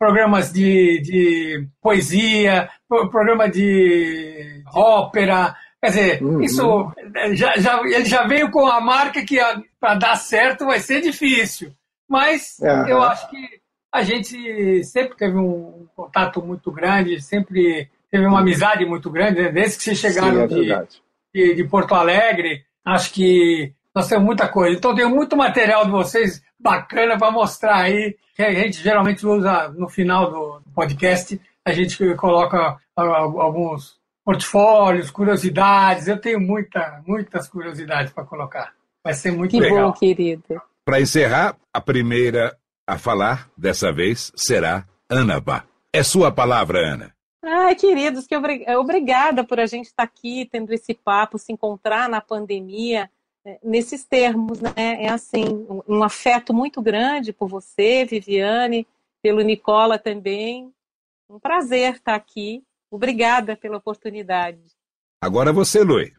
Programas 0.00 0.50
de, 0.50 0.98
de 1.02 1.68
poesia, 1.82 2.70
programa 2.88 3.50
de 3.50 4.64
ópera. 4.72 5.54
Quer 5.78 5.88
dizer, 5.88 6.22
uhum. 6.22 6.40
isso 6.40 6.92
eh, 7.16 7.36
já, 7.36 7.52
já, 7.58 7.80
ele 7.84 8.06
já 8.06 8.26
veio 8.26 8.50
com 8.50 8.66
a 8.66 8.80
marca 8.80 9.22
que 9.22 9.38
para 9.78 9.96
dar 9.96 10.16
certo 10.16 10.64
vai 10.64 10.80
ser 10.80 11.02
difícil. 11.02 11.70
Mas 12.08 12.56
uhum. 12.60 12.88
eu 12.88 13.02
acho 13.02 13.28
que 13.28 13.60
a 13.92 14.02
gente 14.02 14.82
sempre 14.84 15.16
teve 15.16 15.36
um 15.36 15.86
contato 15.94 16.40
muito 16.42 16.72
grande, 16.72 17.20
sempre 17.20 17.90
teve 18.10 18.26
uma 18.26 18.40
amizade 18.40 18.86
muito 18.86 19.10
grande, 19.10 19.42
né? 19.42 19.52
desde 19.52 19.76
que 19.76 19.84
vocês 19.84 19.98
chegaram 19.98 20.48
Sim, 20.48 20.70
é 20.70 20.82
de, 20.82 20.88
de, 21.34 21.54
de, 21.56 21.68
Porto 21.68 21.94
Alegre. 21.94 22.64
Acho 22.84 23.12
que 23.12 23.74
nós 23.94 24.08
temos 24.08 24.24
muita 24.24 24.48
coisa. 24.48 24.76
Então, 24.76 24.94
tem 24.94 25.08
muito 25.08 25.36
material 25.36 25.84
de 25.84 25.90
vocês 25.90 26.42
bacana 26.58 27.18
para 27.18 27.30
mostrar 27.30 27.76
aí, 27.76 28.16
que 28.34 28.42
a 28.42 28.52
gente 28.52 28.82
geralmente 28.82 29.26
usa 29.26 29.68
no 29.70 29.88
final 29.88 30.30
do 30.30 30.62
podcast. 30.74 31.40
A 31.64 31.72
gente 31.72 32.14
coloca 32.14 32.78
alguns 32.96 33.98
portfólios, 34.24 35.10
curiosidades. 35.10 36.06
Eu 36.06 36.20
tenho 36.20 36.40
muita, 36.40 37.02
muitas 37.06 37.48
curiosidades 37.48 38.12
para 38.12 38.24
colocar. 38.24 38.72
Vai 39.02 39.14
ser 39.14 39.32
muito 39.32 39.50
que 39.50 39.60
legal. 39.60 39.88
Bom, 39.88 39.92
querido. 39.92 40.62
Para 40.84 41.00
encerrar, 41.00 41.56
a 41.72 41.80
primeira 41.80 42.56
a 42.86 42.98
falar 42.98 43.48
dessa 43.56 43.92
vez 43.92 44.32
será 44.34 44.84
Ana 45.08 45.40
Bá. 45.40 45.64
É 45.92 46.02
sua 46.02 46.30
palavra, 46.30 46.78
Ana. 46.78 47.14
Ai, 47.42 47.74
queridos, 47.74 48.26
que 48.26 48.36
obrigada 48.76 49.44
por 49.44 49.58
a 49.58 49.66
gente 49.66 49.86
estar 49.86 50.02
aqui 50.02 50.48
tendo 50.50 50.72
esse 50.72 50.94
papo, 50.94 51.38
se 51.38 51.52
encontrar 51.52 52.08
na 52.08 52.20
pandemia 52.20 53.10
nesses 53.62 54.04
termos, 54.04 54.60
né? 54.60 54.72
É 54.76 55.08
assim, 55.08 55.66
um 55.88 56.02
afeto 56.02 56.52
muito 56.52 56.82
grande 56.82 57.32
por 57.32 57.48
você, 57.48 58.04
Viviane, 58.04 58.86
pelo 59.22 59.40
Nicola 59.40 59.98
também. 59.98 60.72
Um 61.28 61.38
prazer 61.38 61.94
estar 61.94 62.14
aqui. 62.14 62.62
Obrigada 62.90 63.56
pela 63.56 63.76
oportunidade. 63.76 64.60
Agora 65.20 65.52
você, 65.52 65.82
Lui. 65.82 66.12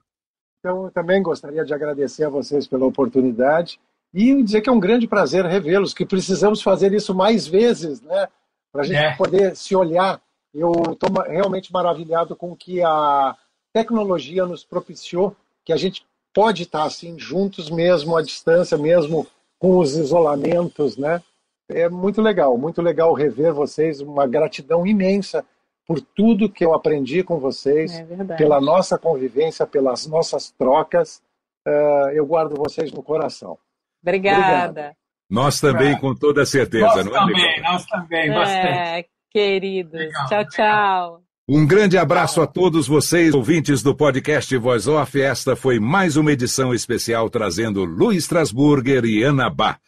Então, 0.59 0.85
eu 0.85 0.91
também 0.91 1.21
gostaria 1.21 1.65
de 1.65 1.73
agradecer 1.73 2.23
a 2.23 2.29
vocês 2.29 2.67
pela 2.67 2.85
oportunidade 2.85 3.79
e 4.13 4.43
dizer 4.43 4.61
que 4.61 4.69
é 4.69 4.71
um 4.71 4.79
grande 4.79 5.07
prazer 5.07 5.45
revê-los, 5.45 5.93
que 5.93 6.05
precisamos 6.05 6.61
fazer 6.61 6.93
isso 6.93 7.15
mais 7.15 7.47
vezes, 7.47 8.01
né? 8.01 8.27
Para 8.71 8.81
a 8.81 8.85
gente 8.85 8.97
é. 8.97 9.15
poder 9.15 9.55
se 9.55 9.75
olhar. 9.75 10.21
Eu 10.53 10.71
estou 10.91 11.09
realmente 11.23 11.71
maravilhado 11.73 12.35
com 12.35 12.55
que 12.55 12.81
a 12.83 13.35
tecnologia 13.73 14.45
nos 14.45 14.63
propiciou, 14.63 15.35
que 15.65 15.73
a 15.73 15.77
gente 15.77 16.05
pode 16.33 16.63
estar 16.63 16.83
assim 16.83 17.17
juntos 17.17 17.69
mesmo 17.69 18.15
à 18.15 18.21
distância, 18.21 18.77
mesmo 18.77 19.27
com 19.59 19.77
os 19.77 19.95
isolamentos, 19.95 20.97
né? 20.97 21.21
É 21.69 21.87
muito 21.87 22.21
legal, 22.21 22.57
muito 22.57 22.81
legal 22.81 23.13
rever 23.13 23.53
vocês, 23.53 24.01
uma 24.01 24.27
gratidão 24.27 24.85
imensa 24.85 25.45
por 25.85 26.01
tudo 26.01 26.49
que 26.49 26.63
eu 26.63 26.73
aprendi 26.73 27.23
com 27.23 27.39
vocês, 27.39 27.91
é 27.99 28.35
pela 28.37 28.59
nossa 28.59 28.97
convivência, 28.97 29.65
pelas 29.65 30.05
nossas 30.07 30.51
trocas. 30.51 31.21
Uh, 31.67 32.09
eu 32.13 32.25
guardo 32.25 32.55
vocês 32.55 32.91
no 32.91 33.03
coração. 33.03 33.57
Obrigada. 34.01 34.69
Obrigado. 34.69 34.95
Nós 35.29 35.61
também, 35.61 35.97
com 35.97 36.13
toda 36.13 36.45
certeza. 36.45 36.85
Nós 36.87 37.05
não 37.05 37.15
é, 37.15 37.19
também, 37.19 37.61
nós 37.61 37.85
também, 37.85 38.29
bastante. 38.33 38.67
É, 38.67 39.05
queridos. 39.29 39.93
Legal, 39.93 40.27
tchau, 40.27 40.45
tchau. 40.49 41.30
Um 41.49 41.65
grande 41.65 41.97
abraço 41.97 42.39
a 42.39 42.47
todos 42.47 42.87
vocês, 42.87 43.33
ouvintes 43.33 43.81
do 43.81 43.95
podcast 43.95 44.55
Voz 44.57 44.87
Off. 44.87 45.19
Esta 45.19 45.55
foi 45.55 45.79
mais 45.79 46.15
uma 46.15 46.31
edição 46.31 46.73
especial 46.73 47.29
trazendo 47.29 47.83
Luiz 47.83 48.23
Strasburger 48.23 49.03
e 49.05 49.23
Ana 49.23 49.49
Bá, 49.49 49.79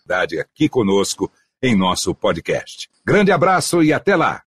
aqui 0.42 0.68
conosco 0.68 1.32
em 1.62 1.76
nosso 1.78 2.14
podcast. 2.16 2.90
Grande 3.06 3.32
abraço 3.32 3.84
e 3.84 3.94
até 3.94 4.16
lá! 4.16 4.42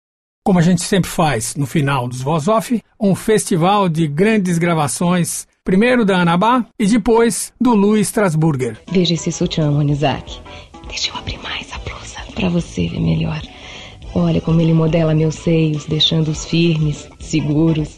Como 0.45 0.60
a 0.60 0.62
gente 0.62 0.82
sempre 0.82 1.10
faz 1.10 1.56
no 1.56 1.66
final 1.66 2.08
dos 2.08 2.22
Voz 2.22 2.47
Off, 2.47 2.82
um 2.99 3.14
festival 3.16 3.89
de 3.89 4.08
grandes 4.08 4.58
gravações, 4.58 5.45
primeiro 5.64 6.06
da 6.06 6.22
Anabá 6.22 6.66
e 6.80 6.88
depois 6.88 7.54
do 7.60 7.76
Luiz 7.76 8.08
Strasburger. 8.08 8.82
Veja 8.89 9.14
esse 9.14 9.32
sutiã, 9.32 9.70
Monizak. 9.70 10.39
Deixa 10.88 11.12
eu 11.12 11.18
abrir 11.18 11.38
mais 11.39 11.72
a 11.74 11.78
blusa 11.80 12.20
para 12.34 12.49
você 12.49 12.88
ver 12.88 12.99
melhor. 12.99 13.41
Olha 14.16 14.39
como 14.39 14.61
ele 14.61 14.74
modela 14.74 15.16
meus 15.16 15.36
seios, 15.36 15.86
deixando-os 15.86 16.45
firmes, 16.45 17.09
seguros. 17.20 17.95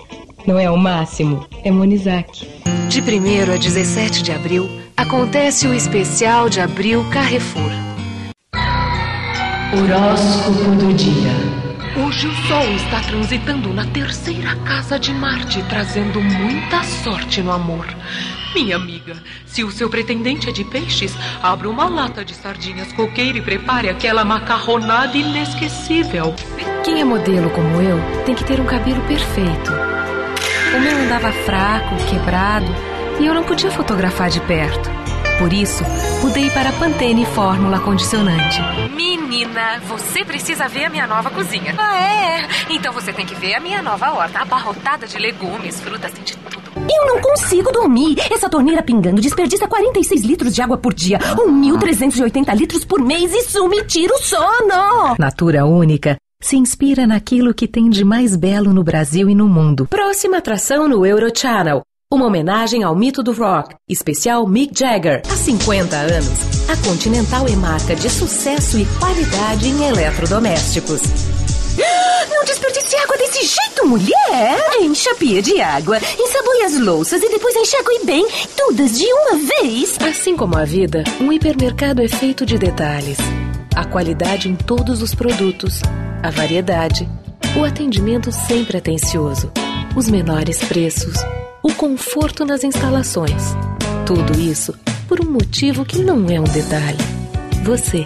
Não 0.47 0.57
é 0.57 0.69
o 0.71 0.77
máximo, 0.77 1.45
é 1.63 1.69
Monizak. 1.69 2.47
De 2.87 3.01
1 3.01 3.53
a 3.53 3.57
17 3.57 4.23
de 4.23 4.31
abril, 4.31 4.69
acontece 4.95 5.67
o 5.67 5.73
especial 5.73 6.47
de 6.47 6.61
abril 6.61 7.03
Carrefour. 7.11 7.71
Horóscopo 9.73 10.75
do 10.77 10.93
dia. 10.93 11.55
Hoje 11.97 12.27
o 12.27 12.35
Sol 12.47 12.63
está 12.75 13.01
transitando 13.01 13.73
na 13.73 13.85
terceira 13.87 14.55
casa 14.57 14.97
de 14.97 15.13
Marte, 15.13 15.63
trazendo 15.63 16.21
muita 16.21 16.83
sorte 16.83 17.41
no 17.41 17.51
amor. 17.51 17.85
Minha 18.55 18.77
amiga, 18.77 19.21
se 19.45 19.65
o 19.65 19.69
seu 19.69 19.89
pretendente 19.89 20.47
é 20.47 20.51
de 20.53 20.63
peixes, 20.63 21.13
abra 21.43 21.69
uma 21.69 21.89
lata 21.89 22.23
de 22.23 22.33
sardinhas 22.33 22.89
coqueira 22.93 23.37
e 23.37 23.41
prepare 23.41 23.89
aquela 23.89 24.23
macarronada 24.23 25.17
inesquecível. 25.17 26.33
Quem 26.81 27.01
é 27.01 27.03
modelo 27.03 27.49
como 27.49 27.81
eu 27.81 27.99
tem 28.25 28.33
que 28.33 28.45
ter 28.45 28.61
um 28.61 28.65
cabelo 28.65 29.01
perfeito. 29.01 29.73
O 30.73 30.79
meu 30.79 30.97
andava 30.99 31.33
fraco, 31.33 31.97
quebrado, 32.09 32.73
e 33.19 33.25
eu 33.25 33.33
não 33.33 33.43
podia 33.43 33.69
fotografar 33.69 34.29
de 34.29 34.39
perto. 34.39 34.89
Por 35.37 35.51
isso, 35.51 35.83
mudei 36.21 36.49
para 36.49 36.71
Pantene 36.71 37.25
Fórmula 37.25 37.81
Condicionante. 37.81 38.61
Menina, 38.95 39.81
você 39.81 40.23
precisa 40.23 40.69
ver 40.69 40.85
a 40.85 40.89
minha 40.89 41.05
nova 41.05 41.29
cozinha. 41.29 41.75
Ah, 41.77 41.97
é? 41.97 42.47
Então 42.69 42.93
você 42.93 43.11
tem 43.11 43.25
que 43.25 43.35
ver 43.35 43.55
a 43.55 43.59
minha 43.59 43.81
nova 43.81 44.13
horta, 44.13 44.39
abarrotada 44.39 45.05
de 45.05 45.17
legumes, 45.17 45.81
frutas, 45.81 46.13
tem 46.13 46.23
de 46.23 46.37
tudo. 46.37 46.54
Eu 46.89 47.05
não 47.07 47.21
consigo 47.21 47.71
dormir. 47.71 48.17
Essa 48.31 48.49
torneira 48.49 48.83
pingando 48.83 49.21
desperdiça 49.21 49.67
46 49.67 50.21
litros 50.21 50.53
de 50.53 50.61
água 50.61 50.77
por 50.77 50.93
dia, 50.93 51.19
1.380 51.19 52.55
litros 52.55 52.85
por 52.85 53.01
mês. 53.01 53.33
Isso 53.33 53.67
me 53.67 53.83
tira 53.83 54.13
o 54.13 54.19
sono. 54.19 55.15
Natura 55.19 55.65
Única 55.65 56.17
se 56.41 56.55
inspira 56.57 57.07
naquilo 57.07 57.53
que 57.53 57.67
tem 57.67 57.89
de 57.89 58.03
mais 58.03 58.35
belo 58.35 58.71
no 58.71 58.83
Brasil 58.83 59.29
e 59.29 59.35
no 59.35 59.47
mundo. 59.47 59.87
Próxima 59.87 60.37
atração 60.37 60.87
no 60.87 61.05
Eurochannel. 61.05 61.81
Uma 62.11 62.27
homenagem 62.27 62.83
ao 62.83 62.95
mito 62.95 63.23
do 63.23 63.33
rock, 63.33 63.75
especial 63.89 64.47
Mick 64.47 64.77
Jagger. 64.77 65.23
Há 65.25 65.35
50 65.35 65.95
anos, 65.95 66.69
a 66.69 66.87
Continental 66.87 67.47
é 67.47 67.55
marca 67.55 67.95
de 67.95 68.09
sucesso 68.11 68.77
e 68.77 68.85
qualidade 68.99 69.67
em 69.67 69.83
eletrodomésticos. 69.87 71.01
Não 72.29 72.43
desperdice 72.45 72.95
água 72.97 73.17
desse 73.17 73.43
jeito, 73.43 73.87
mulher! 73.87 74.81
Encha 74.81 75.11
a 75.11 75.15
pia 75.15 75.41
de 75.41 75.61
água, 75.61 75.97
ensaboe 75.97 76.63
as 76.63 76.79
louças 76.79 77.21
e 77.21 77.29
depois 77.29 77.55
enxague 77.55 78.05
bem, 78.05 78.27
todas 78.55 78.97
de 78.97 79.05
uma 79.05 79.37
vez. 79.37 79.97
Assim 80.01 80.35
como 80.35 80.57
a 80.57 80.65
vida, 80.65 81.03
um 81.19 81.31
hipermercado 81.31 82.01
é 82.01 82.07
feito 82.07 82.45
de 82.45 82.57
detalhes. 82.57 83.17
A 83.75 83.85
qualidade 83.85 84.49
em 84.49 84.55
todos 84.55 85.01
os 85.01 85.13
produtos, 85.13 85.81
a 86.23 86.29
variedade, 86.29 87.07
o 87.57 87.63
atendimento 87.63 88.31
sempre 88.31 88.77
atencioso, 88.77 89.51
os 89.95 90.09
menores 90.09 90.59
preços 90.59 91.15
o 91.65 91.73
conforto 91.73 92.45
nas 92.45 92.63
instalações. 92.63 93.55
Tudo 94.05 94.39
isso 94.39 94.71
por 95.07 95.19
um 95.19 95.31
motivo 95.31 95.83
que 95.83 95.97
não 95.97 96.29
é 96.29 96.39
um 96.39 96.43
detalhe. 96.43 96.99
Você. 97.63 98.03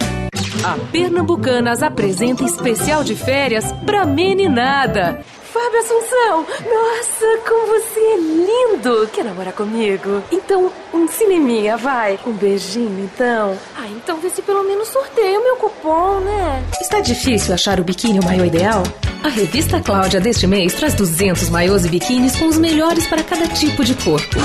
A 0.64 0.76
Pernambucanas 0.90 1.82
apresenta 1.82 2.44
especial 2.44 3.02
de 3.02 3.14
férias 3.14 3.72
pra 3.86 4.04
meninada. 4.04 5.24
Fábio 5.52 5.80
Assunção! 5.80 6.46
Nossa, 6.64 7.48
como 7.48 7.66
você 7.66 7.98
é 7.98 8.16
lindo! 8.16 9.08
Quer 9.12 9.24
namorar 9.24 9.52
comigo? 9.52 10.22
Então, 10.30 10.70
um 10.92 11.08
cineminha, 11.08 11.76
vai. 11.76 12.18
Um 12.26 12.32
beijinho, 12.32 13.04
então. 13.04 13.56
Ah, 13.76 13.88
então 13.88 14.20
vê 14.20 14.28
se 14.30 14.42
pelo 14.42 14.62
menos 14.62 14.88
sorteia 14.88 15.40
o 15.40 15.42
meu 15.42 15.56
cupom, 15.56 16.20
né? 16.20 16.62
Está 16.80 17.00
difícil 17.00 17.54
achar 17.54 17.80
o 17.80 17.84
biquíni 17.84 18.20
o 18.20 18.24
maior 18.24 18.46
ideal? 18.46 18.82
A 19.24 19.28
revista 19.28 19.80
Cláudia 19.80 20.20
deste 20.20 20.46
mês 20.46 20.74
traz 20.74 20.94
200 20.94 21.48
maiôs 21.50 21.84
e 21.84 21.88
biquínis 21.88 22.36
com 22.36 22.46
os 22.46 22.58
melhores 22.58 23.06
para 23.06 23.22
cada 23.22 23.48
tipo 23.48 23.84
de 23.84 23.94
corpo. 23.94 24.36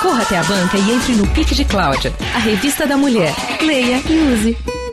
Corra 0.00 0.22
até 0.22 0.38
a 0.38 0.44
banca 0.44 0.76
e 0.76 0.90
entre 0.92 1.14
no 1.14 1.26
Pique 1.28 1.54
de 1.54 1.64
Cláudia, 1.64 2.12
a 2.34 2.38
revista 2.38 2.86
da 2.86 2.96
mulher. 2.96 3.34
Leia 3.60 4.00
e 4.08 4.32
use. 4.32 4.83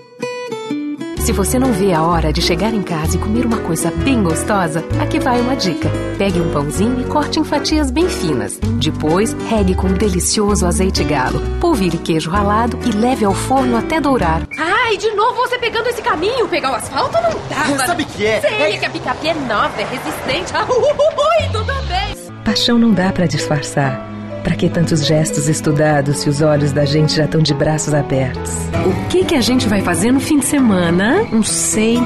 Se 1.21 1.31
você 1.31 1.59
não 1.59 1.71
vê 1.71 1.93
a 1.93 2.01
hora 2.01 2.33
de 2.33 2.41
chegar 2.41 2.73
em 2.73 2.81
casa 2.81 3.15
e 3.15 3.19
comer 3.19 3.45
uma 3.45 3.59
coisa 3.59 3.91
bem 3.91 4.23
gostosa, 4.23 4.83
aqui 4.99 5.19
vai 5.19 5.39
uma 5.39 5.55
dica. 5.55 5.87
Pegue 6.17 6.41
um 6.41 6.51
pãozinho 6.51 6.99
e 6.99 7.05
corte 7.05 7.39
em 7.39 7.43
fatias 7.43 7.91
bem 7.91 8.09
finas. 8.09 8.57
Depois, 8.79 9.31
regue 9.47 9.75
com 9.75 9.85
um 9.85 9.93
delicioso 9.93 10.65
azeite 10.65 11.03
galo. 11.03 11.39
Polvire 11.59 11.99
queijo 11.99 12.31
ralado 12.31 12.79
e 12.87 12.91
leve 12.91 13.23
ao 13.23 13.35
forno 13.35 13.77
até 13.77 14.01
dourar. 14.01 14.47
Ai, 14.57 14.97
de 14.97 15.11
novo 15.11 15.35
você 15.35 15.59
pegando 15.59 15.89
esse 15.89 16.01
caminho? 16.01 16.47
Pegar 16.47 16.71
o 16.71 16.75
asfalto 16.75 17.13
não 17.21 17.39
dá. 17.47 17.85
Sabe 17.85 18.01
o 18.01 18.05
que 18.07 18.25
é? 18.25 18.41
Sei 18.41 18.49
é... 18.49 18.77
que 18.77 18.85
a 18.85 18.89
picape 18.89 19.27
é 19.27 19.33
nova, 19.35 19.79
é 19.79 19.85
resistente. 19.85 20.51
Ah, 20.55 20.65
ui, 20.73 21.49
tudo 21.51 21.71
bem. 21.87 22.15
Paixão 22.43 22.79
não 22.79 22.91
dá 22.91 23.11
para 23.11 23.27
disfarçar. 23.27 24.10
Para 24.43 24.55
que 24.55 24.69
tantos 24.69 25.05
gestos 25.05 25.47
estudados 25.47 26.17
se 26.17 26.29
os 26.29 26.41
olhos 26.41 26.71
da 26.71 26.83
gente 26.85 27.15
já 27.15 27.25
estão 27.25 27.41
de 27.41 27.53
braços 27.53 27.93
abertos? 27.93 28.51
O 28.85 29.09
que 29.09 29.23
que 29.23 29.35
a 29.35 29.41
gente 29.41 29.67
vai 29.67 29.81
fazer 29.81 30.11
no 30.11 30.19
fim 30.19 30.39
de 30.39 30.45
semana? 30.45 31.23
Não 31.31 31.43
sei. 31.43 31.97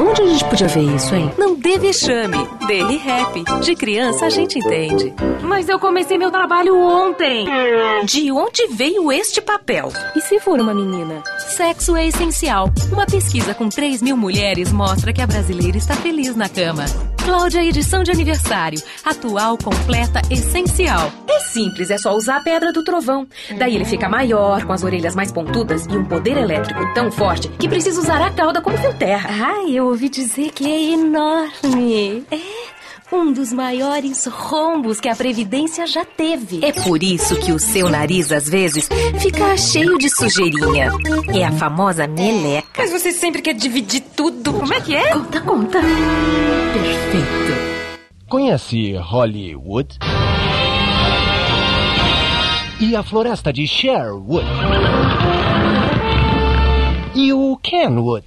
Onde 0.00 0.22
a 0.22 0.26
gente 0.26 0.44
podia 0.44 0.66
ver 0.68 0.82
isso, 0.94 1.14
hein? 1.14 1.30
Não 1.38 1.54
dê 1.54 1.78
vexame. 1.78 2.36
Dele 2.66 2.96
rap. 2.96 3.44
De 3.62 3.74
criança 3.76 4.26
a 4.26 4.30
gente 4.30 4.58
entende. 4.58 5.14
Mas 5.42 5.68
eu 5.68 5.78
comecei 5.78 6.18
meu 6.18 6.30
trabalho 6.30 6.76
ontem. 6.76 7.46
De 8.04 8.30
onde 8.32 8.66
veio 8.68 9.12
este 9.12 9.40
papel? 9.40 9.92
E 10.16 10.20
se 10.20 10.40
for 10.40 10.60
uma 10.60 10.74
menina? 10.74 11.22
Sexo 11.48 11.96
é 11.96 12.06
essencial. 12.06 12.70
Uma 12.92 13.06
pesquisa 13.06 13.54
com 13.54 13.68
3 13.68 14.02
mil 14.02 14.16
mulheres 14.16 14.72
mostra 14.72 15.12
que 15.12 15.22
a 15.22 15.26
brasileira 15.26 15.78
está 15.78 15.94
feliz 15.94 16.34
na 16.34 16.48
cama. 16.48 16.84
Cláudia 17.24 17.64
edição 17.64 18.02
de 18.02 18.10
aniversário. 18.10 18.78
Atual, 19.02 19.56
completa, 19.56 20.20
essencial. 20.30 21.10
É 21.26 21.40
simples, 21.40 21.90
é 21.90 21.96
só 21.96 22.14
usar 22.14 22.36
a 22.36 22.40
pedra 22.40 22.70
do 22.70 22.84
trovão. 22.84 23.26
Daí 23.58 23.74
ele 23.74 23.84
fica 23.84 24.08
maior, 24.08 24.64
com 24.64 24.72
as 24.72 24.84
orelhas 24.84 25.16
mais 25.16 25.32
pontudas 25.32 25.86
e 25.86 25.96
um 25.96 26.04
poder 26.04 26.36
elétrico 26.36 26.92
tão 26.92 27.10
forte 27.10 27.48
que 27.48 27.68
precisa 27.68 27.98
usar 27.98 28.20
a 28.20 28.30
cauda 28.30 28.60
como 28.60 28.76
fio 28.76 28.92
terra. 28.94 29.30
Ai, 29.30 29.70
eu 29.70 29.86
ouvi 29.86 30.08
dizer 30.10 30.50
que 30.52 30.70
é 30.70 30.92
enorme. 30.92 32.24
É 32.30 32.73
um 33.14 33.32
dos 33.32 33.52
maiores 33.52 34.26
rombos 34.26 35.00
que 35.00 35.08
a 35.08 35.14
Previdência 35.14 35.86
já 35.86 36.04
teve. 36.04 36.64
É 36.64 36.72
por 36.72 37.02
isso 37.02 37.36
que 37.36 37.52
o 37.52 37.58
seu 37.58 37.88
nariz, 37.88 38.32
às 38.32 38.48
vezes, 38.48 38.88
fica 39.20 39.56
cheio 39.56 39.96
de 39.96 40.08
sujeirinha. 40.10 40.90
É 41.32 41.44
a 41.44 41.52
famosa 41.52 42.06
meleca. 42.06 42.68
Mas 42.76 42.90
você 42.90 43.12
sempre 43.12 43.40
quer 43.40 43.54
dividir 43.54 44.02
tudo. 44.16 44.52
Como 44.52 44.74
é 44.74 44.80
que 44.80 44.94
é? 44.94 45.12
Conta, 45.12 45.40
conta. 45.40 45.80
Perfeito. 45.80 47.54
Conhece 48.28 48.96
Hollywood? 48.96 49.98
E 52.80 52.96
a 52.96 53.02
floresta 53.02 53.52
de 53.52 53.66
Sherwood? 53.66 54.46
E 57.14 57.32
o 57.32 57.56
Kenwood? 57.62 58.26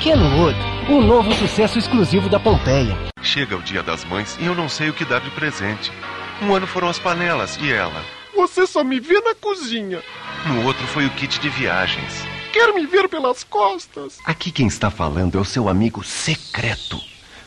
Kenwood, 0.00 0.56
o 0.88 1.00
novo 1.00 1.32
sucesso 1.34 1.78
exclusivo 1.78 2.28
da 2.28 2.38
Pompeia. 2.38 3.11
Chega 3.22 3.56
o 3.56 3.62
dia 3.62 3.82
das 3.82 4.04
mães 4.04 4.36
e 4.40 4.46
eu 4.46 4.54
não 4.54 4.68
sei 4.68 4.90
o 4.90 4.92
que 4.92 5.04
dar 5.04 5.20
de 5.20 5.30
presente. 5.30 5.92
Um 6.40 6.54
ano 6.54 6.66
foram 6.66 6.88
as 6.88 6.98
panelas 6.98 7.56
e 7.60 7.72
ela. 7.72 8.04
Você 8.34 8.66
só 8.66 8.82
me 8.82 8.98
vê 8.98 9.20
na 9.20 9.34
cozinha. 9.34 10.02
No 10.46 10.64
outro 10.64 10.86
foi 10.88 11.06
o 11.06 11.10
kit 11.10 11.38
de 11.38 11.48
viagens. 11.48 12.24
Quer 12.52 12.72
me 12.74 12.84
ver 12.86 13.08
pelas 13.08 13.44
costas? 13.44 14.18
Aqui 14.24 14.50
quem 14.50 14.66
está 14.66 14.90
falando 14.90 15.38
é 15.38 15.40
o 15.40 15.44
seu 15.44 15.68
amigo 15.68 16.02
secreto. 16.02 17.00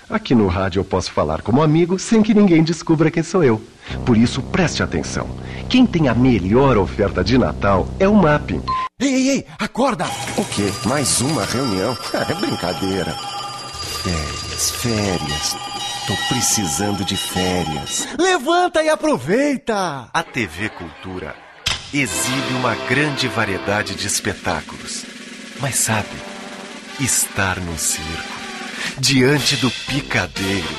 Aqui 0.10 0.34
no 0.34 0.48
rádio 0.48 0.80
eu 0.80 0.86
posso 0.86 1.12
falar 1.12 1.42
como 1.42 1.62
amigo 1.62 1.98
sem 2.00 2.22
que 2.22 2.34
ninguém 2.34 2.64
descubra 2.64 3.12
quem 3.12 3.24
sou 3.24 3.44
eu. 3.44 3.62
Por 4.06 4.16
isso, 4.16 4.42
preste 4.42 4.82
atenção. 4.82 5.28
Quem 5.68 5.86
tem 5.86 6.08
a 6.08 6.14
melhor 6.14 6.78
oferta 6.78 7.24
de 7.24 7.38
Natal 7.38 7.88
é 8.00 8.08
o 8.08 8.14
Mapping. 8.14 8.64
Ei, 9.00 9.14
ei, 9.14 9.30
ei, 9.30 9.46
acorda! 9.60 10.06
O 10.38 10.46
quê? 10.46 10.72
Mais 10.86 11.22
uma 11.22 11.44
reunião? 11.44 11.98
É 12.14 12.34
brincadeira. 12.34 13.35
Férias, 14.06 14.70
férias. 14.70 15.56
Tô 16.06 16.16
precisando 16.30 17.04
de 17.04 17.18
férias. 17.18 18.08
Levanta 18.20 18.84
e 18.84 18.88
aproveita! 18.88 20.08
A 20.14 20.22
TV 20.22 20.70
Cultura 20.70 21.36
exibe 21.92 22.54
uma 22.54 22.76
grande 22.88 23.28
variedade 23.28 23.96
de 23.96 24.06
espetáculos. 24.06 25.06
Mas 25.60 25.78
sabe, 25.78 26.16
estar 27.00 27.60
no 27.60 27.76
circo, 27.80 28.38
diante 29.00 29.56
do 29.56 29.72
picadeiro, 29.72 30.76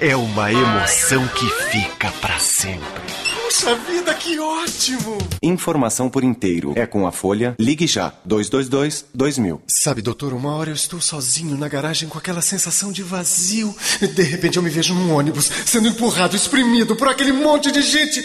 é 0.00 0.14
uma 0.14 0.52
emoção 0.52 1.26
que 1.28 1.48
fica 1.70 2.10
para 2.20 2.38
sempre. 2.38 3.02
Puxa 3.42 3.74
vida, 3.76 4.12
que 4.12 4.38
ótimo! 4.38 5.16
Informação 5.42 6.10
por 6.10 6.22
inteiro. 6.22 6.74
É 6.76 6.86
com 6.86 7.06
a 7.06 7.12
Folha. 7.12 7.54
Ligue 7.58 7.86
já. 7.86 8.12
222 8.24 9.06
2000. 9.14 9.62
Sabe, 9.66 10.02
doutor, 10.02 10.34
uma 10.34 10.54
hora 10.54 10.70
eu 10.70 10.74
estou 10.74 11.00
sozinho 11.00 11.56
na 11.56 11.68
garagem 11.68 12.08
com 12.08 12.18
aquela 12.18 12.42
sensação 12.42 12.92
de 12.92 13.02
vazio. 13.02 13.74
De 14.14 14.22
repente 14.22 14.56
eu 14.58 14.62
me 14.62 14.68
vejo 14.68 14.92
num 14.94 15.14
ônibus, 15.14 15.50
sendo 15.64 15.88
empurrado, 15.88 16.36
exprimido 16.36 16.94
por 16.96 17.08
aquele 17.08 17.32
monte 17.32 17.72
de 17.72 17.80
gente. 17.80 18.22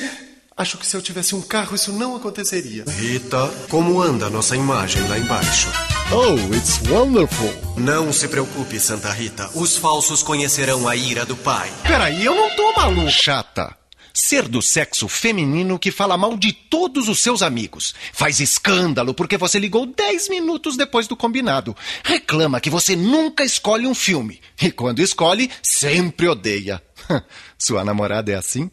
Acho 0.61 0.77
que 0.77 0.85
se 0.85 0.95
eu 0.95 1.01
tivesse 1.01 1.33
um 1.33 1.41
carro 1.41 1.73
isso 1.73 1.91
não 1.91 2.15
aconteceria. 2.15 2.85
Rita, 2.87 3.47
como 3.67 3.99
anda 3.99 4.27
a 4.27 4.29
nossa 4.29 4.55
imagem 4.55 5.01
lá 5.07 5.17
embaixo? 5.17 5.67
Oh, 6.11 6.55
it's 6.55 6.79
wonderful. 6.87 7.51
Não 7.75 8.13
se 8.13 8.27
preocupe, 8.27 8.79
Santa 8.79 9.11
Rita. 9.11 9.49
Os 9.55 9.75
falsos 9.75 10.21
conhecerão 10.21 10.87
a 10.87 10.95
ira 10.95 11.25
do 11.25 11.35
pai. 11.35 11.67
Peraí, 11.81 12.23
eu 12.23 12.35
não 12.35 12.55
tô 12.55 12.73
maluco. 12.73 13.09
Chata. 13.09 13.75
Ser 14.13 14.47
do 14.47 14.61
sexo 14.61 15.07
feminino 15.07 15.79
que 15.79 15.89
fala 15.89 16.15
mal 16.15 16.37
de 16.37 16.53
todos 16.53 17.09
os 17.09 17.23
seus 17.23 17.41
amigos. 17.41 17.95
Faz 18.13 18.39
escândalo 18.39 19.15
porque 19.15 19.37
você 19.37 19.57
ligou 19.57 19.87
10 19.87 20.29
minutos 20.29 20.77
depois 20.77 21.07
do 21.07 21.17
combinado. 21.17 21.75
Reclama 22.03 22.61
que 22.61 22.69
você 22.69 22.95
nunca 22.95 23.43
escolhe 23.43 23.87
um 23.87 23.95
filme. 23.95 24.39
E 24.61 24.71
quando 24.71 24.99
escolhe, 24.99 25.49
sempre 25.63 26.27
odeia. 26.27 26.79
Sua 27.57 27.83
namorada 27.83 28.31
é 28.31 28.35
assim? 28.35 28.69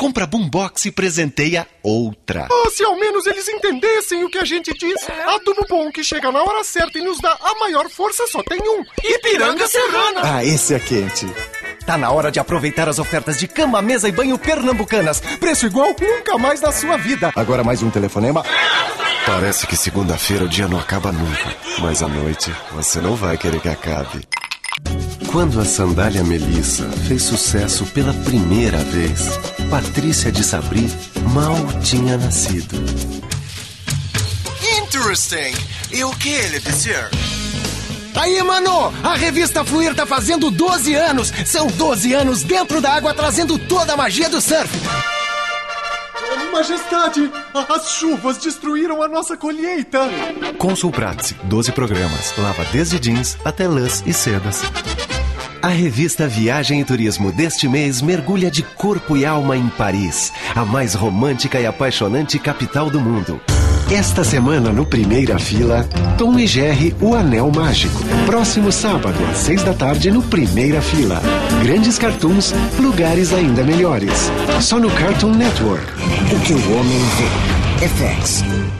Compra 0.00 0.26
boombox 0.26 0.86
e 0.86 0.90
presenteia 0.90 1.68
outra. 1.82 2.48
Oh, 2.50 2.70
se 2.70 2.82
ao 2.82 2.98
menos 2.98 3.26
eles 3.26 3.46
entendessem 3.46 4.24
o 4.24 4.30
que 4.30 4.38
a 4.38 4.46
gente 4.46 4.72
diz. 4.72 4.96
Adubo 5.26 5.66
bom 5.68 5.92
que 5.92 6.02
chega 6.02 6.32
na 6.32 6.42
hora 6.42 6.64
certa 6.64 6.98
e 6.98 7.02
nos 7.02 7.20
dá 7.20 7.36
a 7.38 7.54
maior 7.60 7.86
força 7.90 8.26
só 8.26 8.42
tem 8.42 8.58
um. 8.62 8.82
Ipiranga 9.04 9.68
Serrana. 9.68 10.22
Ah, 10.24 10.42
esse 10.42 10.72
é 10.72 10.78
quente. 10.78 11.26
Tá 11.84 11.98
na 11.98 12.10
hora 12.10 12.32
de 12.32 12.40
aproveitar 12.40 12.88
as 12.88 12.98
ofertas 12.98 13.38
de 13.38 13.46
cama, 13.46 13.82
mesa 13.82 14.08
e 14.08 14.12
banho 14.12 14.38
pernambucanas. 14.38 15.20
Preço 15.38 15.66
igual 15.66 15.94
nunca 16.00 16.38
mais 16.38 16.62
na 16.62 16.72
sua 16.72 16.96
vida. 16.96 17.30
Agora 17.36 17.62
mais 17.62 17.82
um 17.82 17.90
telefonema. 17.90 18.42
Parece 19.26 19.66
que 19.66 19.76
segunda-feira 19.76 20.46
o 20.46 20.48
dia 20.48 20.66
não 20.66 20.78
acaba 20.78 21.12
nunca. 21.12 21.54
Mas 21.78 22.02
a 22.02 22.08
noite 22.08 22.50
você 22.72 23.02
não 23.02 23.14
vai 23.14 23.36
querer 23.36 23.60
que 23.60 23.68
acabe. 23.68 24.26
Quando 25.32 25.60
a 25.60 25.64
sandália 25.64 26.24
Melissa 26.24 26.90
fez 27.06 27.22
sucesso 27.22 27.86
pela 27.86 28.12
primeira 28.12 28.78
vez, 28.78 29.28
Patrícia 29.70 30.32
de 30.32 30.42
Sabri 30.42 30.90
mal 31.32 31.54
tinha 31.84 32.18
nascido. 32.18 32.76
Interesting. 34.82 35.54
E 35.92 36.02
o 36.02 36.10
que 36.16 36.30
ele 36.30 36.58
dizer? 36.58 37.08
Aí, 38.16 38.42
mano, 38.42 38.92
a 39.04 39.14
revista 39.14 39.64
Fluir 39.64 39.94
tá 39.94 40.04
fazendo 40.04 40.50
12 40.50 40.94
anos. 40.94 41.32
São 41.46 41.68
12 41.68 42.12
anos 42.12 42.42
dentro 42.42 42.80
da 42.80 42.92
água 42.92 43.14
trazendo 43.14 43.56
toda 43.56 43.92
a 43.92 43.96
magia 43.96 44.28
do 44.28 44.40
surf. 44.40 44.68
Majestade, 46.52 47.30
as 47.54 47.92
chuvas 47.92 48.36
destruíram 48.36 49.00
a 49.02 49.08
nossa 49.08 49.36
colheita. 49.36 50.00
Consul 50.58 50.90
Pratice, 50.90 51.34
12 51.44 51.70
programas. 51.72 52.34
Lava 52.36 52.64
desde 52.72 52.98
jeans 52.98 53.38
até 53.44 53.68
lãs 53.68 54.02
e 54.04 54.12
sedas. 54.12 54.62
A 55.62 55.68
revista 55.68 56.26
Viagem 56.26 56.80
e 56.80 56.84
Turismo 56.84 57.30
deste 57.30 57.68
mês 57.68 58.00
mergulha 58.00 58.50
de 58.50 58.62
corpo 58.62 59.14
e 59.14 59.26
alma 59.26 59.58
em 59.58 59.68
Paris, 59.68 60.32
a 60.54 60.64
mais 60.64 60.94
romântica 60.94 61.60
e 61.60 61.66
apaixonante 61.66 62.38
capital 62.38 62.88
do 62.88 62.98
mundo. 62.98 63.38
Esta 63.92 64.24
semana, 64.24 64.72
no 64.72 64.86
Primeira 64.86 65.38
Fila, 65.38 65.86
Tom 66.16 66.38
e 66.38 66.46
Jerry, 66.46 66.96
o 66.98 67.14
Anel 67.14 67.50
Mágico. 67.54 68.02
Próximo 68.24 68.72
sábado, 68.72 69.18
às 69.30 69.36
seis 69.36 69.62
da 69.62 69.74
tarde, 69.74 70.10
no 70.10 70.22
Primeira 70.22 70.80
Fila. 70.80 71.20
Grandes 71.62 71.98
cartoons, 71.98 72.54
lugares 72.78 73.34
ainda 73.34 73.62
melhores. 73.62 74.30
Só 74.62 74.78
no 74.78 74.90
Cartoon 74.90 75.34
Network. 75.34 75.92
O 76.34 76.40
que 76.40 76.54
o 76.54 76.78
homem 76.78 76.98
vê. 77.18 77.86
FX. 77.86 78.79